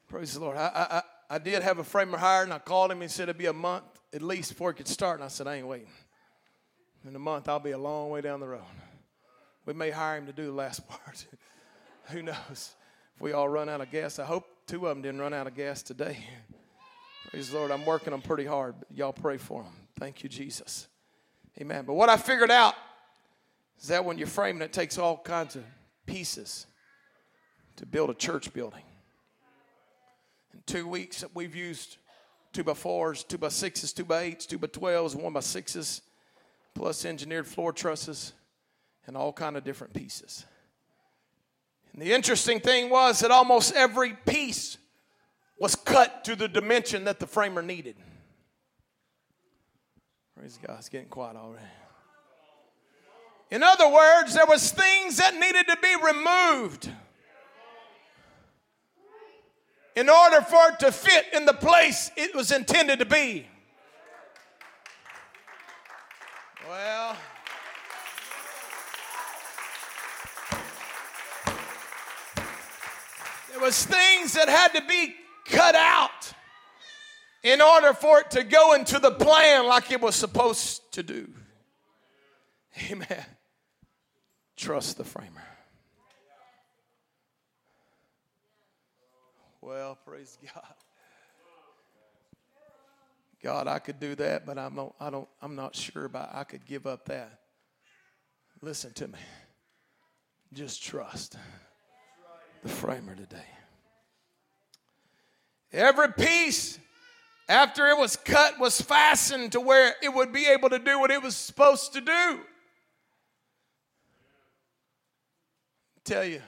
Praise 0.09 0.33
the 0.33 0.39
Lord. 0.39 0.57
I, 0.57 1.03
I, 1.29 1.35
I 1.35 1.37
did 1.37 1.61
have 1.61 1.77
a 1.77 1.83
framer 1.83 2.17
hired, 2.17 2.45
and 2.45 2.53
I 2.53 2.57
called 2.57 2.91
him. 2.91 3.01
He 3.01 3.07
said 3.07 3.23
it'd 3.23 3.37
be 3.37 3.45
a 3.45 3.53
month 3.53 3.83
at 4.11 4.23
least 4.23 4.49
before 4.49 4.71
it 4.71 4.73
could 4.73 4.87
start. 4.87 5.19
And 5.19 5.23
I 5.23 5.27
said, 5.27 5.45
I 5.45 5.57
ain't 5.57 5.67
waiting. 5.67 5.91
In 7.07 7.15
a 7.15 7.19
month, 7.19 7.47
I'll 7.47 7.59
be 7.59 7.71
a 7.71 7.77
long 7.77 8.09
way 8.09 8.21
down 8.21 8.39
the 8.39 8.47
road. 8.47 8.63
We 9.67 9.73
may 9.73 9.91
hire 9.91 10.17
him 10.17 10.25
to 10.25 10.33
do 10.33 10.45
the 10.45 10.51
last 10.51 10.87
part. 10.89 11.27
Who 12.05 12.23
knows? 12.23 12.75
If 13.15 13.21
we 13.21 13.33
all 13.33 13.49
run 13.49 13.69
out 13.69 13.81
of 13.81 13.91
gas, 13.91 14.17
I 14.17 14.25
hope 14.25 14.47
two 14.65 14.87
of 14.87 14.95
them 14.95 15.03
didn't 15.03 15.21
run 15.21 15.33
out 15.33 15.45
of 15.45 15.55
gas 15.55 15.83
today. 15.83 16.17
Praise 17.29 17.51
the 17.51 17.57
Lord. 17.59 17.69
I'm 17.69 17.85
working 17.85 18.11
them 18.11 18.21
pretty 18.23 18.45
hard. 18.45 18.73
Y'all 18.95 19.13
pray 19.13 19.37
for 19.37 19.61
them. 19.61 19.73
Thank 19.99 20.23
you, 20.23 20.29
Jesus. 20.29 20.87
Amen. 21.61 21.83
But 21.85 21.93
what 21.93 22.09
I 22.09 22.17
figured 22.17 22.49
out 22.49 22.73
is 23.79 23.87
that 23.87 24.03
when 24.05 24.17
you're 24.17 24.27
framing, 24.27 24.61
it 24.61 24.73
takes 24.73 24.97
all 24.97 25.17
kinds 25.17 25.55
of 25.55 25.63
pieces 26.05 26.65
to 27.75 27.85
build 27.85 28.09
a 28.09 28.13
church 28.13 28.51
building. 28.53 28.83
In 30.53 30.61
two 30.65 30.87
weeks, 30.87 31.23
we've 31.33 31.55
used 31.55 31.97
two 32.53 32.63
by 32.63 32.73
fours, 32.73 33.23
two 33.23 33.37
by 33.37 33.49
sixes, 33.49 33.93
two 33.93 34.05
by 34.05 34.21
eights, 34.21 34.45
two 34.45 34.57
by 34.57 34.67
twelves, 34.67 35.15
one 35.15 35.33
by 35.33 35.41
sixes, 35.41 36.01
plus 36.73 37.05
engineered 37.05 37.45
floor 37.45 37.71
trusses, 37.71 38.33
and 39.05 39.15
all 39.15 39.31
kind 39.31 39.55
of 39.55 39.63
different 39.63 39.93
pieces. 39.93 40.45
And 41.93 42.01
the 42.01 42.13
interesting 42.13 42.59
thing 42.59 42.89
was 42.89 43.19
that 43.19 43.31
almost 43.31 43.75
every 43.75 44.13
piece 44.25 44.77
was 45.59 45.75
cut 45.75 46.23
to 46.25 46.35
the 46.35 46.47
dimension 46.47 47.05
that 47.05 47.19
the 47.19 47.27
framer 47.27 47.61
needed. 47.61 47.95
Praise 50.37 50.59
God, 50.65 50.77
it's 50.77 50.89
getting 50.89 51.09
quiet 51.09 51.35
already. 51.35 51.65
In 53.49 53.63
other 53.63 53.89
words, 53.89 54.33
there 54.33 54.45
was 54.45 54.71
things 54.71 55.17
that 55.17 55.35
needed 55.35 55.67
to 55.67 55.77
be 55.81 55.95
removed 56.03 56.91
in 59.95 60.09
order 60.09 60.41
for 60.41 60.69
it 60.69 60.79
to 60.79 60.91
fit 60.91 61.25
in 61.33 61.45
the 61.45 61.53
place 61.53 62.11
it 62.17 62.35
was 62.35 62.51
intended 62.51 62.99
to 62.99 63.05
be. 63.05 63.47
Well, 66.67 67.15
there 73.49 73.59
was 73.61 73.85
things 73.85 74.33
that 74.33 74.49
had 74.49 74.73
to 74.73 74.85
be 74.85 75.15
cut 75.45 75.73
out 75.73 76.33
in 77.43 77.61
order 77.61 77.93
for 77.93 78.19
it 78.19 78.29
to 78.31 78.43
go 78.43 78.73
into 78.73 78.99
the 78.99 79.11
plan 79.11 79.65
like 79.65 79.89
it 79.91 80.01
was 80.01 80.15
supposed 80.15 80.91
to 80.91 81.01
do. 81.01 81.29
Amen. 82.91 83.25
Trust 84.57 84.97
the 84.97 85.03
framer. 85.03 85.43
Well, 89.61 89.97
praise 90.03 90.37
God. 90.43 90.73
God, 93.43 93.67
I 93.67 93.77
could 93.77 93.99
do 93.99 94.15
that, 94.15 94.45
but 94.45 94.57
I'm 94.57 94.75
not, 94.75 94.95
I 94.99 95.11
don't, 95.11 95.27
I'm 95.41 95.55
not 95.55 95.75
sure 95.75 96.05
about 96.05 96.33
I 96.33 96.43
could 96.43 96.65
give 96.65 96.87
up 96.87 97.05
that. 97.05 97.39
Listen 98.61 98.91
to 98.93 99.07
me. 99.07 99.19
Just 100.53 100.81
trust 100.81 101.37
the 102.63 102.69
framer 102.69 103.15
today. 103.15 103.37
Every 105.71 106.11
piece 106.13 106.79
after 107.47 107.87
it 107.87 107.97
was 107.97 108.15
cut 108.15 108.57
was 108.59 108.81
fastened 108.81 109.51
to 109.51 109.59
where 109.59 109.93
it 110.01 110.13
would 110.13 110.33
be 110.33 110.47
able 110.47 110.69
to 110.69 110.79
do 110.79 110.99
what 110.99 111.11
it 111.11 111.21
was 111.21 111.35
supposed 111.35 111.93
to 111.93 112.01
do. 112.01 112.39
Tell 116.07 116.23
you, 116.23 116.41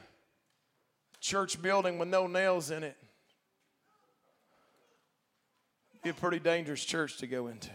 church 1.20 1.62
building 1.62 2.00
with 2.00 2.08
no 2.08 2.28
nails 2.28 2.72
in 2.72 2.84
it 2.84 2.96
be 6.02 6.10
a 6.10 6.14
pretty 6.14 6.40
dangerous 6.40 6.84
church 6.84 7.18
to 7.18 7.28
go 7.28 7.48
into. 7.48 7.70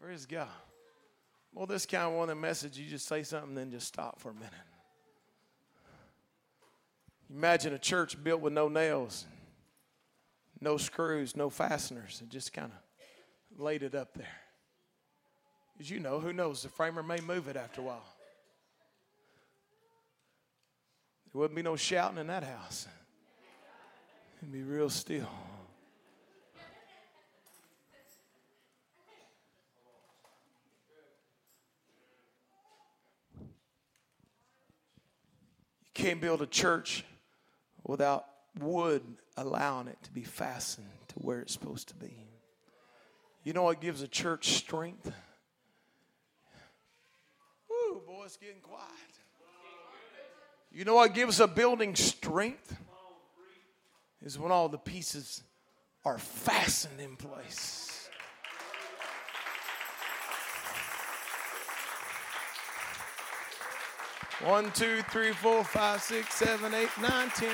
Praise 0.00 0.26
God. 0.26 0.48
Well, 1.54 1.66
this 1.66 1.86
kind 1.86 2.04
of 2.04 2.12
one 2.12 2.24
of 2.24 2.36
the 2.36 2.40
message, 2.40 2.78
you 2.78 2.88
just 2.88 3.06
say 3.06 3.22
something, 3.22 3.54
then 3.54 3.70
just 3.70 3.86
stop 3.86 4.20
for 4.20 4.30
a 4.30 4.34
minute. 4.34 4.52
Imagine 7.30 7.74
a 7.74 7.78
church 7.78 8.22
built 8.22 8.40
with 8.40 8.52
no 8.52 8.68
nails, 8.68 9.26
no 10.60 10.76
screws, 10.76 11.36
no 11.36 11.50
fasteners, 11.50 12.18
and 12.20 12.30
just 12.30 12.52
kind 12.52 12.70
of 12.72 13.58
laid 13.60 13.82
it 13.82 13.94
up 13.94 14.14
there. 14.14 14.26
As 15.80 15.88
you 15.88 16.00
know, 16.00 16.18
who 16.18 16.32
knows? 16.32 16.62
The 16.62 16.68
framer 16.68 17.02
may 17.02 17.20
move 17.20 17.46
it 17.46 17.56
after 17.56 17.80
a 17.80 17.84
while. 17.84 18.04
There 21.32 21.40
wouldn't 21.40 21.54
be 21.54 21.62
no 21.62 21.76
shouting 21.76 22.18
in 22.18 22.26
that 22.26 22.42
house. 22.42 22.88
It'd 24.38 24.52
be 24.52 24.62
real 24.62 24.90
still. 24.90 25.28
You 35.80 36.04
can't 36.04 36.20
build 36.20 36.42
a 36.42 36.46
church 36.46 37.04
without 37.84 38.24
wood 38.58 39.02
allowing 39.36 39.86
it 39.86 39.98
to 40.02 40.10
be 40.10 40.22
fastened 40.22 40.86
to 41.08 41.14
where 41.16 41.40
it's 41.40 41.52
supposed 41.52 41.88
to 41.88 41.94
be. 41.94 42.16
You 43.44 43.52
know 43.52 43.62
what 43.62 43.80
gives 43.80 44.02
a 44.02 44.08
church 44.08 44.54
strength? 44.54 45.12
boy, 48.08 48.17
getting 48.36 48.60
quiet. 48.60 48.84
You 50.70 50.84
know 50.84 50.96
what 50.96 51.14
gives 51.14 51.40
a 51.40 51.48
building 51.48 51.94
strength? 51.94 52.76
Is 54.22 54.38
when 54.38 54.50
all 54.50 54.68
the 54.68 54.78
pieces 54.78 55.42
are 56.04 56.18
fastened 56.18 57.00
in 57.00 57.16
place. 57.16 58.10
One, 64.44 64.70
two, 64.72 65.02
three, 65.10 65.32
four, 65.32 65.64
five, 65.64 66.00
six, 66.00 66.34
seven, 66.34 66.72
eight, 66.72 66.90
nine, 67.00 67.28
ten. 67.30 67.50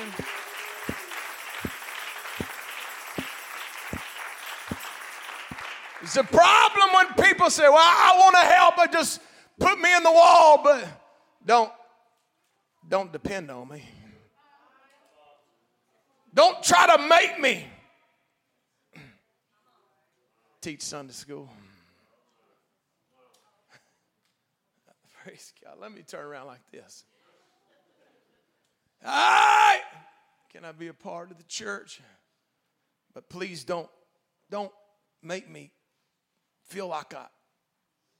It's 6.03 6.17
a 6.17 6.23
problem 6.23 6.89
when 6.93 7.25
people 7.25 7.49
say, 7.49 7.63
Well, 7.63 7.77
I 7.77 8.15
want 8.19 8.35
to 8.35 8.41
help, 8.41 8.75
but 8.75 8.91
just 8.91 9.19
put 9.59 9.79
me 9.79 9.95
in 9.95 10.03
the 10.03 10.11
wall, 10.11 10.61
but 10.63 10.87
don't 11.45 11.71
don't 12.87 13.11
depend 13.11 13.49
on 13.49 13.67
me. 13.67 13.83
Don't 16.33 16.61
try 16.61 16.95
to 16.95 17.01
make 17.07 17.39
me 17.39 17.65
teach 20.61 20.81
Sunday 20.81 21.13
school. 21.13 21.49
Praise 25.23 25.53
God. 25.63 25.77
Let 25.79 25.93
me 25.93 26.01
turn 26.01 26.25
around 26.25 26.47
like 26.47 26.69
this. 26.71 27.05
Right. 29.03 29.81
Can 30.51 30.65
I 30.65 30.71
be 30.71 30.87
a 30.87 30.93
part 30.93 31.31
of 31.31 31.37
the 31.37 31.43
church? 31.43 32.01
But 33.13 33.29
please 33.29 33.63
don't 33.63 33.89
don't 34.49 34.71
make 35.21 35.49
me 35.49 35.71
feel 36.67 36.87
like 36.87 37.13
I 37.13 37.27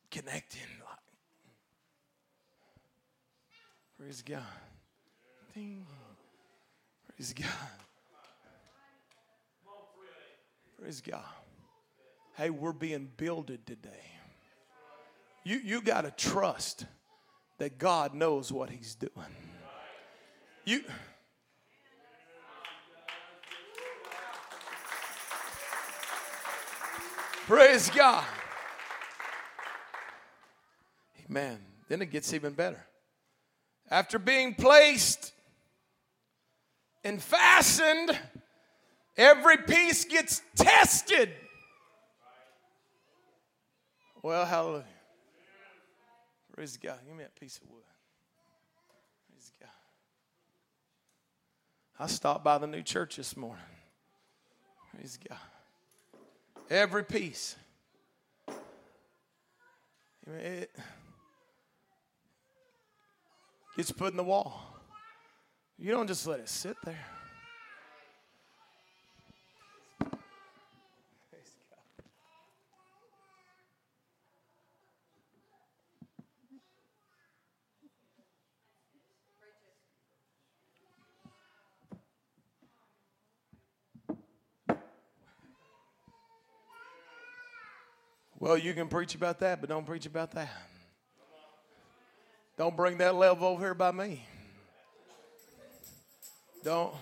connecting. 0.10 0.62
Like, 0.80 1.00
praise 3.98 4.22
God. 4.22 4.42
Ding. 5.54 5.86
Praise 7.16 7.34
God. 7.34 7.48
Praise 10.80 11.02
God. 11.02 11.24
Hey, 12.36 12.50
we're 12.50 12.74
being 12.74 13.10
builded 13.18 13.66
today. 13.66 13.90
You, 15.44 15.60
you 15.64 15.82
got 15.82 16.02
to 16.02 16.12
trust 16.12 16.86
that 17.60 17.78
God 17.78 18.14
knows 18.14 18.52
what 18.52 18.70
He's 18.70 18.96
doing. 18.96 19.12
You. 20.66 20.84
Praise 27.48 27.90
God. 27.92 28.26
Amen. 31.30 31.60
Then 31.88 32.02
it 32.02 32.12
gets 32.12 32.34
even 32.34 32.54
better. 32.54 32.84
After 33.90 34.18
being 34.18 34.56
placed 34.56 35.32
and 37.04 37.22
fastened, 37.22 38.18
every 39.16 39.58
piece 39.58 40.06
gets 40.06 40.42
tested. 40.56 41.30
Well, 44.24 44.46
hallelujah. 44.46 44.86
Praise 46.56 46.78
God. 46.78 46.98
Give 47.06 47.16
me 47.16 47.24
that 47.24 47.36
piece 47.40 47.58
of 47.58 47.70
wood. 47.70 47.84
Praise 49.30 49.52
God. 49.60 49.70
I 52.00 52.08
stopped 52.08 52.44
by 52.44 52.58
the 52.58 52.66
new 52.66 52.82
church 52.82 53.18
this 53.18 53.38
morning. 53.38 53.64
Praise 54.92 55.20
God. 55.30 55.38
Every 56.70 57.04
piece. 57.04 57.56
Gets 63.76 63.92
put 63.92 64.12
in 64.12 64.18
the 64.18 64.24
wall. 64.24 64.62
You 65.78 65.92
don't 65.92 66.08
just 66.08 66.26
let 66.26 66.40
it 66.40 66.50
sit 66.50 66.78
there. 66.86 66.98
Well, 88.38 88.58
you 88.58 88.74
can 88.74 88.88
preach 88.90 89.16
about 89.16 89.40
that, 89.40 89.60
but 89.60 89.70
don't 89.70 89.88
preach 89.88 90.06
about 90.06 90.32
that. 90.34 90.75
Don't 92.58 92.76
bring 92.76 92.98
that 92.98 93.16
level 93.16 93.48
over 93.48 93.64
here 93.64 93.74
by 93.74 93.92
me. 93.92 94.26
Don't. 96.64 96.94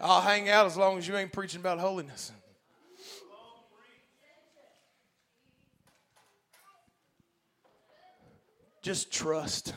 I'll 0.00 0.20
hang 0.20 0.48
out 0.48 0.66
as 0.66 0.76
long 0.76 0.98
as 0.98 1.06
you 1.06 1.16
ain't 1.16 1.32
preaching 1.32 1.60
about 1.60 1.78
holiness. 1.78 2.32
Just 8.82 9.12
trust 9.12 9.72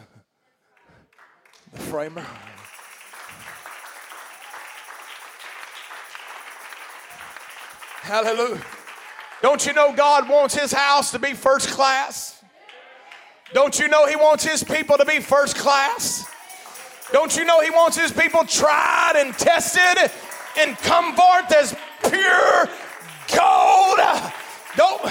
the 1.72 1.80
framer. 1.80 2.26
Hallelujah. 8.02 8.62
Don't 9.42 9.66
you 9.66 9.74
know 9.74 9.94
God 9.94 10.30
wants 10.30 10.56
his 10.56 10.72
house 10.72 11.12
to 11.12 11.20
be 11.20 11.34
first 11.34 11.70
class? 11.70 12.37
Don't 13.54 13.80
you 13.80 13.88
know 13.88 14.06
he 14.08 14.16
wants 14.16 14.44
his 14.44 14.64
people 14.64 14.98
to 14.98 15.06
be 15.06 15.20
first 15.20 15.56
class? 15.56 16.30
Don't 17.12 17.36
you 17.38 17.46
know 17.46 17.62
he 17.62 17.70
wants 17.70 17.98
his 17.98 18.12
people 18.12 18.44
tried 18.44 19.14
and 19.16 19.34
tested 19.34 20.12
and 20.60 20.78
come 20.78 21.16
forth 21.16 21.52
as 21.54 21.76
pure 22.10 22.70
gold? 23.36 24.00
Don't. 24.76 25.02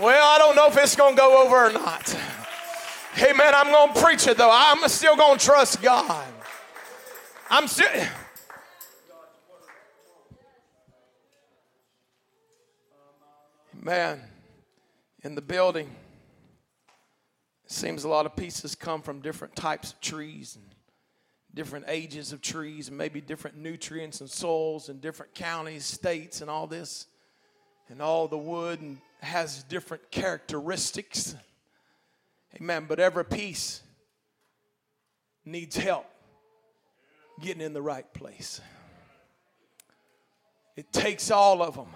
Well, 0.00 0.26
I 0.26 0.38
don't 0.38 0.56
know 0.56 0.66
if 0.68 0.76
it's 0.78 0.96
going 0.96 1.14
to 1.14 1.20
go 1.20 1.44
over 1.44 1.66
or 1.66 1.72
not. 1.72 2.08
Hey, 3.12 3.32
man, 3.32 3.54
I'm 3.54 3.70
going 3.70 3.92
to 3.92 4.02
preach 4.02 4.26
it 4.26 4.36
though. 4.36 4.50
I'm 4.50 4.88
still 4.88 5.16
going 5.16 5.38
to 5.38 5.44
trust 5.44 5.82
God. 5.82 6.26
I'm 7.50 7.68
still. 7.68 7.86
Man, 13.84 14.18
in 15.24 15.34
the 15.34 15.42
building, 15.42 15.90
it 17.66 17.70
seems 17.70 18.04
a 18.04 18.08
lot 18.08 18.24
of 18.24 18.34
pieces 18.34 18.74
come 18.74 19.02
from 19.02 19.20
different 19.20 19.54
types 19.54 19.92
of 19.92 20.00
trees 20.00 20.56
and 20.56 20.64
different 21.52 21.84
ages 21.86 22.32
of 22.32 22.40
trees 22.40 22.88
and 22.88 22.96
maybe 22.96 23.20
different 23.20 23.58
nutrients 23.58 24.22
and 24.22 24.30
soils 24.30 24.88
and 24.88 25.02
different 25.02 25.34
counties, 25.34 25.84
states, 25.84 26.40
and 26.40 26.48
all 26.48 26.66
this. 26.66 27.08
And 27.90 28.00
all 28.00 28.26
the 28.26 28.38
wood 28.38 28.80
has 29.20 29.64
different 29.64 30.10
characteristics. 30.10 31.36
Amen. 32.56 32.86
But 32.88 33.00
every 33.00 33.26
piece 33.26 33.82
needs 35.44 35.76
help 35.76 36.06
getting 37.38 37.60
in 37.60 37.74
the 37.74 37.82
right 37.82 38.10
place. 38.14 38.62
It 40.74 40.90
takes 40.90 41.30
all 41.30 41.62
of 41.62 41.74
them 41.74 41.88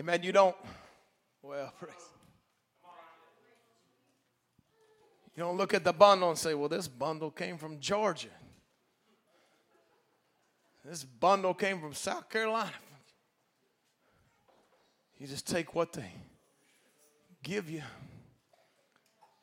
Amen. 0.00 0.22
You 0.22 0.32
don't, 0.32 0.56
well, 1.42 1.70
praise. 1.78 1.92
You 5.36 5.42
don't 5.42 5.58
look 5.58 5.74
at 5.74 5.84
the 5.84 5.92
bundle 5.92 6.30
and 6.30 6.38
say, 6.38 6.54
well, 6.54 6.70
this 6.70 6.88
bundle 6.88 7.30
came 7.30 7.58
from 7.58 7.78
Georgia. 7.80 8.28
This 10.84 11.04
bundle 11.04 11.52
came 11.52 11.80
from 11.80 11.92
South 11.92 12.30
Carolina. 12.30 12.72
You 15.18 15.26
just 15.26 15.46
take 15.46 15.74
what 15.74 15.92
they 15.92 16.10
give 17.42 17.68
you 17.68 17.82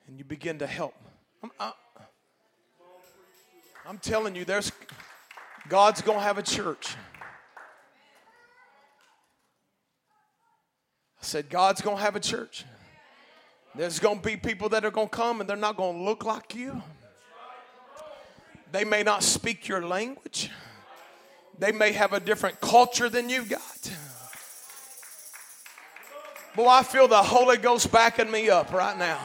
and 0.08 0.18
you 0.18 0.26
begin 0.26 0.58
to 0.60 0.68
help. 0.68 0.96
I'm, 1.44 1.52
I, 1.60 1.72
I'm 3.88 4.00
telling 4.00 4.36
you, 4.36 4.44
there's 4.44 4.72
God's 5.70 6.02
going 6.02 6.18
to 6.18 6.24
have 6.24 6.40
a 6.40 6.44
church. 6.44 6.96
I 11.22 11.24
said, 11.24 11.50
God's 11.50 11.82
going 11.82 11.98
to 11.98 12.04
have 12.04 12.16
a 12.16 12.20
church. 12.20 12.66
There's 13.76 14.00
going 14.00 14.18
to 14.18 14.24
be 14.24 14.38
people 14.38 14.70
that 14.70 14.86
are 14.86 14.92
going 14.92 15.10
to 15.10 15.16
come 15.16 15.42
and 15.42 15.50
they're 15.50 15.58
not 15.58 15.78
going 15.78 15.98
to 15.98 16.04
look 16.04 16.26
like 16.26 16.56
you. 16.56 16.82
They 18.72 18.84
may 18.84 19.04
not 19.04 19.24
speak 19.24 19.68
your 19.68 19.86
language. 19.86 20.50
They 21.60 21.72
may 21.72 21.92
have 21.92 22.14
a 22.14 22.20
different 22.20 22.60
culture 22.60 23.10
than 23.10 23.30
you've 23.30 23.50
got. 23.50 23.92
Boy, 26.56 26.68
I 26.68 26.84
feel 26.84 27.08
the 27.08 27.22
Holy 27.22 27.58
Ghost 27.58 27.92
backing 27.92 28.32
me 28.32 28.50
up 28.50 28.74
right 28.74 28.98
now. 28.98 29.20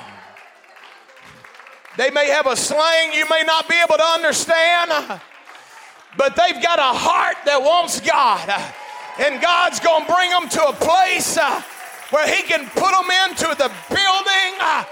They 1.96 2.10
may 2.10 2.28
have 2.28 2.46
a 2.46 2.56
slang 2.56 3.12
you 3.12 3.26
may 3.28 3.42
not 3.46 3.68
be 3.68 3.74
able 3.74 3.96
to 3.96 4.04
understand, 4.04 4.90
but 6.16 6.36
they've 6.36 6.62
got 6.62 6.78
a 6.78 6.96
heart 6.96 7.36
that 7.44 7.60
wants 7.60 8.00
God. 8.00 8.48
And 9.18 9.42
God's 9.42 9.80
going 9.80 10.06
to 10.06 10.14
bring 10.14 10.30
them 10.30 10.48
to 10.48 10.62
a 10.68 10.72
place 10.72 11.38
where 12.12 12.26
He 12.26 12.42
can 12.42 12.68
put 12.68 12.92
them 12.92 13.10
into 13.28 13.48
the 13.56 13.70
building. 13.88 14.54
Ah. 14.60 14.88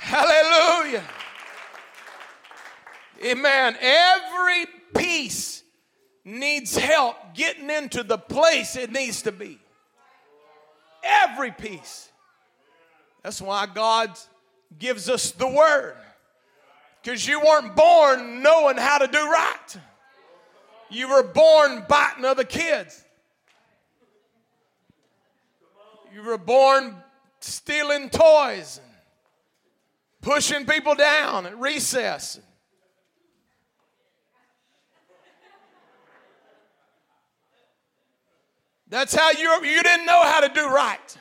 Hallelujah. 0.00 1.04
Amen. 3.24 3.76
Every 3.80 4.66
piece 4.94 5.62
needs 6.24 6.76
help 6.76 7.16
getting 7.34 7.70
into 7.70 8.02
the 8.02 8.18
place 8.18 8.76
it 8.76 8.92
needs 8.92 9.22
to 9.22 9.32
be. 9.32 9.58
Every 11.02 11.52
piece. 11.52 12.10
That's 13.22 13.40
why 13.40 13.66
God 13.66 14.18
gives 14.78 15.08
us 15.08 15.30
the 15.30 15.46
word. 15.46 15.96
Because 17.02 17.26
you 17.26 17.40
weren't 17.40 17.74
born 17.74 18.42
knowing 18.42 18.76
how 18.76 18.98
to 18.98 19.06
do 19.06 19.18
right. 19.18 19.76
You 20.90 21.08
were 21.08 21.22
born 21.22 21.84
biting 21.88 22.24
other 22.24 22.44
kids. 22.44 23.04
You 26.12 26.22
were 26.22 26.38
born 26.38 26.96
stealing 27.38 28.10
toys 28.10 28.80
and 28.82 28.92
pushing 30.20 30.66
people 30.66 30.94
down 30.94 31.46
at 31.46 31.58
recess. 31.58 32.40
That's 38.88 39.14
how 39.14 39.30
you, 39.30 39.64
you 39.64 39.82
didn't 39.84 40.04
know 40.04 40.22
how 40.24 40.40
to 40.40 40.48
do 40.52 40.66
right. 40.66 41.16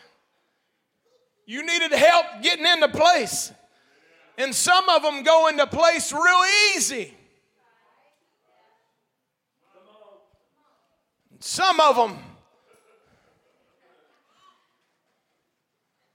You 1.45 1.63
needed 1.65 1.91
help 1.91 2.25
getting 2.41 2.65
into 2.65 2.89
place. 2.89 3.53
And 4.39 4.56
some 4.56 4.88
of 4.88 5.04
them 5.04 5.21
go 5.23 5.49
into 5.49 5.67
place 5.67 6.13
real 6.13 6.41
easy. 6.73 7.13
Some 11.41 11.80
of 11.82 11.97
them, 11.97 12.17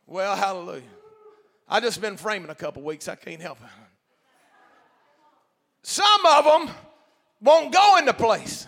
well, 0.06 0.34
hallelujah. 0.34 0.82
I 1.68 1.80
just 1.80 2.00
been 2.00 2.16
framing 2.16 2.48
a 2.48 2.54
couple 2.54 2.82
weeks. 2.82 3.08
I 3.08 3.14
can't 3.14 3.42
help 3.42 3.58
it. 3.60 3.68
Some 5.82 6.26
of 6.26 6.44
them 6.46 6.74
won't 7.42 7.74
go 7.74 7.98
into 7.98 8.14
place. 8.14 8.66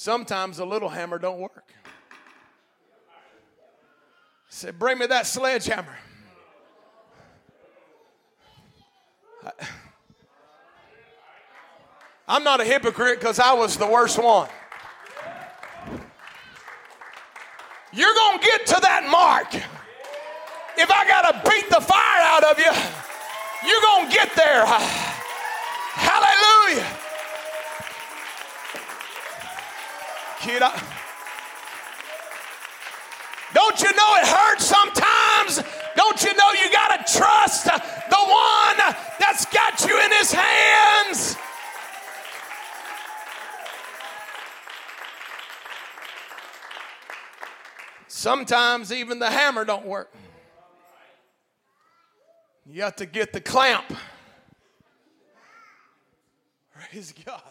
Sometimes 0.00 0.58
a 0.60 0.64
little 0.64 0.88
hammer 0.88 1.18
don't 1.18 1.40
work. 1.40 1.74
I 3.04 4.48
said, 4.48 4.78
bring 4.78 4.96
me 4.96 5.04
that 5.04 5.26
sledgehammer. 5.26 5.94
I, 9.44 9.50
I'm 12.26 12.42
not 12.44 12.62
a 12.62 12.64
hypocrite 12.64 13.20
because 13.20 13.38
I 13.38 13.52
was 13.52 13.76
the 13.76 13.86
worst 13.86 14.16
one. 14.16 14.48
You're 17.92 18.14
going 18.14 18.38
to 18.38 18.44
get 18.46 18.64
to 18.68 18.78
that 18.80 19.06
mark. 19.10 19.54
If 20.78 20.90
I 20.90 21.06
got 21.08 21.30
to 21.30 21.50
beat 21.50 21.68
the 21.68 21.82
fire 21.82 22.22
out 22.22 22.44
of 22.44 22.58
you, 22.58 22.72
you're 23.68 23.82
going 23.82 24.08
to 24.08 24.14
get 24.14 24.34
there. 24.34 24.64
Hallelujah. 25.94 26.99
Kid, 30.40 30.62
I, 30.62 30.72
don't 33.52 33.78
you 33.82 33.92
know 33.92 34.14
it 34.16 34.26
hurts 34.26 34.64
sometimes? 34.64 35.62
Don't 35.94 36.22
you 36.22 36.34
know 36.34 36.50
you 36.52 36.72
got 36.72 37.06
to 37.06 37.18
trust 37.18 37.64
the 37.64 38.16
one 38.16 38.94
that's 39.18 39.44
got 39.46 39.84
you 39.86 40.02
in 40.02 40.10
his 40.12 40.32
hands? 40.32 41.36
Sometimes 48.08 48.92
even 48.92 49.18
the 49.18 49.30
hammer 49.30 49.66
don't 49.66 49.84
work. 49.84 50.10
You 52.66 52.82
have 52.82 52.96
to 52.96 53.06
get 53.06 53.34
the 53.34 53.40
clamp. 53.40 53.84
Praise 56.72 57.12
God. 57.26 57.42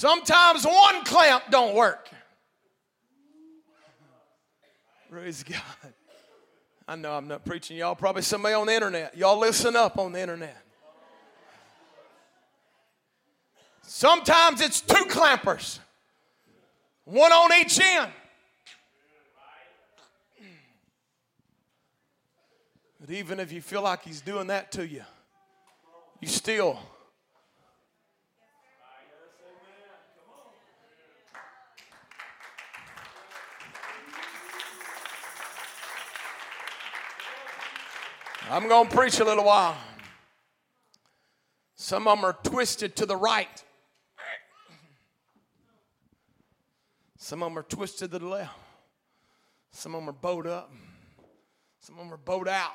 Sometimes 0.00 0.64
one 0.64 1.04
clamp 1.04 1.44
don't 1.50 1.74
work. 1.74 2.08
Praise 5.10 5.42
God. 5.42 5.60
I 6.88 6.96
know 6.96 7.12
I'm 7.12 7.28
not 7.28 7.44
preaching 7.44 7.76
y'all, 7.76 7.94
probably 7.94 8.22
somebody 8.22 8.54
on 8.54 8.66
the 8.66 8.74
internet. 8.74 9.14
Y'all 9.14 9.38
listen 9.38 9.76
up 9.76 9.98
on 9.98 10.12
the 10.12 10.20
internet. 10.20 10.56
Sometimes 13.82 14.62
it's 14.62 14.80
two 14.80 15.04
clampers, 15.04 15.80
one 17.04 17.30
on 17.30 17.50
each 17.60 17.78
end. 17.78 18.10
But 22.98 23.10
even 23.10 23.38
if 23.38 23.52
you 23.52 23.60
feel 23.60 23.82
like 23.82 24.02
he's 24.02 24.22
doing 24.22 24.46
that 24.46 24.72
to 24.72 24.88
you, 24.88 25.04
you 26.22 26.28
still 26.28 26.78
I'm 38.50 38.66
going 38.66 38.88
to 38.88 38.96
preach 38.96 39.20
a 39.20 39.24
little 39.24 39.44
while. 39.44 39.76
Some 41.76 42.08
of 42.08 42.18
them 42.18 42.24
are 42.24 42.36
twisted 42.42 42.96
to 42.96 43.06
the 43.06 43.16
right. 43.16 43.64
Some 47.16 47.44
of 47.44 47.50
them 47.50 47.58
are 47.58 47.62
twisted 47.62 48.10
to 48.10 48.18
the 48.18 48.26
left. 48.26 48.58
Some 49.70 49.94
of 49.94 50.00
them 50.00 50.08
are 50.08 50.12
bowed 50.12 50.48
up. 50.48 50.72
Some 51.78 51.94
of 51.96 52.04
them 52.04 52.12
are 52.12 52.16
bowed 52.16 52.48
out. 52.48 52.72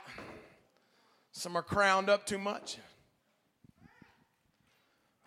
Some 1.33 1.57
are 1.57 1.61
crowned 1.61 2.09
up 2.09 2.25
too 2.25 2.37
much. 2.37 2.77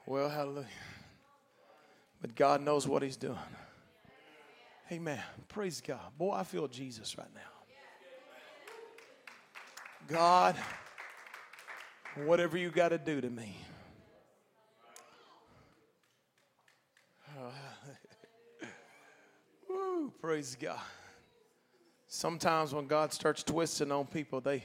Well, 0.07 0.31
hallelujah. 0.31 0.67
But 2.23 2.35
God 2.35 2.63
knows 2.63 2.89
what 2.89 3.03
He's 3.03 3.19
doing. 3.19 3.37
Amen. 4.91 5.21
Praise 5.49 5.83
God. 5.83 6.01
Boy, 6.17 6.33
I 6.33 6.45
feel 6.45 6.67
Jesus 6.69 7.19
right 7.19 7.29
now. 7.35 7.58
God, 10.09 10.57
whatever 12.25 12.57
you 12.57 12.71
got 12.71 12.89
to 12.89 12.99
do 12.99 13.21
to 13.21 13.29
me. 13.29 13.55
Woo, 19.69 20.11
praise 20.21 20.57
God. 20.59 20.81
Sometimes 22.07 22.73
when 22.75 22.87
God 22.87 23.13
starts 23.13 23.43
twisting 23.43 23.93
on 23.93 24.07
people, 24.07 24.41
they 24.41 24.65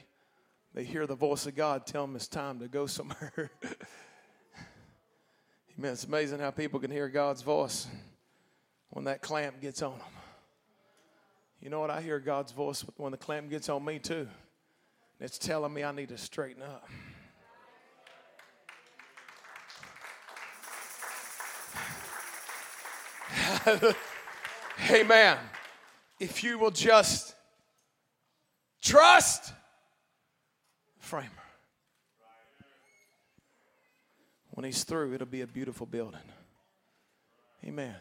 they 0.73 0.86
hear 0.86 1.06
the 1.06 1.15
voice 1.15 1.45
of 1.45 1.56
God 1.56 1.86
tell 1.86 2.08
them 2.08 2.15
it's 2.15 2.29
time 2.29 2.60
to 2.60 2.69
go 2.69 2.88
somewhere. 2.88 3.51
Amen. 5.77 5.91
It's 5.91 6.06
amazing 6.06 6.39
how 6.39 6.51
people 6.51 6.79
can 6.79 6.89
hear 6.89 7.10
God's 7.10 7.41
voice 7.41 7.86
when 8.91 9.03
that 9.06 9.21
clamp 9.21 9.60
gets 9.60 9.82
on 9.82 9.97
them. 9.99 10.08
You 11.62 11.69
know 11.69 11.82
what? 11.82 11.89
I 11.91 12.01
hear 12.01 12.19
God's 12.19 12.53
voice 12.53 12.86
when 12.95 13.12
the 13.12 13.17
clamp 13.17 13.49
gets 13.49 13.67
on 13.67 13.84
me 13.84 13.99
too. 13.99 14.27
It's 15.19 15.38
telling 15.38 15.73
me 15.73 15.84
I 15.84 15.91
need 15.91 16.10
to 16.10 16.17
straighten 16.17 16.63
up. 16.63 16.88
Amen. 24.91 25.38
If 26.19 26.43
you 26.43 26.58
will 26.60 26.71
just 26.71 27.36
trust 28.82 29.54
framer. 30.99 31.30
When 34.52 34.65
he's 34.65 34.84
through, 34.84 35.13
it'll 35.13 35.26
be 35.26 35.41
a 35.41 35.47
beautiful 35.47 35.86
building. 35.86 36.19
Amen. 37.65 37.95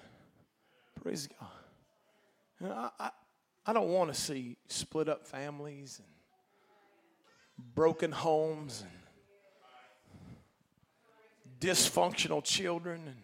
Praise 1.02 1.28
God. 1.40 1.48
I, 2.70 2.90
I, 3.06 3.10
I 3.66 3.72
don't 3.72 3.88
want 3.88 4.12
to 4.12 4.20
see 4.20 4.56
split 4.68 5.08
up 5.08 5.26
families 5.26 5.98
and 5.98 6.11
broken 7.58 8.12
homes 8.12 8.82
and 8.82 8.90
dysfunctional 11.60 12.42
children 12.42 13.02
and 13.06 13.16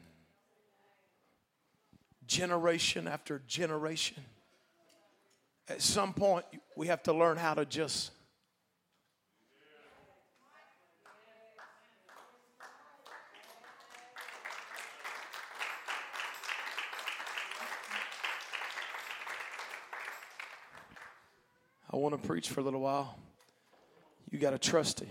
generation 2.26 3.08
after 3.08 3.42
generation. 3.46 4.22
At 5.68 5.82
some 5.82 6.12
point, 6.12 6.44
we 6.76 6.86
have 6.86 7.02
to 7.04 7.12
learn 7.12 7.36
how 7.36 7.54
to 7.54 7.64
just 7.64 8.12
I 21.90 21.96
want 21.96 22.20
to 22.20 22.28
preach 22.28 22.50
for 22.50 22.60
a 22.60 22.62
little 22.62 22.80
while. 22.80 23.18
You 24.30 24.38
got 24.38 24.50
to 24.50 24.58
trust 24.58 25.00
Him. 25.00 25.10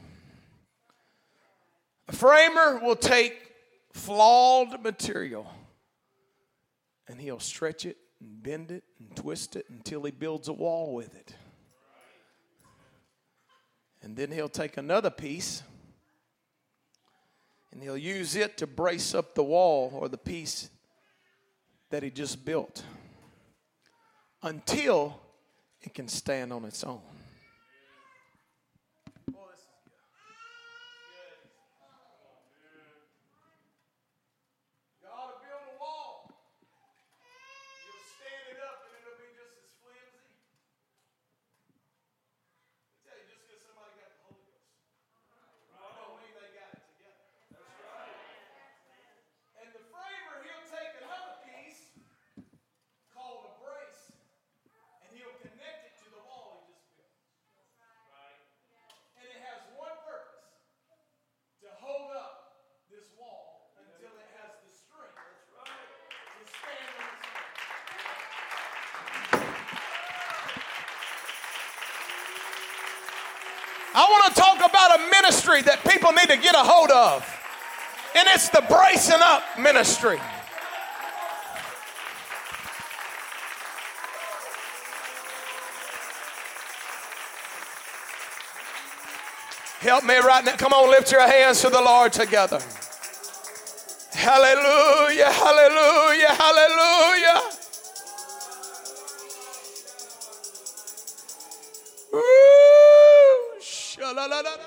A 2.07 2.13
framer 2.13 2.79
will 2.81 2.95
take 2.95 3.35
flawed 3.93 4.81
material 4.83 5.51
and 7.07 7.19
he'll 7.19 7.39
stretch 7.39 7.85
it 7.85 7.97
and 8.19 8.41
bend 8.43 8.71
it 8.71 8.83
and 8.99 9.15
twist 9.15 9.55
it 9.55 9.65
until 9.69 10.03
he 10.03 10.11
builds 10.11 10.47
a 10.47 10.53
wall 10.53 10.93
with 10.93 11.15
it. 11.15 11.35
And 14.01 14.15
then 14.15 14.31
he'll 14.31 14.47
take 14.49 14.77
another 14.77 15.09
piece 15.09 15.63
And 17.77 17.83
he'll 17.83 17.95
use 17.95 18.35
it 18.35 18.57
to 18.57 18.65
brace 18.65 19.13
up 19.13 19.35
the 19.35 19.43
wall 19.43 19.91
or 19.93 20.09
the 20.09 20.17
piece 20.17 20.71
that 21.91 22.01
he 22.01 22.09
just 22.09 22.43
built 22.43 22.83
until 24.41 25.19
it 25.81 25.93
can 25.93 26.07
stand 26.07 26.51
on 26.51 26.65
its 26.65 26.83
own. 26.83 27.01
I 73.97 74.05
want 74.11 74.35
to 74.35 74.39
talk 74.39 74.57
about 74.57 74.99
a 74.99 75.09
ministry 75.09 75.63
that 75.63 75.83
people 76.07 76.21
need 76.21 76.29
to 76.33 76.41
get 76.41 76.55
a 76.55 76.59
hold 76.59 76.91
of, 76.91 77.23
and 78.15 78.27
it's 78.29 78.49
the 78.49 78.61
bracing 78.61 79.19
up 79.21 79.43
ministry. 79.59 80.19
Help 89.79 90.03
me 90.03 90.17
right 90.17 90.43
now. 90.43 90.55
Come 90.55 90.73
on, 90.73 90.89
lift 90.89 91.11
your 91.11 91.21
hands 91.21 91.61
to 91.61 91.69
the 91.69 91.81
Lord 91.81 92.11
together. 92.11 92.59
Hallelujah, 94.13 95.31
hallelujah, 95.31 96.33
hallelujah. 96.33 97.41
Come 103.99 104.66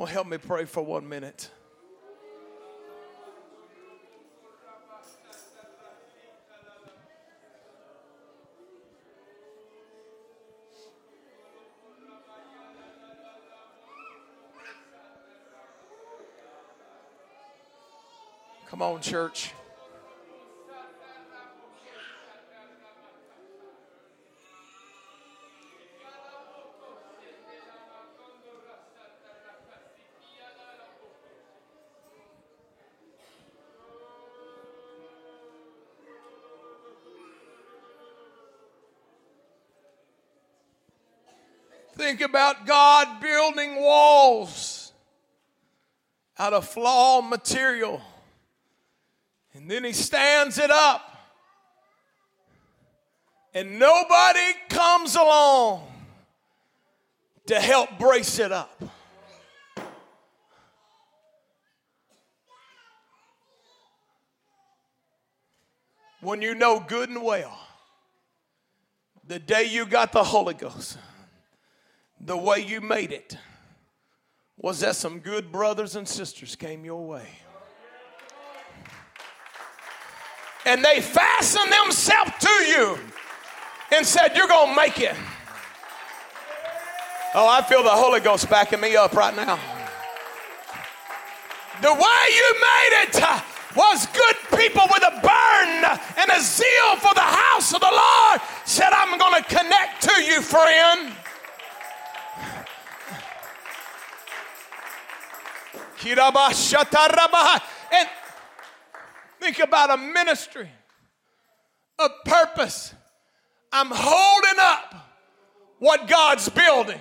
on, 0.00 0.06
help 0.06 0.26
me 0.26 0.38
pray 0.38 0.64
for 0.64 0.82
one 0.82 1.06
minute. 1.06 1.50
Come 18.70 18.80
on, 18.80 19.02
church. 19.02 19.52
Think 42.20 42.32
about 42.32 42.66
God 42.66 43.18
building 43.22 43.76
walls 43.76 44.92
out 46.38 46.52
of 46.52 46.68
flawed 46.68 47.24
material. 47.30 48.02
And 49.54 49.70
then 49.70 49.84
he 49.84 49.94
stands 49.94 50.58
it 50.58 50.70
up. 50.70 51.16
And 53.54 53.78
nobody 53.78 54.52
comes 54.68 55.16
along 55.16 55.88
to 57.46 57.58
help 57.58 57.98
brace 57.98 58.38
it 58.38 58.52
up. 58.52 58.84
When 66.20 66.42
you 66.42 66.54
know 66.54 66.84
good 66.86 67.08
and 67.08 67.22
well, 67.22 67.58
the 69.26 69.38
day 69.38 69.64
you 69.64 69.86
got 69.86 70.12
the 70.12 70.22
Holy 70.22 70.52
Ghost, 70.52 70.98
the 72.20 72.36
way 72.36 72.58
you 72.60 72.80
made 72.80 73.12
it 73.12 73.36
was 74.56 74.80
that 74.80 74.94
some 74.94 75.20
good 75.20 75.50
brothers 75.50 75.96
and 75.96 76.06
sisters 76.06 76.54
came 76.54 76.84
your 76.84 77.06
way. 77.06 77.26
And 80.66 80.84
they 80.84 81.00
fastened 81.00 81.72
themselves 81.72 82.32
to 82.40 82.50
you 82.50 82.98
and 83.92 84.04
said, 84.04 84.36
You're 84.36 84.46
going 84.46 84.70
to 84.70 84.76
make 84.76 85.00
it. 85.00 85.16
Oh, 87.34 87.48
I 87.48 87.62
feel 87.62 87.82
the 87.82 87.88
Holy 87.88 88.20
Ghost 88.20 88.50
backing 88.50 88.80
me 88.80 88.96
up 88.96 89.14
right 89.14 89.34
now. 89.34 89.58
The 91.80 91.94
way 91.94 92.22
you 92.34 92.54
made 92.60 93.04
it 93.04 93.22
uh, 93.22 93.40
was 93.74 94.06
good 94.06 94.58
people 94.58 94.82
with 94.92 95.02
a 95.02 95.20
burn 95.22 95.98
and 96.18 96.30
a 96.30 96.40
zeal 96.40 96.96
for 96.98 97.14
the 97.14 97.20
house 97.20 97.72
of 97.72 97.80
the 97.80 97.86
Lord 97.90 98.40
said, 98.66 98.90
I'm 98.92 99.16
going 99.16 99.42
to 99.42 99.48
connect 99.48 100.02
to 100.02 100.22
you, 100.22 100.42
friend. 100.42 101.09
And 107.92 108.08
think 109.40 109.58
about 109.58 109.90
a 109.90 109.96
ministry, 109.96 110.68
a 111.98 112.08
purpose. 112.24 112.94
I'm 113.72 113.88
holding 113.90 114.58
up 114.60 114.94
what 115.78 116.08
God's 116.08 116.48
building. 116.48 117.00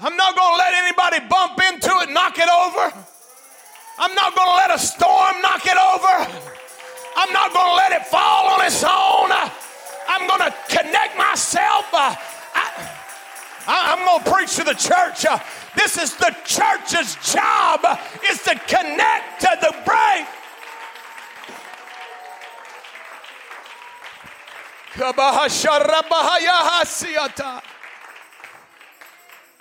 I'm 0.00 0.16
not 0.16 0.36
going 0.36 0.52
to 0.52 0.58
let 0.58 0.74
anybody 0.74 1.28
bump 1.28 1.60
into 1.72 1.90
it, 2.02 2.10
knock 2.12 2.36
it 2.36 2.48
over. 2.48 2.92
I'm 3.98 4.14
not 4.14 4.34
going 4.34 4.48
to 4.48 4.54
let 4.56 4.70
a 4.74 4.78
storm 4.78 5.40
knock 5.40 5.64
it 5.64 5.78
over. 5.78 6.50
I'm 7.16 7.32
not 7.32 7.52
going 7.52 7.70
to 7.70 7.76
let 7.76 7.92
it 7.92 8.06
fall 8.06 8.48
on 8.48 8.66
its 8.66 8.82
own. 8.82 9.30
I'm 10.08 10.26
going 10.26 10.50
to 10.50 10.54
connect 10.68 11.16
myself. 11.16 11.86
Uh, 11.92 12.14
I, 13.66 13.94
I'm 13.96 14.04
going 14.04 14.24
to 14.24 14.32
preach 14.32 14.56
to 14.56 14.64
the 14.64 14.74
church. 14.74 15.26
Uh, 15.26 15.38
this 15.76 15.98
is 15.98 16.14
the 16.16 16.34
church's 16.44 17.16
job 17.32 17.80
is 18.30 18.42
to 18.42 18.54
connect 18.66 19.40
to 19.40 19.58
the 19.60 19.74
brain. 19.84 20.26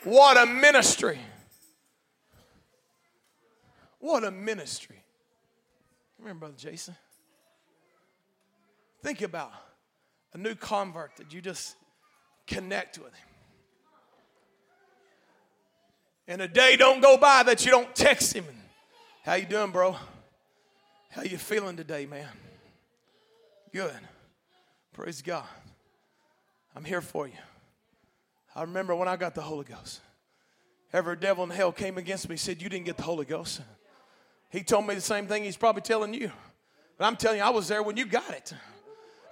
What 0.03 0.37
a 0.37 0.45
ministry. 0.45 1.17
What 3.99 4.23
a 4.23 4.31
ministry. 4.31 5.01
Remember, 6.19 6.41
Brother 6.41 6.55
Jason? 6.57 6.95
Think 9.01 9.21
about 9.21 9.51
a 10.33 10.37
new 10.37 10.55
convert 10.55 11.15
that 11.17 11.33
you 11.33 11.41
just 11.41 11.75
connect 12.45 12.97
with 12.97 13.13
him. 13.13 13.32
And 16.27 16.41
a 16.41 16.47
day 16.47 16.75
don't 16.77 17.01
go 17.01 17.17
by 17.17 17.43
that 17.43 17.65
you 17.65 17.71
don't 17.71 17.93
text 17.95 18.33
him. 18.33 18.45
How 19.23 19.35
you 19.35 19.45
doing, 19.45 19.71
bro? 19.71 19.95
How 21.11 21.23
you 21.23 21.37
feeling 21.37 21.77
today, 21.77 22.05
man? 22.05 22.27
Good. 23.71 23.93
Praise 24.93 25.21
God. 25.21 25.45
I'm 26.75 26.83
here 26.83 27.01
for 27.01 27.27
you. 27.27 27.33
I 28.55 28.61
remember 28.61 28.95
when 28.95 29.07
I 29.07 29.15
got 29.15 29.35
the 29.35 29.41
Holy 29.41 29.65
Ghost. 29.65 30.01
Every 30.91 31.15
devil 31.15 31.43
in 31.43 31.49
hell 31.49 31.71
came 31.71 31.97
against 31.97 32.29
me, 32.29 32.37
said, 32.37 32.61
You 32.61 32.69
didn't 32.69 32.85
get 32.85 32.97
the 32.97 33.03
Holy 33.03 33.25
Ghost. 33.25 33.61
He 34.49 34.61
told 34.61 34.85
me 34.85 34.93
the 34.93 35.01
same 35.01 35.27
thing 35.27 35.43
he's 35.43 35.57
probably 35.57 35.81
telling 35.81 36.13
you. 36.13 36.31
But 36.97 37.05
I'm 37.05 37.15
telling 37.15 37.39
you, 37.39 37.43
I 37.43 37.49
was 37.49 37.67
there 37.67 37.81
when 37.81 37.97
you 37.97 38.05
got 38.05 38.29
it. 38.31 38.53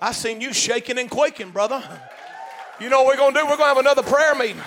I 0.01 0.11
seen 0.13 0.41
you 0.41 0.51
shaking 0.51 0.97
and 0.97 1.09
quaking, 1.09 1.51
brother. 1.51 1.83
You 2.79 2.89
know 2.89 3.03
what 3.03 3.13
we're 3.13 3.17
going 3.17 3.35
to 3.35 3.39
do? 3.39 3.45
We're 3.45 3.57
going 3.57 3.75
to 3.75 3.75
have 3.75 3.77
another 3.77 4.01
prayer 4.01 4.33
meeting. 4.33 4.61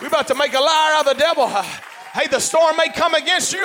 We're 0.00 0.08
about 0.08 0.26
to 0.28 0.34
make 0.34 0.54
a 0.54 0.60
liar 0.60 0.94
out 0.94 1.06
of 1.06 1.16
the 1.16 1.20
devil. 1.20 1.46
Hey, 1.46 2.26
the 2.26 2.40
storm 2.40 2.76
may 2.76 2.88
come 2.88 3.14
against 3.14 3.52
you, 3.52 3.64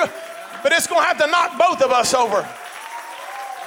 but 0.62 0.72
it's 0.72 0.86
going 0.86 1.02
to 1.02 1.08
have 1.08 1.18
to 1.18 1.28
knock 1.28 1.58
both 1.58 1.82
of 1.82 1.92
us 1.92 2.14
over. 2.14 2.48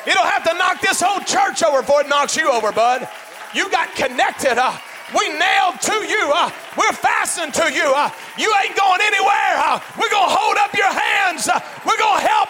It'll 0.06 0.22
have 0.22 0.44
to 0.44 0.54
knock 0.54 0.80
this 0.80 1.00
whole 1.00 1.20
church 1.20 1.62
over 1.62 1.80
before 1.80 2.02
it 2.02 2.08
knocks 2.08 2.36
you 2.36 2.50
over, 2.50 2.72
bud. 2.72 3.08
You 3.54 3.70
got 3.70 3.94
connected. 3.94 4.58
Uh, 4.58 4.76
we 5.16 5.28
nailed 5.28 5.80
to 5.82 5.94
you. 6.06 6.32
Uh, 6.34 6.50
we're 6.76 6.92
fastened 6.92 7.54
to 7.54 7.72
you. 7.72 7.92
Uh, 7.94 8.10
you 8.38 8.52
ain't 8.64 8.76
going 8.76 9.00
anywhere. 9.02 9.54
Uh, 9.58 9.80
we're 9.98 10.10
going 10.10 10.28
to 10.28 10.34
hold 10.34 10.56
up 10.56 10.72
your 10.74 10.90
hands. 10.90 11.48
Uh, 11.48 11.60
we're 11.86 11.98
going 11.98 12.20
to 12.20 12.26
help 12.26 12.41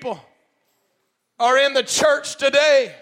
people 0.00 0.18
are 1.38 1.58
in 1.58 1.74
the 1.74 1.82
church 1.82 2.36
today 2.36 2.94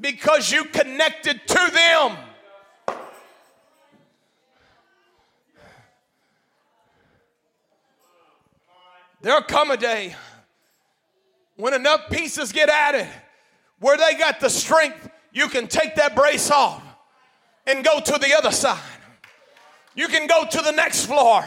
because 0.00 0.50
you 0.50 0.64
connected 0.64 1.40
to 1.46 1.70
them? 1.72 2.16
There'll 9.20 9.42
come 9.42 9.70
a 9.70 9.76
day 9.76 10.16
when 11.54 11.72
enough 11.72 12.10
pieces 12.10 12.50
get 12.50 12.68
added 12.68 13.06
where 13.78 13.96
they 13.96 14.18
got 14.18 14.40
the 14.40 14.50
strength, 14.50 15.08
you 15.32 15.46
can 15.46 15.68
take 15.68 15.94
that 15.94 16.16
brace 16.16 16.50
off 16.50 16.82
and 17.68 17.84
go 17.84 18.00
to 18.00 18.18
the 18.18 18.36
other 18.36 18.50
side. 18.50 18.80
You 19.94 20.08
can 20.08 20.26
go 20.26 20.46
to 20.50 20.62
the 20.62 20.72
next 20.72 21.06
floor. 21.06 21.44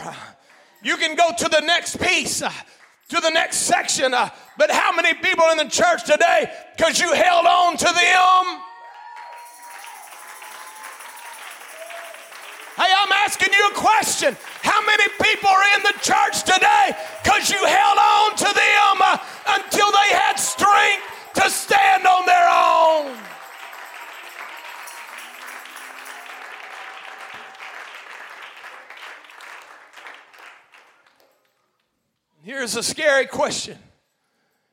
You 0.82 0.96
can 0.96 1.14
go 1.14 1.32
to 1.36 1.48
the 1.48 1.60
next 1.60 2.00
piece, 2.00 2.42
to 3.08 3.20
the 3.20 3.30
next 3.30 3.58
section. 3.58 4.10
But 4.10 4.70
how 4.70 4.92
many 4.92 5.14
people 5.14 5.44
in 5.52 5.58
the 5.58 5.68
church 5.70 6.04
today, 6.04 6.50
because 6.76 7.00
you 7.00 7.12
held 7.12 7.46
on 7.46 7.76
to 7.76 7.84
them, 7.84 8.62
Hey, 12.76 12.92
I'm 12.92 13.10
asking 13.10 13.54
you 13.54 13.68
a 13.68 13.74
question. 13.74 14.36
How 14.60 14.84
many 14.84 15.08
people 15.22 15.48
are 15.48 15.64
in 15.76 15.82
the 15.82 15.94
church 16.02 16.44
today 16.44 16.92
because 17.24 17.48
you 17.48 17.56
held 17.56 17.96
on 17.96 18.36
to 18.36 18.44
them 18.44 18.96
uh, 19.00 19.16
until 19.48 19.90
they 19.92 20.12
had 20.12 20.34
strength 20.36 21.08
to 21.36 21.48
stand 21.48 22.06
on 22.06 22.26
their 22.26 22.48
own? 22.52 23.16
Here's 32.46 32.76
a 32.76 32.82
scary 32.84 33.26
question 33.26 33.76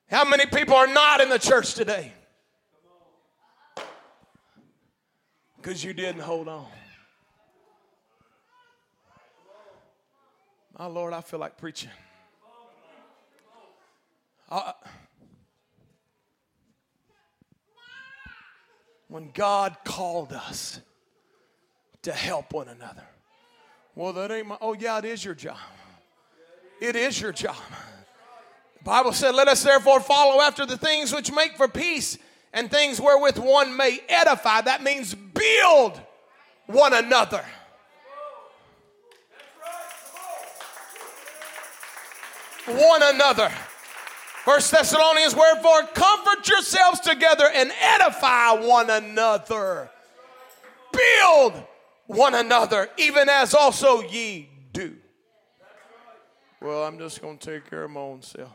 How 0.07 0.25
many 0.25 0.45
people 0.45 0.75
are 0.75 0.85
not 0.85 1.21
in 1.21 1.29
the 1.29 1.39
church 1.39 1.73
today? 1.73 2.13
Because 5.57 5.83
you 5.83 5.91
didn't 5.91 6.21
hold 6.21 6.47
on. 6.47 6.67
My 10.77 10.85
Lord, 10.85 11.13
I 11.13 11.21
feel 11.21 11.39
like 11.39 11.57
preaching. 11.57 11.89
I, 14.51 14.73
when 19.07 19.31
God 19.33 19.77
called 19.83 20.31
us 20.31 20.79
to 22.03 22.11
help 22.11 22.53
one 22.53 22.67
another. 22.67 23.07
Well, 23.95 24.13
that 24.13 24.29
ain't 24.29 24.45
my, 24.45 24.57
oh, 24.61 24.73
yeah, 24.73 24.99
it 24.99 25.05
is 25.05 25.25
your 25.25 25.33
job. 25.33 25.57
It 26.83 26.97
is 26.97 27.21
your 27.21 27.31
job. 27.31 27.55
The 28.79 28.83
Bible 28.83 29.13
said, 29.13 29.33
Let 29.33 29.47
us 29.47 29.63
therefore 29.63 30.01
follow 30.01 30.41
after 30.41 30.65
the 30.65 30.77
things 30.77 31.13
which 31.15 31.31
make 31.31 31.55
for 31.55 31.69
peace 31.69 32.17
and 32.51 32.69
things 32.69 32.99
wherewith 32.99 33.37
one 33.37 33.77
may 33.77 34.01
edify. 34.09 34.59
That 34.59 34.83
means 34.83 35.15
build 35.15 36.01
one 36.65 36.91
another. 36.93 37.45
one 42.65 43.01
another. 43.01 43.49
First 44.43 44.71
Thessalonians, 44.71 45.35
wherefore 45.35 45.83
comfort 45.93 46.45
yourselves 46.49 46.99
together 46.99 47.49
and 47.53 47.71
edify 47.79 48.51
one 48.51 48.89
another. 48.89 49.89
Build 50.91 51.63
one 52.07 52.35
another, 52.35 52.89
even 52.97 53.29
as 53.29 53.53
also 53.53 54.01
ye 54.01 54.49
do. 54.73 54.97
Well, 56.63 56.83
I'm 56.83 56.97
just 56.97 57.21
going 57.21 57.37
to 57.37 57.51
take 57.51 57.69
care 57.69 57.83
of 57.83 57.91
my 57.91 57.99
own 57.99 58.21
self. 58.21 58.49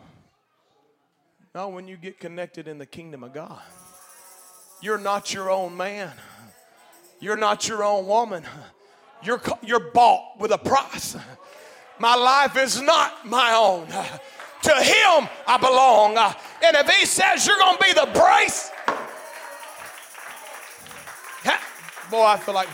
Now, 1.54 1.68
when 1.68 1.86
you 1.86 1.98
get 1.98 2.18
connected 2.18 2.66
in 2.66 2.78
the 2.78 2.86
kingdom 2.86 3.22
of 3.22 3.34
God, 3.34 3.60
you're 4.80 4.96
not 4.96 5.34
your 5.34 5.50
own 5.50 5.76
man. 5.76 6.12
You're 7.20 7.36
not 7.36 7.68
your 7.68 7.84
own 7.84 8.06
woman. 8.06 8.44
You're, 9.22 9.42
you're 9.62 9.90
bought 9.90 10.40
with 10.40 10.52
a 10.52 10.58
price. 10.58 11.18
My 11.98 12.14
life 12.14 12.56
is 12.56 12.80
not 12.80 13.26
my 13.26 13.52
own. 13.52 13.86
To 13.88 14.72
Him 14.72 15.28
I 15.46 15.58
belong. 15.60 16.16
And 16.16 16.76
if 16.76 16.88
He 16.88 17.04
says 17.04 17.46
you're 17.46 17.58
going 17.58 17.76
to 17.76 17.84
be 17.84 17.92
the 17.92 18.08
brace, 18.18 18.70
boy, 22.10 22.24
I 22.24 22.38
feel 22.38 22.54
like, 22.54 22.68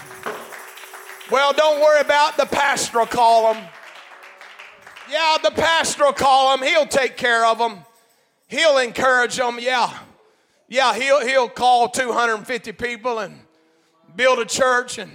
well, 1.28 1.53
don't 1.53 1.80
worry 1.80 2.03
about 2.03 2.37
the 2.37 2.47
pastoral 2.47 3.07
column. 3.07 3.59
Yeah, 5.11 5.36
the 5.42 5.50
pastor 5.50 6.05
will 6.05 6.12
call 6.12 6.57
column, 6.57 6.66
he'll 6.66 6.86
take 6.86 7.16
care 7.16 7.44
of 7.46 7.59
them. 7.59 7.78
He'll 8.48 8.78
encourage 8.78 9.36
them. 9.36 9.59
Yeah. 9.61 9.92
Yeah, 10.68 10.94
he'll, 10.94 11.20
he'll 11.26 11.48
call 11.48 11.88
250 11.88 12.72
people 12.72 13.18
and 13.18 13.38
build 14.16 14.38
a 14.38 14.44
church 14.44 14.98
and 14.98 15.11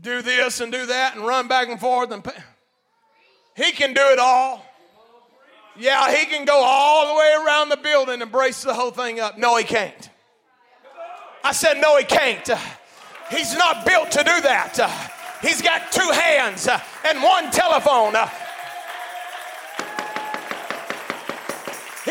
do 0.00 0.22
this 0.22 0.60
and 0.60 0.72
do 0.72 0.86
that 0.86 1.16
and 1.16 1.26
run 1.26 1.48
back 1.48 1.68
and 1.68 1.78
forth 1.78 2.10
and 2.10 2.22
pay. 2.22 2.32
He 3.56 3.72
can 3.72 3.92
do 3.92 4.02
it 4.02 4.18
all. 4.18 4.64
Yeah, 5.76 6.14
he 6.14 6.26
can 6.26 6.44
go 6.44 6.62
all 6.62 7.14
the 7.14 7.18
way 7.18 7.32
around 7.44 7.70
the 7.70 7.76
building 7.76 8.20
and 8.20 8.30
brace 8.30 8.62
the 8.62 8.74
whole 8.74 8.90
thing 8.90 9.20
up. 9.20 9.38
No, 9.38 9.56
he 9.56 9.64
can't. 9.64 10.10
I 11.44 11.52
said, 11.52 11.80
no, 11.80 11.96
he 11.96 12.04
can't. 12.04 12.48
He's 13.30 13.56
not 13.56 13.86
built 13.86 14.10
to 14.12 14.18
do 14.18 14.40
that. 14.42 15.38
He's 15.40 15.62
got 15.62 15.90
two 15.90 16.08
hands 16.08 16.68
and 17.08 17.22
one 17.22 17.50
telephone. 17.50 18.14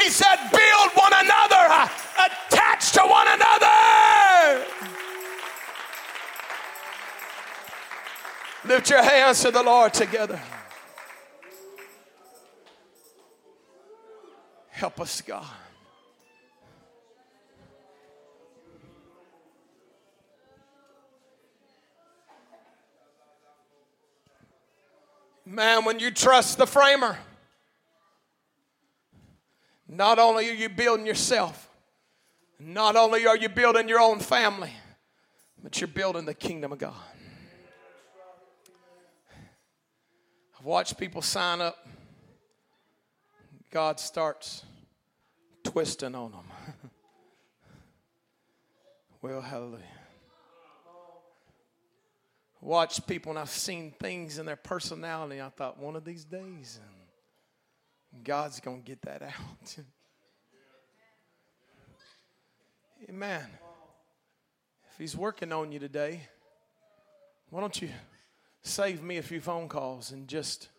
He 0.03 0.09
said, 0.09 0.35
build 0.51 0.91
one 0.95 1.13
another, 1.13 1.89
attached 2.25 2.93
to 2.95 3.01
one 3.01 3.27
another. 3.27 4.65
Lift 8.65 8.89
your 8.89 9.03
hands 9.03 9.41
to 9.41 9.51
the 9.51 9.63
Lord 9.63 9.93
together. 9.93 10.39
Help 14.69 14.99
us, 14.99 15.21
God. 15.21 15.45
Man, 25.45 25.85
when 25.85 25.99
you 25.99 26.11
trust 26.11 26.57
the 26.57 26.65
framer, 26.65 27.17
not 29.91 30.19
only 30.19 30.49
are 30.49 30.53
you 30.53 30.69
building 30.69 31.05
yourself, 31.05 31.69
not 32.57 32.95
only 32.95 33.27
are 33.27 33.35
you 33.35 33.49
building 33.49 33.89
your 33.89 33.99
own 33.99 34.19
family, 34.19 34.71
but 35.61 35.81
you're 35.81 35.89
building 35.89 36.23
the 36.23 36.33
kingdom 36.33 36.71
of 36.71 36.79
God. 36.79 36.93
I've 40.57 40.65
watched 40.65 40.97
people 40.97 41.21
sign 41.21 41.59
up. 41.59 41.75
God 43.69 43.99
starts 43.99 44.63
twisting 45.63 46.15
on 46.15 46.31
them. 46.31 46.45
well, 49.21 49.41
hallelujah. 49.41 49.83
Watch 52.61 53.05
people, 53.07 53.31
and 53.31 53.39
I've 53.39 53.49
seen 53.49 53.93
things 53.99 54.39
in 54.39 54.45
their 54.45 54.55
personality. 54.55 55.41
I 55.41 55.49
thought 55.49 55.77
one 55.77 55.97
of 55.97 56.05
these 56.05 56.23
days, 56.23 56.79
God's 58.23 58.59
going 58.59 58.81
to 58.81 58.87
get 58.87 59.01
that 59.03 59.21
out. 59.21 59.77
Amen. 63.09 63.45
If 64.91 64.97
He's 64.97 65.17
working 65.17 65.51
on 65.51 65.71
you 65.71 65.79
today, 65.79 66.21
why 67.49 67.61
don't 67.61 67.81
you 67.81 67.89
save 68.61 69.01
me 69.01 69.17
a 69.17 69.23
few 69.23 69.41
phone 69.41 69.67
calls 69.67 70.11
and 70.11 70.27
just 70.27 70.69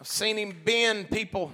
I've 0.00 0.08
seen 0.08 0.38
him 0.38 0.56
bend 0.64 1.10
people. 1.10 1.52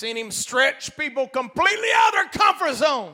Seen 0.00 0.16
him 0.16 0.30
stretch 0.30 0.96
people 0.96 1.28
completely 1.28 1.88
out 1.94 2.08
of 2.08 2.14
their 2.14 2.42
comfort 2.42 2.74
zone. 2.74 3.12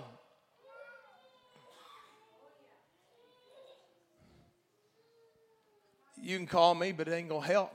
You 6.23 6.37
can 6.37 6.47
call 6.47 6.77
me, 6.77 6.93
but 6.93 7.09
it 7.09 7.13
ain't 7.13 7.29
going 7.29 7.43
to 7.43 7.47
help. 7.47 7.75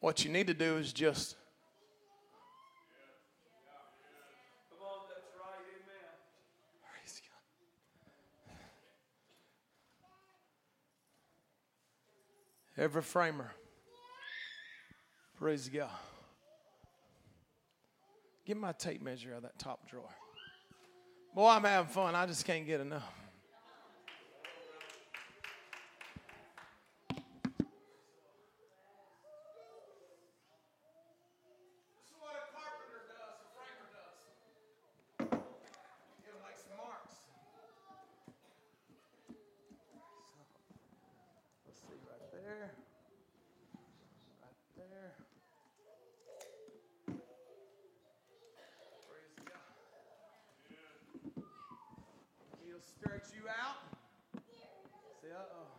What 0.00 0.22
you 0.22 0.30
need 0.30 0.48
to 0.48 0.54
do 0.54 0.76
is 0.76 0.92
just. 0.92 1.36
Every 12.78 13.00
framer. 13.00 13.52
Praise 15.38 15.70
God. 15.70 15.88
Get 18.46 18.56
my 18.56 18.70
tape 18.70 19.02
measure 19.02 19.32
out 19.32 19.38
of 19.38 19.42
that 19.42 19.58
top 19.58 19.90
drawer. 19.90 20.08
Boy, 21.34 21.48
I'm 21.48 21.64
having 21.64 21.90
fun. 21.90 22.14
I 22.14 22.26
just 22.26 22.44
can't 22.44 22.64
get 22.64 22.80
enough. 22.80 23.02
This 27.10 27.18
is 32.06 32.14
what 32.20 32.36
a 32.38 32.46
carpenter 32.54 33.02
does, 33.10 33.42
a 33.42 33.50
framer 33.58 33.90
does. 33.90 34.22
Give 36.22 36.38
like 36.44 36.56
some 36.56 36.76
marks. 36.78 37.18
Let's 41.66 41.80
see 41.80 41.98
right 42.06 42.30
there. 42.32 42.70
Right 44.40 44.60
there. 44.76 45.10
Praise 49.08 49.34
God. 49.44 49.66
He'll 52.64 52.80
stretch 52.80 53.28
you 53.34 53.44
out. 53.48 53.80
Say, 55.22 55.30
uh 55.30 55.54
oh. 55.54 55.70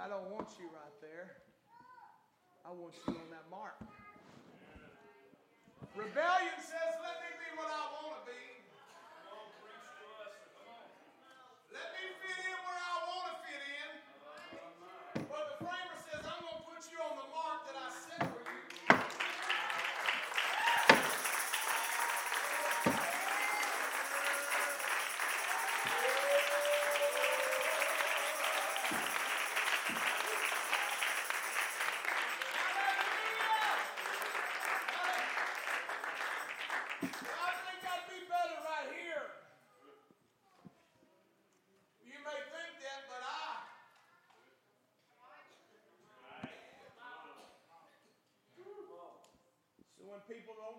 I 0.00 0.08
don't 0.08 0.30
want 0.30 0.48
you 0.58 0.66
right 0.66 1.00
there. 1.00 1.42
I 2.64 2.70
want 2.88 2.96
you 3.06 3.12
on 3.12 3.30
that 3.30 3.44
mark. 3.50 3.76
Rebellion 5.94 6.37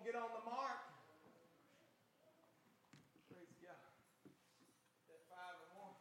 get 0.05 0.15
on 0.15 0.31
the 0.31 0.43
mark, 0.47 0.79
praise 3.27 3.51
God. 3.59 3.75
That 5.11 5.21
five 5.27 5.59
and 5.59 5.73
one. 5.75 5.95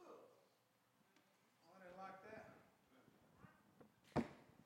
Oh, 0.00 0.24
I 1.68 1.76
didn't 1.76 2.00
like 2.00 2.18
that. 2.24 2.56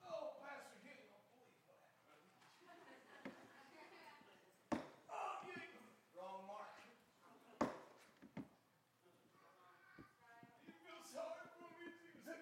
Oh, 0.07 0.39
Pastor 0.39 0.79
Hill, 0.87 1.11
please. 1.35 1.59
Oh, 5.11 5.43
you 5.43 5.59
wrong 6.15 6.47
mark. 6.47 6.79
You 10.67 10.73
feel 10.87 11.03
sorry 11.03 11.47
for 11.59 11.69
me, 11.75 11.91
Jesus. 11.99 12.41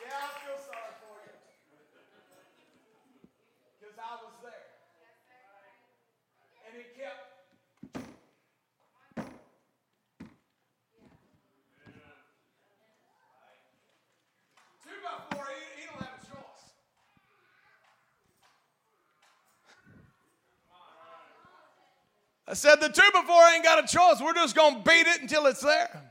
Yeah, 0.00 0.14
I 0.14 0.30
feel 0.40 0.58
sorry 0.62 0.94
for 1.02 1.16
you. 1.26 1.34
Because 3.78 3.98
I 3.98 4.14
was 4.24 4.36
there. 4.42 4.68
Kept. 6.82 7.96
Two 14.82 14.90
by 15.02 15.36
four, 15.36 15.44
he, 15.46 15.80
he 15.80 15.86
don't 15.86 16.00
have 16.00 16.14
a 16.22 16.26
choice. 16.26 16.64
I 22.46 22.54
said 22.54 22.76
the 22.76 22.88
two 22.88 23.02
by 23.12 23.22
four 23.26 23.42
ain't 23.54 23.64
got 23.64 23.82
a 23.82 23.86
choice. 23.86 24.20
We're 24.22 24.34
just 24.34 24.54
to 24.76 24.88
beat 24.88 25.06
it 25.06 25.20
until 25.20 25.46
it's 25.46 25.62
there. 25.62 26.02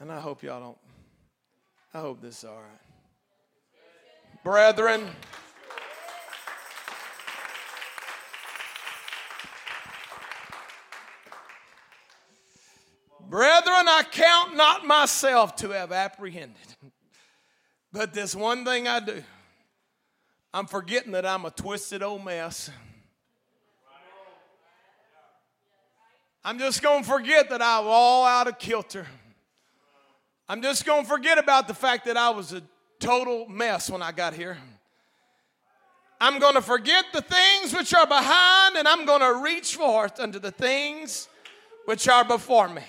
And 0.00 0.12
I 0.12 0.20
hope 0.20 0.44
y'all 0.44 0.60
don't. 0.60 0.78
I 1.92 2.00
hope 2.00 2.20
this 2.20 2.38
is 2.38 2.44
all 2.44 2.56
right. 2.56 2.82
Brethren, 4.44 5.08
brethren, 13.28 13.88
I 13.88 14.02
count 14.10 14.56
not 14.56 14.86
myself 14.86 15.56
to 15.56 15.70
have 15.70 15.92
apprehended. 15.92 16.56
But 17.90 18.12
this 18.12 18.34
one 18.34 18.66
thing 18.66 18.86
I 18.86 19.00
do, 19.00 19.22
I'm 20.52 20.66
forgetting 20.66 21.12
that 21.12 21.24
I'm 21.24 21.46
a 21.46 21.50
twisted 21.50 22.02
old 22.02 22.22
mess. 22.22 22.70
I'm 26.44 26.58
just 26.58 26.82
going 26.82 27.02
to 27.02 27.08
forget 27.08 27.48
that 27.50 27.62
I'm 27.62 27.84
all 27.86 28.26
out 28.26 28.46
of 28.46 28.58
kilter. 28.58 29.06
I'm 30.48 30.62
just 30.62 30.84
going 30.86 31.02
to 31.02 31.08
forget 31.08 31.38
about 31.38 31.68
the 31.68 31.74
fact 31.74 32.06
that 32.06 32.16
I 32.16 32.30
was 32.30 32.52
a 32.52 32.62
total 32.98 33.46
mess 33.48 33.90
when 33.90 34.02
I 34.02 34.12
got 34.12 34.34
here. 34.34 34.56
I'm 36.20 36.38
going 36.38 36.54
to 36.54 36.62
forget 36.62 37.04
the 37.12 37.22
things 37.22 37.74
which 37.74 37.94
are 37.94 38.06
behind 38.06 38.76
and 38.76 38.88
I'm 38.88 39.04
going 39.04 39.20
to 39.20 39.42
reach 39.42 39.76
forth 39.76 40.18
unto 40.18 40.38
the 40.38 40.50
things 40.50 41.28
which 41.84 42.08
are 42.08 42.24
before 42.24 42.68
me. 42.68 42.82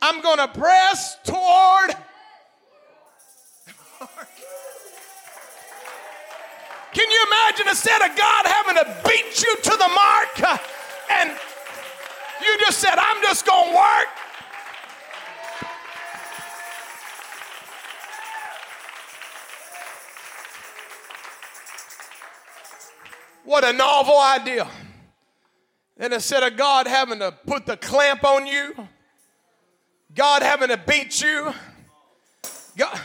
I'm 0.00 0.20
going 0.22 0.38
to 0.38 0.48
press 0.48 1.16
toward. 1.24 1.96
Can 6.94 7.10
you 7.10 7.26
imagine 7.26 7.68
instead 7.68 8.02
of 8.02 8.16
God 8.16 8.46
having 8.46 8.74
to 8.76 8.96
beat 9.04 9.42
you 9.42 9.56
to 9.56 9.70
the 9.70 9.88
mark 9.94 10.42
uh, 10.42 10.58
and 11.10 11.30
you 12.42 12.58
just 12.58 12.78
said, 12.78 12.94
I'm 12.96 13.22
just 13.22 13.46
going 13.46 13.70
to 13.70 13.76
work? 13.76 14.08
What 23.44 23.64
a 23.64 23.72
novel 23.72 24.18
idea. 24.18 24.68
And 25.98 26.12
instead 26.12 26.42
of 26.42 26.56
God 26.56 26.86
having 26.86 27.18
to 27.20 27.32
put 27.46 27.66
the 27.66 27.76
clamp 27.76 28.24
on 28.24 28.46
you, 28.46 28.74
God 30.14 30.42
having 30.42 30.68
to 30.68 30.76
beat 30.76 31.20
you, 31.20 31.52
God. 32.76 33.00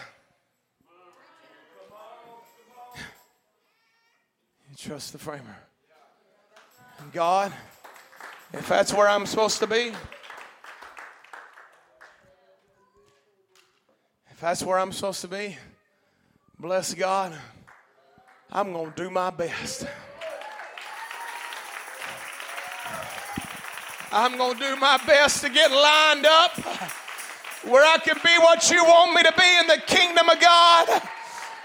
You 4.70 4.76
trust 4.78 5.12
the 5.12 5.20
framer. 5.20 5.58
And 7.00 7.12
God, 7.12 7.52
if 8.54 8.68
that's 8.68 8.94
where 8.94 9.10
I'm 9.10 9.26
supposed 9.26 9.60
to 9.60 9.68
be, 9.68 9.92
if 14.32 14.40
that's 14.40 14.64
where 14.64 14.80
I'm 14.80 14.92
supposed 14.92 15.22
to 15.22 15.28
be, 15.28 15.58
bless 16.60 16.94
God, 16.94 17.38
I'm 18.52 18.72
going 18.72 18.92
to 18.92 19.04
do 19.04 19.10
my 19.10 19.30
best. 19.30 19.86
I'm 24.14 24.38
going 24.38 24.54
to 24.54 24.60
do 24.60 24.76
my 24.76 25.02
best 25.08 25.42
to 25.42 25.50
get 25.50 25.72
lined 25.72 26.28
up 26.28 26.56
where 27.66 27.84
I 27.84 27.98
can 27.98 28.14
be 28.24 28.38
what 28.38 28.70
you 28.70 28.84
want 28.86 29.16
me 29.16 29.24
to 29.24 29.34
be 29.34 29.58
in 29.58 29.66
the 29.66 29.82
kingdom 29.88 30.30
of 30.30 30.40
God. 30.40 31.02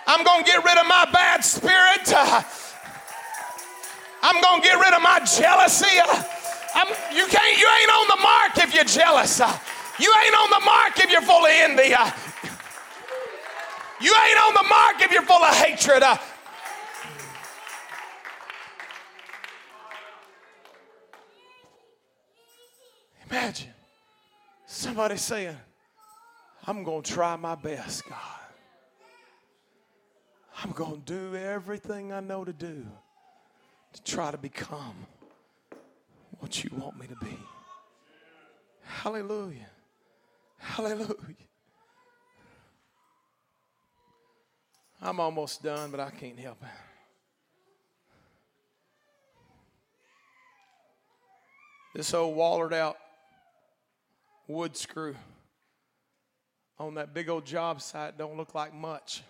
I'm 0.07 0.25
going 0.25 0.45
to 0.45 0.51
get 0.51 0.65
rid 0.65 0.79
of 0.79 0.87
my 0.89 1.05
bad 1.13 1.45
spirit. 1.45 2.09
I'm 4.23 4.41
going 4.41 4.63
to 4.63 4.67
get 4.67 4.81
rid 4.81 4.95
of 4.95 5.03
my 5.03 5.21
jealousy. 5.29 6.01
I'm, 6.75 6.89
you 7.15 7.27
can't, 7.27 7.59
you 7.61 7.69
ain't 7.69 7.93
on 7.93 8.17
the 8.17 8.23
mark 8.23 8.57
if 8.57 8.75
you're 8.75 8.85
jealous. 8.85 9.41
You 10.01 10.11
ain't 10.25 10.35
on 10.41 10.49
the 10.49 10.65
mark 10.65 10.99
if 11.05 11.11
you're 11.13 11.21
full 11.21 11.45
of 11.45 11.53
envy. 11.53 11.93
You 14.01 14.15
ain't 14.25 14.41
on 14.41 14.55
the 14.55 14.67
mark 14.71 15.03
if 15.03 15.13
you're 15.13 15.21
full 15.21 15.45
of 15.45 15.55
hatred. 15.55 16.03
Imagine 23.31 23.75
somebody 24.67 25.17
saying, 25.17 25.57
I'm 26.67 26.83
going 26.83 27.03
to 27.03 27.13
try 27.13 27.37
my 27.37 27.55
best, 27.55 28.09
God. 28.09 28.19
I'm 30.65 30.71
going 30.73 31.03
to 31.03 31.31
do 31.31 31.37
everything 31.37 32.13
I 32.13 32.21
know 32.21 32.45
to 32.45 32.53
do 32.53 32.87
to 33.93 34.03
try 34.03 34.31
to 34.31 34.39
become 34.39 35.07
what 36.39 36.65
you 36.65 36.71
want 36.77 36.99
me 36.99 37.07
to 37.07 37.17
be. 37.17 37.39
Hallelujah. 38.83 39.69
Hallelujah. 40.57 41.15
I'm 45.01 45.21
almost 45.21 45.63
done, 45.63 45.91
but 45.91 46.01
I 46.01 46.11
can't 46.11 46.39
help 46.39 46.59
it. 46.63 46.69
This 51.95 52.15
old 52.15 52.35
wallered 52.37 52.73
out 52.73 52.97
wood 54.49 54.77
screw 54.77 55.15
on 56.79 56.95
that 56.95 57.13
big 57.13 57.29
old 57.29 57.45
job 57.45 57.83
site 57.83 58.17
don't 58.17 58.37
look 58.37 58.55
like 58.55 58.75
much. 58.75 59.23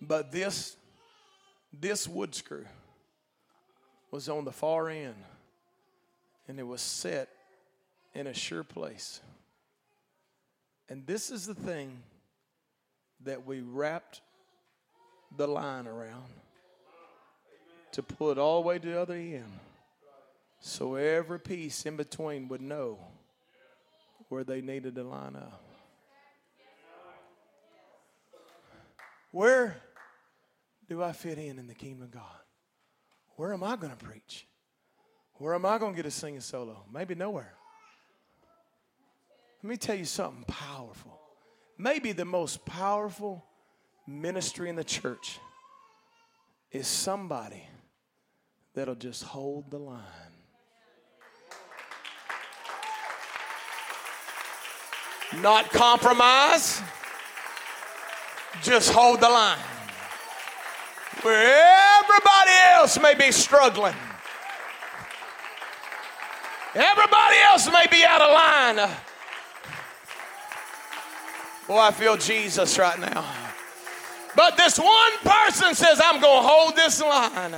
But 0.00 0.32
this 0.32 0.76
this 1.78 2.08
wood 2.08 2.34
screw 2.34 2.64
was 4.10 4.28
on 4.28 4.44
the 4.44 4.52
far 4.52 4.88
end 4.88 5.14
and 6.48 6.58
it 6.58 6.62
was 6.62 6.80
set 6.80 7.28
in 8.14 8.26
a 8.26 8.34
sure 8.34 8.64
place. 8.64 9.20
And 10.88 11.06
this 11.06 11.30
is 11.30 11.46
the 11.46 11.54
thing 11.54 11.98
that 13.24 13.44
we 13.44 13.60
wrapped 13.60 14.20
the 15.36 15.46
line 15.46 15.86
around 15.86 16.24
to 17.92 18.02
pull 18.02 18.30
it 18.30 18.38
all 18.38 18.62
the 18.62 18.68
way 18.68 18.78
to 18.78 18.86
the 18.86 19.00
other 19.00 19.14
end 19.14 19.52
so 20.66 20.96
every 20.96 21.38
piece 21.38 21.86
in 21.86 21.96
between 21.96 22.48
would 22.48 22.60
know 22.60 22.98
where 24.28 24.42
they 24.42 24.60
needed 24.60 24.96
to 24.96 25.04
line 25.04 25.36
up. 25.36 25.62
Where 29.30 29.76
do 30.88 31.04
I 31.04 31.12
fit 31.12 31.38
in 31.38 31.60
in 31.60 31.68
the 31.68 31.74
kingdom 31.74 32.02
of 32.02 32.10
God? 32.10 32.40
Where 33.36 33.52
am 33.52 33.62
I 33.62 33.76
going 33.76 33.96
to 33.96 34.04
preach? 34.04 34.48
Where 35.34 35.54
am 35.54 35.64
I 35.64 35.78
going 35.78 35.92
to 35.92 35.96
get 35.96 36.04
a 36.04 36.10
singing 36.10 36.40
solo? 36.40 36.84
Maybe 36.92 37.14
nowhere. 37.14 37.54
Let 39.62 39.70
me 39.70 39.76
tell 39.76 39.96
you 39.96 40.04
something 40.04 40.42
powerful. 40.48 41.20
Maybe 41.78 42.10
the 42.10 42.24
most 42.24 42.66
powerful 42.66 43.44
ministry 44.04 44.68
in 44.68 44.74
the 44.74 44.84
church 44.84 45.38
is 46.72 46.88
somebody 46.88 47.62
that'll 48.74 48.96
just 48.96 49.22
hold 49.22 49.70
the 49.70 49.78
line. 49.78 50.25
Not 55.34 55.70
compromise, 55.70 56.80
just 58.62 58.90
hold 58.92 59.20
the 59.20 59.28
line. 59.28 59.58
Where 61.22 61.98
everybody 62.00 62.50
else 62.74 62.98
may 63.00 63.14
be 63.14 63.32
struggling, 63.32 63.94
everybody 66.74 67.36
else 67.50 67.70
may 67.70 67.86
be 67.90 68.04
out 68.04 68.22
of 68.22 68.32
line. 68.32 68.90
Boy, 71.66 71.78
I 71.78 71.90
feel 71.90 72.16
Jesus 72.16 72.78
right 72.78 72.98
now. 72.98 73.24
But 74.36 74.56
this 74.56 74.78
one 74.78 75.12
person 75.24 75.74
says, 75.74 76.00
I'm 76.02 76.20
going 76.20 76.42
to 76.42 76.48
hold 76.48 76.76
this 76.76 77.00
line. 77.00 77.56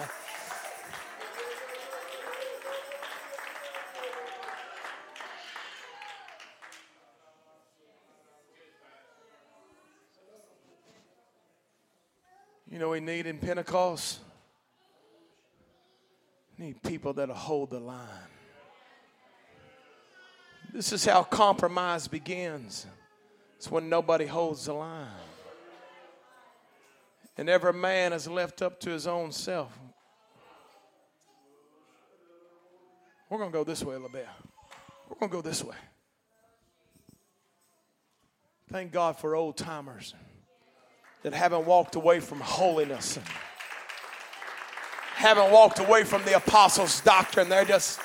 You 12.71 12.79
know, 12.79 12.91
we 12.91 13.01
need 13.01 13.27
in 13.27 13.39
Pentecost, 13.39 14.21
need 16.59 16.83
people 16.83 17.15
that'll 17.15 17.35
hold 17.35 17.71
the 17.71 17.81
line. 17.81 18.07
This 20.73 20.93
is 20.93 21.05
how 21.05 21.23
compromise 21.23 22.09
begins. 22.09 22.87
It's 23.57 23.71
when 23.71 23.89
nobody 23.89 24.27
holds 24.27 24.67
the 24.67 24.75
line. 24.75 25.07
And 27.39 27.49
every 27.49 27.73
man 27.73 28.13
is 28.13 28.29
left 28.29 28.61
up 28.61 28.81
to 28.81 28.91
his 28.91 29.07
own 29.07 29.33
self. 29.33 29.77
We're 33.31 33.39
going 33.39 33.51
to 33.51 33.59
go 33.59 33.65
this 33.65 33.83
way 33.83 33.97
bit. 34.13 34.27
We're 35.09 35.17
going 35.19 35.31
to 35.31 35.37
go 35.37 35.43
this 35.43 35.65
way. 35.65 35.77
Thank 38.71 38.93
God 38.93 39.19
for 39.19 39.35
old 39.35 39.57
timers 39.57 40.15
that 41.23 41.33
haven't 41.33 41.67
walked 41.67 41.95
away 41.95 42.21
from 42.21 42.41
holiness, 42.41 43.19
haven't 45.15 45.51
walked 45.51 45.79
away 45.79 46.05
from 46.05 46.25
the 46.25 46.37
apostles' 46.37 47.01
doctrine. 47.01 47.49
They're 47.49 47.65
just 47.65 48.01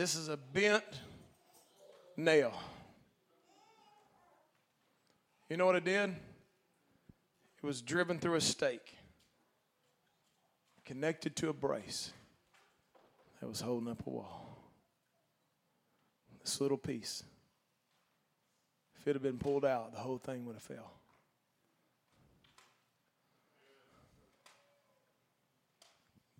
This 0.00 0.14
is 0.14 0.28
a 0.28 0.36
bent 0.38 0.84
nail. 2.16 2.54
You 5.50 5.56
know 5.56 5.66
what 5.66 5.74
it 5.74 5.84
did? 5.84 6.10
It 6.10 7.66
was 7.66 7.82
driven 7.82 8.18
through 8.18 8.36
a 8.36 8.40
stake, 8.40 8.96
connected 10.84 11.34
to 11.36 11.48
a 11.48 11.52
brace 11.52 12.12
that 13.40 13.48
was 13.48 13.60
holding 13.60 13.90
up 13.90 14.06
a 14.06 14.10
wall. 14.10 14.56
This 16.42 16.60
little 16.60 16.78
piece. 16.78 17.24
If 18.98 19.08
it 19.08 19.14
had 19.14 19.22
been 19.22 19.38
pulled 19.38 19.64
out, 19.64 19.92
the 19.92 19.98
whole 19.98 20.18
thing 20.18 20.46
would 20.46 20.54
have 20.54 20.62
fell. 20.62 20.92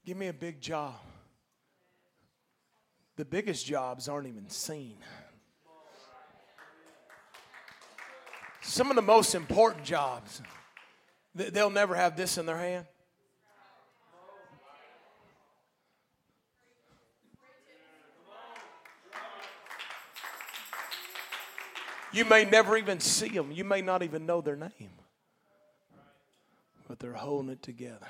Give 0.06 0.16
me 0.16 0.28
a 0.28 0.32
big 0.32 0.60
job 0.60 0.94
the 3.20 3.24
biggest 3.26 3.66
jobs 3.66 4.08
aren't 4.08 4.26
even 4.26 4.48
seen. 4.48 4.96
Some 8.62 8.90
of 8.90 8.96
the 8.96 9.02
most 9.02 9.34
important 9.34 9.84
jobs, 9.84 10.42
they'll 11.34 11.70
never 11.70 11.94
have 11.94 12.16
this 12.16 12.38
in 12.38 12.46
their 12.46 12.58
hand. 12.58 12.86
You 22.12 22.24
may 22.24 22.44
never 22.44 22.76
even 22.76 22.98
see 22.98 23.28
them. 23.28 23.52
You 23.52 23.64
may 23.64 23.82
not 23.82 24.02
even 24.02 24.26
know 24.26 24.40
their 24.40 24.56
name. 24.56 24.90
But 26.88 26.98
they're 26.98 27.12
holding 27.12 27.52
it 27.52 27.62
together. 27.62 28.06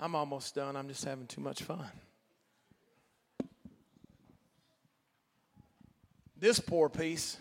I'm 0.00 0.14
almost 0.14 0.54
done. 0.54 0.76
I'm 0.76 0.88
just 0.88 1.04
having 1.04 1.26
too 1.26 1.40
much 1.40 1.62
fun. 1.62 1.84
This 6.36 6.60
poor 6.60 6.88
piece 6.88 7.36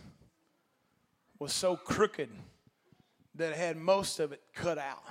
was 1.37 1.53
so 1.53 1.75
crooked 1.75 2.29
that 3.35 3.51
it 3.51 3.57
had 3.57 3.77
most 3.77 4.19
of 4.19 4.31
it 4.31 4.41
cut 4.55 4.79
out. 4.79 5.03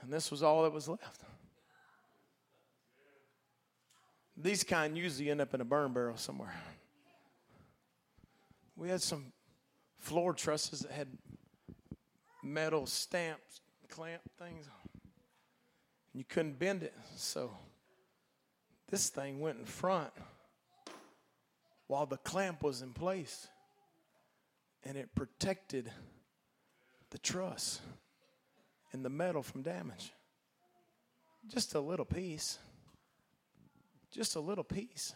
And 0.00 0.12
this 0.12 0.30
was 0.30 0.42
all 0.42 0.62
that 0.62 0.72
was 0.72 0.88
left. 0.88 1.22
These 4.36 4.64
kind 4.64 4.96
usually 4.96 5.30
end 5.30 5.40
up 5.40 5.54
in 5.54 5.60
a 5.60 5.64
burn 5.64 5.92
barrel 5.92 6.16
somewhere. 6.16 6.54
We 8.76 8.88
had 8.88 9.00
some 9.00 9.32
floor 9.98 10.32
trusses 10.32 10.80
that 10.80 10.90
had 10.90 11.08
metal 12.42 12.86
stamps 12.86 13.60
clamp 13.88 14.22
things. 14.38 14.68
You 16.14 16.24
couldn't 16.24 16.58
bend 16.58 16.84
it. 16.84 16.94
So 17.16 17.50
this 18.88 19.08
thing 19.08 19.40
went 19.40 19.58
in 19.58 19.64
front 19.64 20.12
while 21.88 22.06
the 22.06 22.18
clamp 22.18 22.62
was 22.62 22.82
in 22.82 22.92
place. 22.92 23.48
And 24.84 24.96
it 24.96 25.14
protected 25.14 25.90
the 27.10 27.18
truss 27.18 27.80
and 28.92 29.04
the 29.04 29.10
metal 29.10 29.42
from 29.42 29.62
damage. 29.62 30.12
Just 31.48 31.74
a 31.74 31.80
little 31.80 32.04
piece. 32.04 32.58
Just 34.10 34.36
a 34.36 34.40
little 34.40 34.64
piece. 34.64 35.14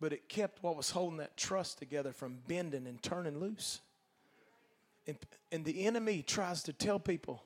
But 0.00 0.12
it 0.12 0.28
kept 0.28 0.62
what 0.62 0.76
was 0.76 0.90
holding 0.90 1.18
that 1.18 1.36
truss 1.36 1.74
together 1.74 2.12
from 2.12 2.38
bending 2.46 2.86
and 2.86 3.02
turning 3.02 3.38
loose. 3.38 3.80
And, 5.06 5.16
and 5.50 5.64
the 5.64 5.86
enemy 5.86 6.22
tries 6.22 6.62
to 6.64 6.72
tell 6.72 6.98
people, 6.98 7.42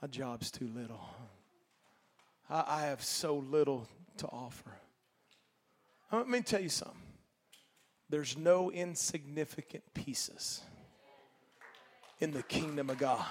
my 0.00 0.08
job's 0.08 0.50
too 0.50 0.70
little. 0.74 1.00
I, 2.48 2.64
I 2.66 2.80
have 2.86 3.02
so 3.02 3.36
little 3.36 3.88
to 4.18 4.26
offer. 4.26 4.72
Uh, 6.12 6.18
let 6.18 6.28
me 6.28 6.40
tell 6.40 6.60
you 6.60 6.68
something. 6.68 6.96
There's 8.10 8.36
no 8.36 8.70
insignificant 8.70 9.84
pieces 9.92 10.62
in 12.20 12.30
the 12.30 12.42
kingdom 12.42 12.90
of 12.90 12.98
God. 12.98 13.24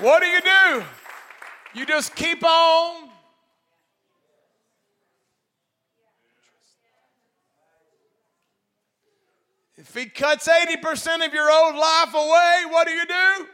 What 0.00 0.22
do 0.22 0.26
you 0.26 0.40
do? 0.40 0.84
You 1.74 1.86
just 1.86 2.14
keep 2.14 2.44
on. 2.44 3.10
If 9.78 9.94
he 9.94 10.06
cuts 10.06 10.48
80% 10.48 11.24
of 11.24 11.32
your 11.32 11.48
old 11.48 11.76
life 11.76 12.12
away, 12.12 12.62
what 12.68 12.88
do 12.88 12.92
you 12.92 13.06
do? 13.06 13.46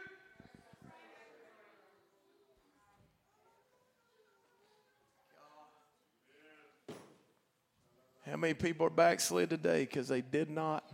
How 8.25 8.37
many 8.37 8.55
people 8.55 8.87
are 8.87 8.89
backslid 8.89 9.51
today 9.51 9.81
because 9.81 10.07
they 10.07 10.21
did 10.21 10.49
not 10.49 10.91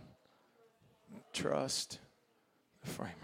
trust 1.32 1.98
the 2.82 2.90
framer? 2.90 3.14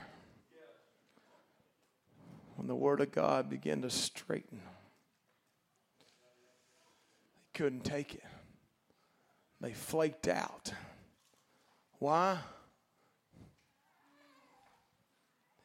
When 2.56 2.66
the 2.66 2.74
Word 2.74 3.02
of 3.02 3.12
God 3.12 3.50
began 3.50 3.82
to 3.82 3.90
straighten, 3.90 4.62
they 7.36 7.58
couldn't 7.58 7.84
take 7.84 8.14
it. 8.14 8.24
They 9.60 9.74
flaked 9.74 10.26
out. 10.26 10.72
Why? 11.98 12.38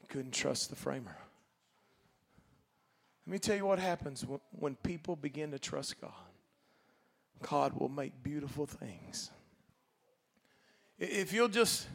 They 0.02 0.08
couldn't 0.08 0.34
trust 0.34 0.70
the 0.70 0.76
framer. 0.76 1.16
Let 3.26 3.32
me 3.32 3.40
tell 3.40 3.56
you 3.56 3.66
what 3.66 3.80
happens 3.80 4.26
when 4.52 4.76
people 4.76 5.16
begin 5.16 5.52
to 5.52 5.60
trust 5.60 6.02
God. 6.02 6.12
God 7.42 7.74
will 7.80 7.90
make 7.90 8.24
beautiful 8.24 8.66
things. 8.66 9.30
If 11.00 11.34
you'll 11.34 11.48
just, 11.48 11.88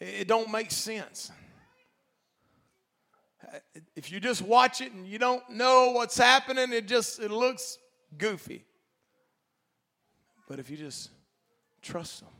it 0.00 0.26
don't 0.26 0.50
make 0.50 0.70
sense. 0.70 1.30
If 3.94 4.10
you 4.10 4.20
just 4.20 4.42
watch 4.42 4.80
it 4.80 4.92
and 4.92 5.06
you 5.06 5.18
don't 5.18 5.48
know 5.50 5.92
what's 5.92 6.16
happening, 6.16 6.72
it 6.72 6.88
just 6.88 7.20
it 7.20 7.30
looks 7.30 7.78
goofy. 8.16 8.64
But 10.48 10.58
if 10.58 10.70
you 10.70 10.76
just 10.76 11.10
trust 11.82 12.20
them, 12.20 12.30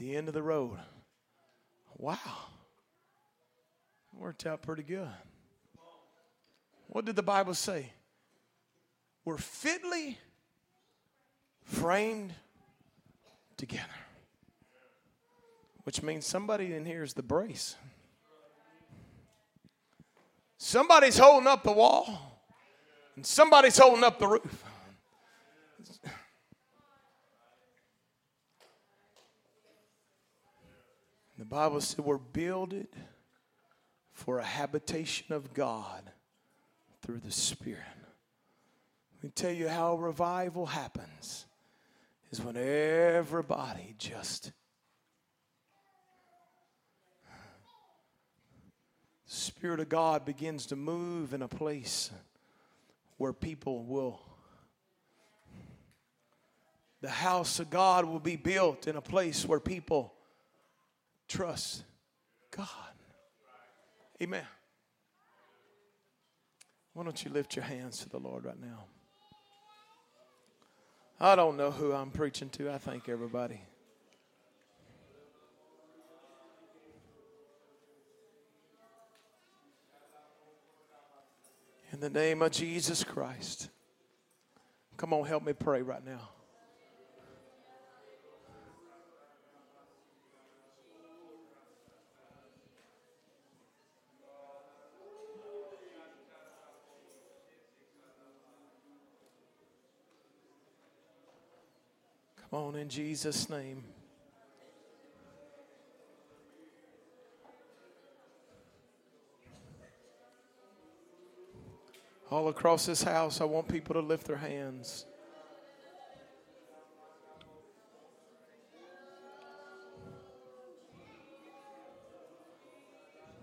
the 0.00 0.16
end 0.16 0.28
of 0.28 0.34
the 0.34 0.42
road, 0.42 0.78
wow, 1.98 2.16
worked 4.18 4.46
out 4.46 4.62
pretty 4.62 4.82
good. 4.82 5.06
What 6.86 7.04
did 7.04 7.16
the 7.16 7.22
Bible 7.22 7.52
say? 7.52 7.92
We're 9.26 9.36
fitly 9.36 10.16
framed 11.64 12.32
together. 13.58 13.84
Which 15.84 16.02
means 16.02 16.24
somebody 16.24 16.72
in 16.72 16.86
here 16.86 17.02
is 17.02 17.12
the 17.12 17.22
brace. 17.22 17.76
Somebody's 20.56 21.18
holding 21.18 21.46
up 21.46 21.62
the 21.62 21.72
wall, 21.72 22.40
and 23.16 23.26
somebody's 23.26 23.76
holding 23.76 24.02
up 24.04 24.18
the 24.18 24.28
roof. 24.28 24.64
Bible 31.50 31.80
said 31.80 32.04
we're 32.04 32.16
builded 32.16 32.86
for 34.12 34.38
a 34.38 34.44
habitation 34.44 35.34
of 35.34 35.52
God 35.52 36.12
through 37.02 37.18
the 37.18 37.32
Spirit. 37.32 37.80
Let 39.16 39.24
me 39.24 39.30
tell 39.34 39.50
you 39.50 39.68
how 39.68 39.96
revival 39.96 40.64
happens 40.64 41.46
is 42.30 42.40
when 42.40 42.56
everybody 42.56 43.96
just 43.98 44.52
the 49.26 49.34
Spirit 49.34 49.80
of 49.80 49.88
God 49.88 50.24
begins 50.24 50.66
to 50.66 50.76
move 50.76 51.34
in 51.34 51.42
a 51.42 51.48
place 51.48 52.12
where 53.16 53.32
people 53.32 53.84
will 53.84 54.20
the 57.00 57.08
house 57.08 57.58
of 57.58 57.70
God 57.70 58.04
will 58.04 58.20
be 58.20 58.36
built 58.36 58.86
in 58.86 58.94
a 58.94 59.00
place 59.00 59.46
where 59.46 59.58
people 59.58 60.12
trust 61.30 61.84
God. 62.50 62.66
Amen. 64.20 64.44
Why 66.92 67.04
don't 67.04 67.24
you 67.24 67.30
lift 67.30 67.54
your 67.54 67.64
hands 67.64 67.98
to 68.00 68.08
the 68.08 68.18
Lord 68.18 68.44
right 68.44 68.60
now? 68.60 68.84
I 71.20 71.36
don't 71.36 71.56
know 71.56 71.70
who 71.70 71.92
I'm 71.92 72.10
preaching 72.10 72.48
to. 72.50 72.70
I 72.70 72.78
thank 72.78 73.08
everybody. 73.08 73.60
In 81.92 82.00
the 82.00 82.10
name 82.10 82.42
of 82.42 82.50
Jesus 82.52 83.04
Christ. 83.04 83.68
Come 84.96 85.12
on, 85.12 85.26
help 85.26 85.44
me 85.44 85.52
pray 85.52 85.82
right 85.82 86.04
now. 86.04 86.30
On, 102.52 102.74
in 102.74 102.88
Jesus' 102.88 103.48
name. 103.48 103.84
All 112.28 112.48
across 112.48 112.86
this 112.86 113.02
house, 113.02 113.40
I 113.40 113.44
want 113.44 113.68
people 113.68 113.94
to 113.94 114.00
lift 114.00 114.26
their 114.26 114.36
hands. 114.36 115.06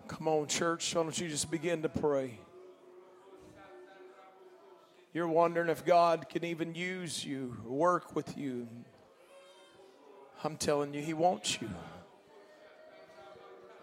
Come 0.07 0.27
on, 0.27 0.47
church. 0.47 0.95
Why 0.95 1.03
don't 1.03 1.17
you 1.19 1.29
just 1.29 1.51
begin 1.51 1.81
to 1.83 1.89
pray? 1.89 2.39
You're 5.13 5.27
wondering 5.27 5.69
if 5.69 5.85
God 5.85 6.27
can 6.29 6.43
even 6.43 6.75
use 6.75 7.25
you, 7.25 7.57
work 7.65 8.15
with 8.15 8.37
you. 8.37 8.67
I'm 10.43 10.57
telling 10.57 10.93
you, 10.93 11.01
He 11.01 11.13
wants 11.13 11.61
you. 11.61 11.69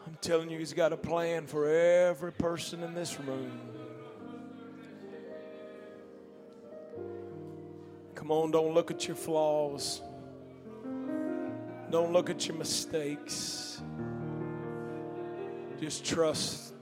I'm 0.07 0.17
telling 0.21 0.51
you, 0.51 0.59
He's 0.59 0.73
got 0.73 0.93
a 0.93 0.97
plan 0.97 1.47
for 1.47 1.69
every 1.69 2.33
person 2.33 2.83
in 2.83 2.95
this 2.95 3.19
room. 3.19 3.61
Come 8.15 8.31
on, 8.31 8.51
don't 8.51 8.73
look 8.73 8.91
at 8.91 9.07
your 9.07 9.17
flaws. 9.17 10.01
Don't 11.91 12.13
look 12.13 12.31
at 12.31 12.47
your 12.49 12.57
mistakes. 12.57 13.83
Just 15.81 16.05
trust. 16.05 16.75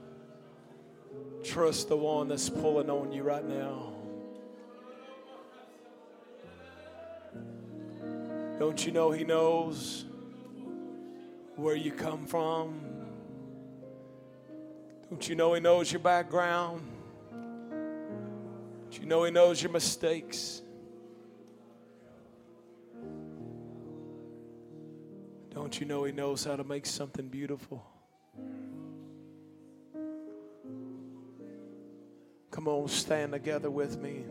Trust 1.43 1.89
the 1.89 1.97
one 1.97 2.29
that's 2.29 2.49
pulling 2.49 2.89
on 2.89 3.11
you 3.11 3.23
right 3.23 3.45
now. 3.45 3.92
Don't 8.63 8.85
you 8.85 8.93
know 8.93 9.11
He 9.11 9.25
knows 9.25 10.05
where 11.57 11.75
you 11.75 11.91
come 11.91 12.25
from? 12.25 12.79
Don't 15.09 15.27
you 15.27 15.35
know 15.35 15.53
He 15.53 15.59
knows 15.59 15.91
your 15.91 15.99
background? 15.99 16.81
Don't 18.83 18.97
you 19.01 19.05
know 19.05 19.25
He 19.25 19.31
knows 19.31 19.61
your 19.61 19.69
mistakes? 19.69 20.61
Don't 25.53 25.77
you 25.77 25.85
know 25.85 26.05
He 26.05 26.13
knows 26.13 26.45
how 26.45 26.55
to 26.55 26.63
make 26.63 26.85
something 26.85 27.27
beautiful? 27.27 27.85
Come 32.49 32.69
on, 32.69 32.87
stand 32.87 33.33
together 33.33 33.69
with 33.69 33.99
me. 33.99 34.23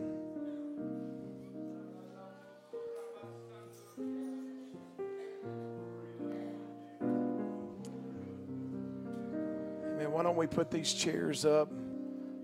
We 10.42 10.48
put 10.48 10.72
these 10.72 10.92
chairs 10.92 11.44
up? 11.44 11.70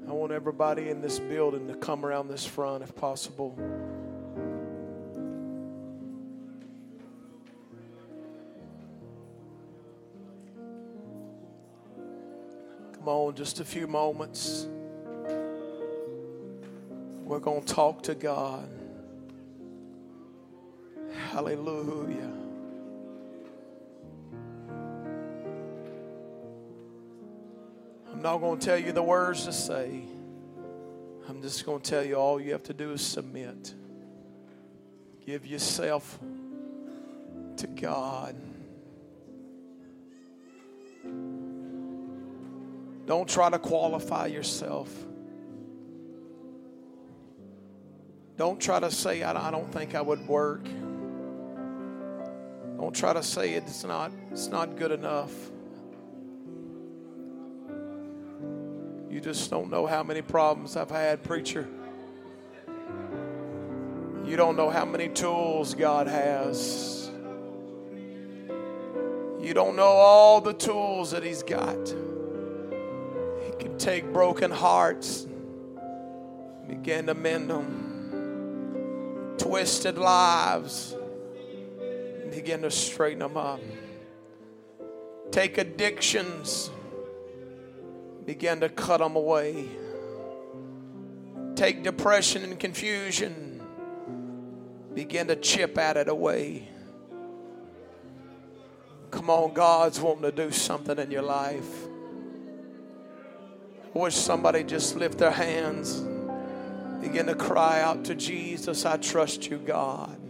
I 0.07 0.13
want 0.13 0.31
everybody 0.31 0.89
in 0.89 1.01
this 1.01 1.19
building 1.19 1.67
to 1.67 1.75
come 1.75 2.07
around 2.07 2.29
this 2.29 2.47
front 2.47 2.85
if 2.85 2.95
possible. 2.95 3.57
Come 12.93 13.09
on, 13.09 13.35
just 13.35 13.59
a 13.59 13.65
few 13.65 13.89
moments. 13.89 14.69
We're 17.25 17.41
going 17.41 17.65
to 17.65 17.75
talk 17.75 18.05
to 18.05 18.15
God. 18.15 18.69
Hallelujah. 21.33 22.38
I'm 28.19 28.25
not 28.25 28.39
going 28.39 28.59
to 28.59 28.67
tell 28.67 28.77
you 28.77 28.91
the 28.91 29.01
words 29.01 29.45
to 29.45 29.53
say. 29.53 30.03
I'm 31.29 31.41
just 31.41 31.65
going 31.65 31.81
to 31.81 31.89
tell 31.89 32.05
you 32.05 32.17
all 32.17 32.41
you 32.41 32.51
have 32.51 32.65
to 32.65 32.75
do 32.75 32.91
is 32.91 33.01
submit. 33.01 33.73
Give 35.25 35.47
yourself 35.47 36.19
to 37.59 37.69
God. 37.69 38.35
Don't 43.07 43.29
try 43.29 43.51
to 43.51 43.59
qualify 43.61 44.27
yourself. 44.27 44.93
Don't 48.37 48.61
try 48.61 48.81
to 48.81 48.91
say, 48.91 49.23
I 49.23 49.51
don't 49.53 49.73
think 49.73 49.95
I 49.95 50.01
would 50.01 50.27
work. 50.27 50.65
Don't 52.81 52.97
try 52.97 53.13
to 53.13 53.23
say 53.23 53.53
it's 53.53 53.85
not, 53.85 54.11
it's 54.33 54.49
not 54.49 54.75
good 54.75 54.91
enough. 54.91 55.31
You 59.19 59.25
just 59.25 59.51
don't 59.51 59.69
know 59.69 59.85
how 59.85 60.05
many 60.05 60.23
problems 60.23 60.77
I've 60.77 60.93
had, 60.93 61.25
preacher. 61.25 61.67
You 64.25 64.37
don't 64.37 64.57
know 64.57 64.71
how 64.71 64.85
many 64.85 65.09
tools 65.09 65.75
God 65.75 66.07
has. 66.07 67.11
You 69.41 69.55
don't 69.55 69.75
know 69.75 69.89
all 69.89 70.41
the 70.41 70.53
tools 70.53 71.11
that 71.11 71.25
He's 71.25 71.43
got. 71.43 71.89
He 71.89 73.51
can 73.59 73.77
take 73.77 74.13
broken 74.13 74.53
hearts, 74.53 75.27
begin 76.69 77.07
to 77.07 77.15
mend 77.15 77.51
them, 77.51 79.35
twisted 79.37 79.99
lives, 79.99 80.95
begin 82.31 82.63
to 82.63 82.71
straighten 82.71 83.19
them 83.19 83.37
up. 83.37 83.59
Take 85.33 85.59
addictions 85.59 86.71
begin 88.29 88.61
to 88.61 88.69
cut 88.69 88.99
them 88.99 89.17
away. 89.17 89.67
Take 91.57 91.83
depression 91.83 92.45
and 92.45 92.61
confusion, 92.61 93.63
begin 94.95 95.29
to 95.29 95.37
chip 95.37 95.79
at 95.79 95.97
it 95.97 96.11
away. 96.11 96.69
Come 99.11 99.31
on, 99.31 99.55
God's 99.55 99.99
wanting 99.99 100.25
to 100.25 100.33
do 100.33 100.51
something 100.51 100.99
in 100.99 101.11
your 101.11 101.23
life. 101.23 101.87
I 103.95 103.99
wish 103.99 104.15
somebody 104.15 104.63
just 104.63 104.95
lift 104.95 105.17
their 105.17 105.31
hands, 105.31 105.99
begin 107.01 107.25
to 107.29 107.35
cry 107.35 107.81
out 107.81 108.05
to 108.05 108.15
Jesus, 108.15 108.85
I 108.85 108.99
trust 108.99 109.49
you, 109.49 109.57
God. 109.57 110.21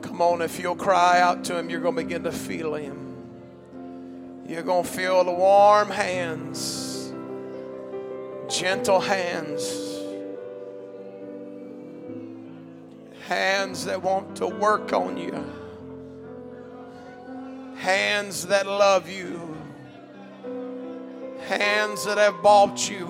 Come 0.00 0.22
on, 0.22 0.40
if 0.40 0.58
you'll 0.58 0.74
cry 0.76 1.20
out 1.20 1.44
to 1.44 1.58
Him, 1.58 1.68
you're 1.68 1.82
going 1.82 1.96
to 1.96 2.02
begin 2.02 2.22
to 2.24 2.32
feel 2.32 2.74
Him. 2.74 3.03
You're 4.46 4.62
going 4.62 4.84
to 4.84 4.90
feel 4.90 5.24
the 5.24 5.32
warm 5.32 5.88
hands, 5.88 7.10
gentle 8.46 9.00
hands, 9.00 9.62
hands 13.26 13.86
that 13.86 14.02
want 14.02 14.36
to 14.36 14.46
work 14.46 14.92
on 14.92 15.16
you, 15.16 15.32
hands 17.76 18.46
that 18.48 18.66
love 18.66 19.08
you, 19.08 19.56
hands 21.46 22.04
that 22.04 22.18
have 22.18 22.42
bought 22.42 22.90
you, 22.90 23.06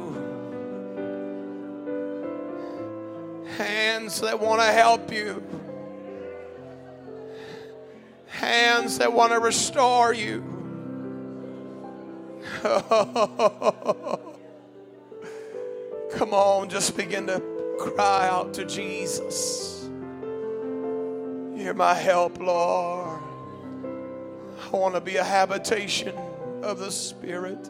hands 3.57 4.21
that 4.21 4.39
want 4.39 4.61
to 4.61 4.69
help 4.69 5.13
you, 5.13 5.43
hands 8.29 8.99
that 8.99 9.13
want 9.13 9.33
to 9.33 9.41
restore 9.41 10.13
you. 10.13 10.54
Come 16.15 16.33
on, 16.33 16.71
just 16.71 16.97
begin 16.97 17.27
to 17.27 17.43
cry 17.79 18.27
out 18.27 18.55
to 18.55 18.65
Jesus. 18.65 19.87
You're 21.55 21.75
my 21.75 21.93
help, 21.93 22.41
Lord. 22.41 23.21
I 24.73 24.77
want 24.77 24.95
to 24.95 25.03
be 25.03 25.17
a 25.17 25.25
habitation 25.25 26.15
of 26.63 26.79
the 26.79 26.91
Spirit. 26.91 27.69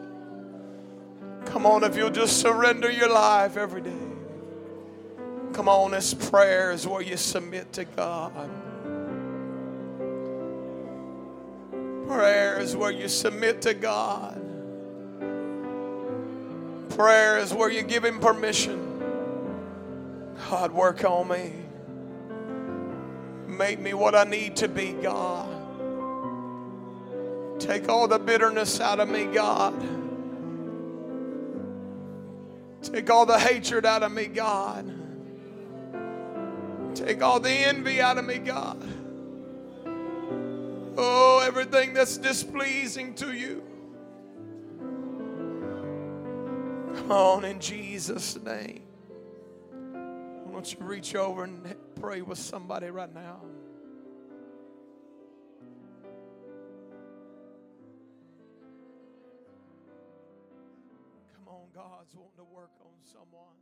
Come 1.43 1.65
on, 1.65 1.83
if 1.83 1.97
you'll 1.97 2.09
just 2.09 2.39
surrender 2.39 2.89
your 2.89 3.11
life 3.11 3.57
every 3.57 3.81
day. 3.81 3.91
Come 5.51 5.67
on, 5.67 5.91
this 5.91 6.13
prayer 6.13 6.71
is 6.71 6.87
where 6.87 7.01
you 7.01 7.17
submit 7.17 7.73
to 7.73 7.83
God. 7.83 8.49
Prayer 12.07 12.61
is 12.61 12.77
where 12.77 12.91
you 12.91 13.09
submit 13.09 13.61
to 13.63 13.73
God. 13.73 14.44
Prayer 16.89 17.37
is 17.37 17.53
where 17.53 17.69
you 17.69 17.81
give 17.81 18.05
Him 18.05 18.19
permission. 18.19 18.85
God, 20.49 20.71
work 20.71 21.03
on 21.03 21.27
me. 21.27 21.53
Make 23.47 23.79
me 23.79 23.93
what 23.93 24.15
I 24.15 24.23
need 24.25 24.57
to 24.57 24.67
be, 24.67 24.93
God. 24.93 25.49
Take 27.59 27.89
all 27.89 28.07
the 28.07 28.19
bitterness 28.19 28.79
out 28.79 28.99
of 28.99 29.09
me, 29.09 29.25
God. 29.25 29.73
Take 32.81 33.09
all 33.09 33.25
the 33.25 33.39
hatred 33.39 33.85
out 33.85 34.03
of 34.03 34.11
me, 34.11 34.25
God. 34.25 34.91
Take 36.95 37.21
all 37.21 37.39
the 37.39 37.49
envy 37.49 38.01
out 38.01 38.17
of 38.17 38.25
me, 38.25 38.37
God. 38.37 38.81
Oh, 40.97 41.43
everything 41.45 41.93
that's 41.93 42.17
displeasing 42.17 43.15
to 43.15 43.33
you. 43.33 43.63
Come 46.95 47.11
on 47.11 47.45
in 47.45 47.59
Jesus' 47.59 48.37
name. 48.43 48.83
Why 50.43 50.51
don't 50.51 50.71
you 50.71 50.79
reach 50.79 51.15
over 51.15 51.43
and 51.43 51.75
pray 51.99 52.21
with 52.21 52.37
somebody 52.37 52.87
right 52.89 53.13
now? 53.13 53.41
Come 61.33 61.47
on, 61.47 61.67
God's 61.73 62.15
wanting 62.15 62.37
to 62.37 62.43
work 62.45 62.71
on 62.81 62.93
someone. 63.11 63.54